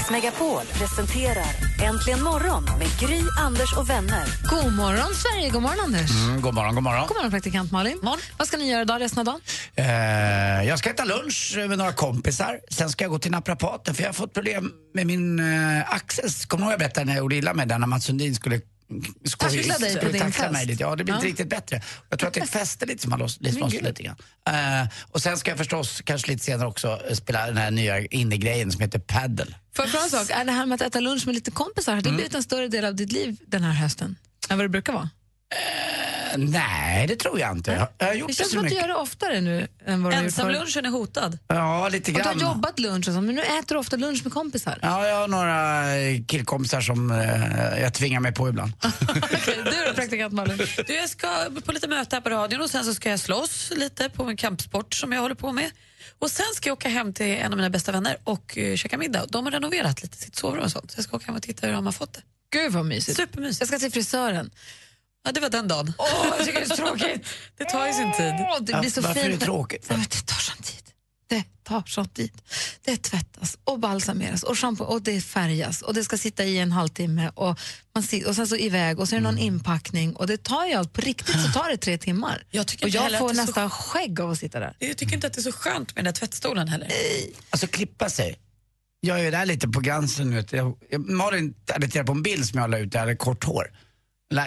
Mix 0.05 0.11
Megapol 0.11 0.61
presenterar 0.78 1.46
Äntligen 1.82 2.22
morgon 2.22 2.64
med 2.64 2.88
Gry, 3.00 3.20
Anders 3.38 3.76
och 3.76 3.90
vänner. 3.90 4.24
God 4.50 4.72
morgon, 4.72 5.14
Sverige. 5.14 5.50
God 5.50 5.62
morgon, 5.62 5.80
Anders. 5.84 6.11
Mm, 6.11 6.40
god 6.40 6.55
morgon, 6.55 6.74
god 6.74 6.84
morgon. 6.84 7.07
God 7.07 7.16
morgon, 7.16 7.30
praktikant 7.30 7.72
Malin. 7.72 8.00
Vad 8.38 8.48
ska 8.48 8.57
ni 8.57 8.70
göra 8.70 8.82
idag 8.82 9.00
resten 9.00 9.18
av 9.18 9.24
dagen? 9.24 9.40
Eh, 9.74 10.68
jag 10.68 10.78
ska 10.78 10.90
äta 10.90 11.05
lunch 11.05 11.55
med 11.68 11.78
några 11.78 11.92
kompisar. 11.92 12.61
Sen 12.70 12.90
ska 12.90 13.05
jag 13.05 13.11
gå 13.11 13.18
till 13.18 13.30
naprapaten 13.30 13.94
för 13.94 14.02
jag 14.02 14.09
har 14.09 14.14
fått 14.14 14.34
problem 14.34 14.72
med 14.94 15.07
min 15.07 15.38
eh, 15.38 15.94
axel. 15.94 16.30
Kommer 16.46 16.62
du 16.62 16.64
ihåg 16.64 16.72
jag 16.72 16.78
berättade 16.78 17.07
när 17.07 17.12
jag 17.12 17.18
gjorde 17.18 17.36
illa 17.36 17.55
med 17.55 17.68
den 17.68 17.80
när 17.80 17.88
Mats 17.88 18.05
Sundin 18.05 18.34
skulle 18.34 18.61
Tackla 19.39 19.78
dig 19.78 19.97
på 20.01 20.05
din 20.09 20.20
tackla 20.20 20.30
fest. 20.30 20.53
mig 20.53 20.66
lite. 20.66 20.82
Ja, 20.82 20.97
det 20.97 21.05
blir 21.05 21.14
inte 21.14 21.26
Ja. 21.26 21.30
riktigt 21.30 21.49
bättre. 21.49 21.82
Jag 22.11 22.18
tror 22.18 22.28
att 22.28 22.35
det 22.35 22.41
är 22.41 22.47
fäste 22.47 22.87
lite 22.87 23.03
som 23.03 23.12
har 23.12 23.18
loss, 23.18 23.41
lite 23.41 23.59
loss 23.59 23.72
grann. 23.72 24.16
Eh, 24.82 24.89
och 25.11 25.22
sen 25.22 25.37
ska 25.39 25.51
jag 25.51 25.59
förstås, 25.59 26.03
kanske 26.05 26.30
lite 26.32 26.45
senare 26.45 26.68
också, 26.68 27.01
eh, 27.09 27.14
spela 27.14 27.47
den 27.47 27.57
här 27.57 27.70
nya 27.70 28.01
innegrejen 28.01 28.72
som 28.72 28.80
heter 28.80 28.99
paddle. 28.99 29.47
Får 29.76 29.85
jag 29.85 29.91
fråga 29.91 30.05
en 30.05 30.11
sak? 30.11 30.30
Är 30.30 30.45
det 30.45 30.53
här 30.53 30.66
med 30.66 30.74
att 30.74 30.80
äta 30.89 31.01
lunch 31.01 31.26
med 31.26 31.35
lite 31.35 31.51
kompisar, 31.51 31.95
har 31.95 32.03
det 32.03 32.11
blivit 32.12 32.35
en 32.35 32.43
större 32.43 32.68
del 32.68 32.85
av 32.85 32.95
ditt 32.95 33.12
liv 33.12 33.37
den 33.47 33.62
här 33.62 33.72
hösten? 33.72 34.16
Än 34.49 34.59
vad 34.59 34.64
det 34.64 34.68
brukar 34.68 34.93
vara? 34.93 35.09
Eh, 35.55 36.03
nej, 36.37 37.07
det 37.07 37.16
tror 37.16 37.41
jag 37.41 37.53
inte. 37.53 37.72
Jag, 37.72 37.89
jag 37.99 38.07
har 38.07 38.14
gjort 38.14 38.28
Det 38.28 38.35
känns 38.35 38.51
som 38.51 38.59
att 38.59 38.62
du 38.64 38.68
mycket. 38.70 38.80
gör 38.80 38.89
det 38.89 38.95
oftare 38.95 39.41
nu 39.41 39.68
än 39.87 40.03
vad 40.03 40.12
du 40.12 40.16
har 40.16 40.22
gjort. 40.22 40.26
Ensamlunchen 40.32 40.87
är 40.87 40.91
hotad. 40.91 41.39
Ja, 41.49 41.89
lite 41.89 42.11
Och 42.12 42.16
du 42.18 42.22
har 42.24 42.35
grann. 42.35 42.53
jobbat 42.55 42.78
lunch 42.78 43.09
och 43.09 43.14
så, 43.14 43.20
men 43.20 43.35
nu 43.35 43.43
äter 43.43 43.74
du 43.74 43.76
ofta 43.76 43.97
lunch 43.97 44.20
med 44.24 44.32
kompisar. 44.32 44.78
Ja, 44.82 45.07
jag 45.09 45.16
har 45.16 45.28
några 45.28 45.97
eh, 45.97 46.24
killkompisar 46.28 46.80
som 46.80 47.11
eh, 47.11 47.80
jag 47.82 47.95
tvingar 47.95 48.20
mig 48.20 48.32
på 48.32 48.49
ibland. 48.49 48.72
Du 49.64 49.87
då, 49.89 49.95
praktikant 49.95 50.32
Malin? 50.32 50.57
Du, 50.87 50.95
jag 50.95 51.09
ska 51.11 51.28
på 51.64 51.72
lite 51.72 51.89
möte 51.89 52.16
här 52.16 52.20
på 52.20 52.30
radion 52.30 52.61
och 52.61 52.70
sen 52.70 52.85
så 52.85 52.95
ska 52.95 53.11
jag 53.11 53.20
slåss 53.20 53.72
lite 53.76 54.09
på 54.09 54.24
en 54.24 54.37
kampsport 54.37 54.95
som 54.95 55.12
jag 55.12 55.20
håller 55.20 55.35
på 55.35 55.53
med. 55.53 55.70
Och 56.18 56.30
sen 56.30 56.47
ska 56.55 56.68
jag 56.68 56.72
åka 56.78 56.89
hem 56.89 57.12
till 57.12 57.26
en 57.26 57.53
av 57.53 57.57
mina 57.57 57.70
bästa 57.70 57.93
vänner 57.93 58.16
och 58.24 58.59
uh, 58.61 58.76
käka 58.76 58.99
middag. 58.99 59.26
De 59.28 59.45
har 59.45 59.53
renoverat 59.53 60.03
lite 60.03 60.16
sitt 60.16 60.37
sovrum 60.37 60.62
och 60.64 60.70
sånt. 60.70 60.91
Så 60.91 60.99
jag 60.99 61.05
ska 61.05 61.16
åka 61.16 61.26
hem 61.26 61.35
och 61.37 61.43
titta 61.43 61.66
hur 61.66 61.74
de 61.74 61.87
har 61.87 61.93
fått 61.93 62.12
det. 62.12 62.20
Gud 62.53 62.72
vad 62.72 62.85
mysigt. 62.87 63.16
Supermysigt. 63.16 63.61
Jag 63.61 63.68
ska 63.68 63.78
till 63.78 63.93
frisören. 63.93 64.51
Ja, 65.25 65.33
det 65.33 65.41
var 65.41 65.51
den 65.51 65.68
dagen. 65.68 65.93
Åh, 65.99 66.27
jag 66.39 66.47
tycker 66.47 66.61
det 66.61 66.66
är 66.66 66.68
så 66.68 66.77
tråkigt. 66.77 67.27
Det 67.59 67.64
tar 67.64 67.87
ju 67.87 67.93
sin 67.93 68.12
tid. 68.12 68.33
Åh, 68.39 68.59
det 68.61 68.81
blir 68.81 68.91
så 68.91 69.01
Varför 69.01 69.20
är 69.20 69.25
fint. 69.25 69.41
det 69.41 69.47
tråkigt? 69.47 69.87
Ja, 69.89 69.97
men 69.97 70.07
det 70.11 70.27
tar 70.27 70.37
sån 70.41 70.57
tid. 70.62 70.81
Det 71.29 71.45
tar 71.64 71.83
sån 71.87 72.09
tid. 72.09 72.33
Det 72.85 72.97
tvättas 73.03 73.59
och 73.64 73.79
balsameras 73.79 74.43
och 74.43 74.59
shampoo 74.59 74.85
och 74.87 75.03
det 75.03 75.20
färgas 75.20 75.83
och 75.83 75.95
det 75.95 76.05
ska 76.05 76.18
sitta 76.18 76.45
i 76.45 76.59
en 76.59 76.72
halvtimme 76.72 77.31
och, 77.35 77.59
man 77.95 78.03
sit, 78.03 78.27
och 78.27 78.37
sen 78.37 78.47
så 78.49 78.57
iväg 78.57 79.01
och 79.01 79.09
så 79.09 79.14
är 79.14 79.20
det 79.20 79.25
någon 79.25 79.35
Mm. 79.39 79.45
inpackning 79.55 80.16
och 80.16 80.27
det 80.27 80.43
tar 80.43 80.66
ju 80.66 80.72
allt, 80.75 80.93
på 80.93 81.01
riktigt 81.01 81.41
så 81.43 81.49
tar 81.53 81.68
det 81.70 81.77
tre 81.77 81.99
timmar. 81.99 82.43
Jag 82.51 82.66
tycker 82.66 82.85
och 82.87 82.91
jag 82.91 83.18
får 83.18 83.31
är 83.31 83.35
så- 83.35 83.41
nästan 83.43 83.70
skägg 83.70 84.20
av 84.20 84.31
att 84.31 84.39
sitta 84.39 84.61
där. 84.61 84.77
Jag 84.79 84.97
tycker 84.97 85.14
inte 85.14 85.27
att 85.27 85.33
det 85.33 85.41
är 85.41 85.43
så 85.43 85.53
skönt 85.53 85.95
med 85.95 86.05
den 86.05 86.14
där 86.14 86.18
tvättstolen 86.20 86.68
heller. 86.68 86.89
Alltså 87.51 87.66
klippa 87.66 88.11
sig. 88.11 88.39
Jag 89.01 89.20
är 89.20 89.31
där 89.33 89.47
lite 89.47 89.68
på 89.68 89.81
gränsen 89.81 90.31
nu. 90.31 90.45
Jag, 90.51 90.77
jag, 90.91 91.11
Malin 91.11 91.55
hade 91.72 91.87
tittat 91.87 92.07
på 92.07 92.12
en 92.12 92.22
bild 92.22 92.47
som 92.49 92.61
jag 92.61 92.70
la 92.70 92.79
ut 92.79 92.93
där 92.93 92.99
jag 92.99 93.03
hade 93.07 93.16
kort 93.16 93.45
hår. 93.45 93.70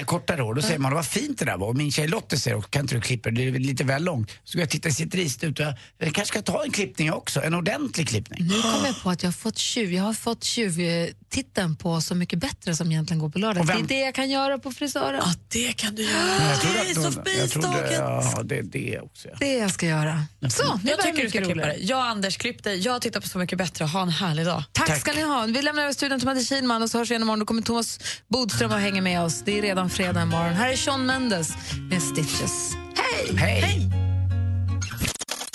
Kortare 0.05 0.41
hår. 0.41 0.53
Då 0.53 0.61
säger 0.61 0.79
man, 0.79 0.93
vad 0.93 1.05
fint 1.05 1.39
det 1.39 1.45
där 1.45 1.57
var. 1.57 1.67
Och 1.67 1.75
min 1.75 1.91
tjej 1.91 2.07
Lotte 2.07 2.37
säger, 2.37 2.61
kan 2.61 2.81
inte 2.81 2.95
du 2.95 3.01
klippa 3.01 3.29
det? 3.29 3.51
Det 3.51 3.57
är 3.57 3.59
lite 3.59 3.83
väl 3.83 4.03
långt. 4.03 4.31
Så 4.43 4.57
går 4.57 4.61
jag 4.61 4.69
titta 4.69 4.89
i 4.89 4.91
sitt 4.91 5.15
ris 5.15 5.43
ut 5.43 5.59
jag, 5.59 5.73
kanske 5.99 6.25
ska 6.25 6.41
ta 6.41 6.63
en 6.63 6.71
klippning 6.71 7.13
också. 7.13 7.41
En 7.41 7.53
ordentlig 7.53 8.07
klippning. 8.07 8.47
Nu 8.47 8.61
kom 8.61 8.85
jag 8.85 9.01
på 9.03 9.09
att 9.09 9.23
jag 9.23 9.27
har 9.27 9.33
fått 9.33 9.57
tjuv, 9.57 9.93
jag 9.93 10.03
har 10.03 10.13
fått 10.13 10.43
tjuvtiteln 11.33 11.75
på 11.75 12.01
Så 12.01 12.15
mycket 12.15 12.39
bättre 12.39 12.75
som 12.75 12.91
egentligen 12.91 13.19
går 13.19 13.29
på 13.29 13.39
lördag. 13.39 13.61
Och 13.61 13.67
Det 13.67 13.73
är 13.73 13.83
det 13.83 13.99
jag 13.99 14.15
kan 14.15 14.29
göra 14.29 14.57
på 14.59 14.71
frisören. 14.71 15.21
Ja, 15.25 15.33
det 15.47 15.73
kan 15.73 15.95
du 15.95 16.03
göra. 16.03 16.55
Trodde 16.57 16.83
det 16.83 16.89
är 16.89 16.93
så 16.93 17.01
de- 17.21 17.31
jag 17.39 17.49
trodde, 17.49 17.67
mysdagen. 17.67 18.23
ja, 18.35 18.43
det 18.43 18.57
är 18.57 18.63
det 18.63 18.99
också. 18.99 19.27
Det 19.39 19.53
jag 19.53 19.71
ska 19.71 19.85
göra. 19.85 20.23
Så, 20.49 20.79
nu 20.83 20.89
Jag 20.91 21.01
tycker 21.01 21.23
du 21.23 21.29
ska 21.29 21.41
klippa 21.41 21.61
dig. 21.67 21.77
Jag 21.85 21.97
och 21.99 22.05
Anders, 22.05 22.37
klipp 22.37 22.63
dig. 22.63 22.79
Jag 22.79 23.01
tittar 23.01 23.19
på 23.21 23.27
Så 23.29 23.37
mycket 23.37 23.57
bättre. 23.57 23.85
Ha 23.85 24.01
en 24.01 24.09
härlig 24.09 24.45
dag. 24.45 24.63
Tack, 24.71 24.99
ska 24.99 25.13
ni 25.13 25.21
ha. 25.21 25.45
Vi 25.45 25.61
lämnar 25.61 25.83
över 25.83 25.93
studion 25.93 26.19
till 26.19 26.27
Madde 26.27 26.43
Kihlman 26.43 26.83
och 26.83 26.89
så 26.89 26.97
hörs 26.97 27.09
vi 27.09 27.13
igen 27.13 27.21
imorgon. 27.21 27.39
Då 27.39 27.45
kommer 27.45 27.61
Thomas 27.61 27.99
Bodström 28.27 28.71
och 28.71 28.79
hänger 28.79 29.01
med 29.01 29.21
oss. 29.21 29.41
Det 29.45 29.57
är 29.57 29.61
redan 29.61 29.89
fredag 29.89 30.21
imorgon. 30.21 30.53
Här 30.53 30.69
är 30.69 30.75
Sean 30.77 31.05
Mendes 31.05 31.49
med 31.89 32.03
Stitches. 32.03 32.73
Hej! 32.95 33.37
Hej! 33.37 34.06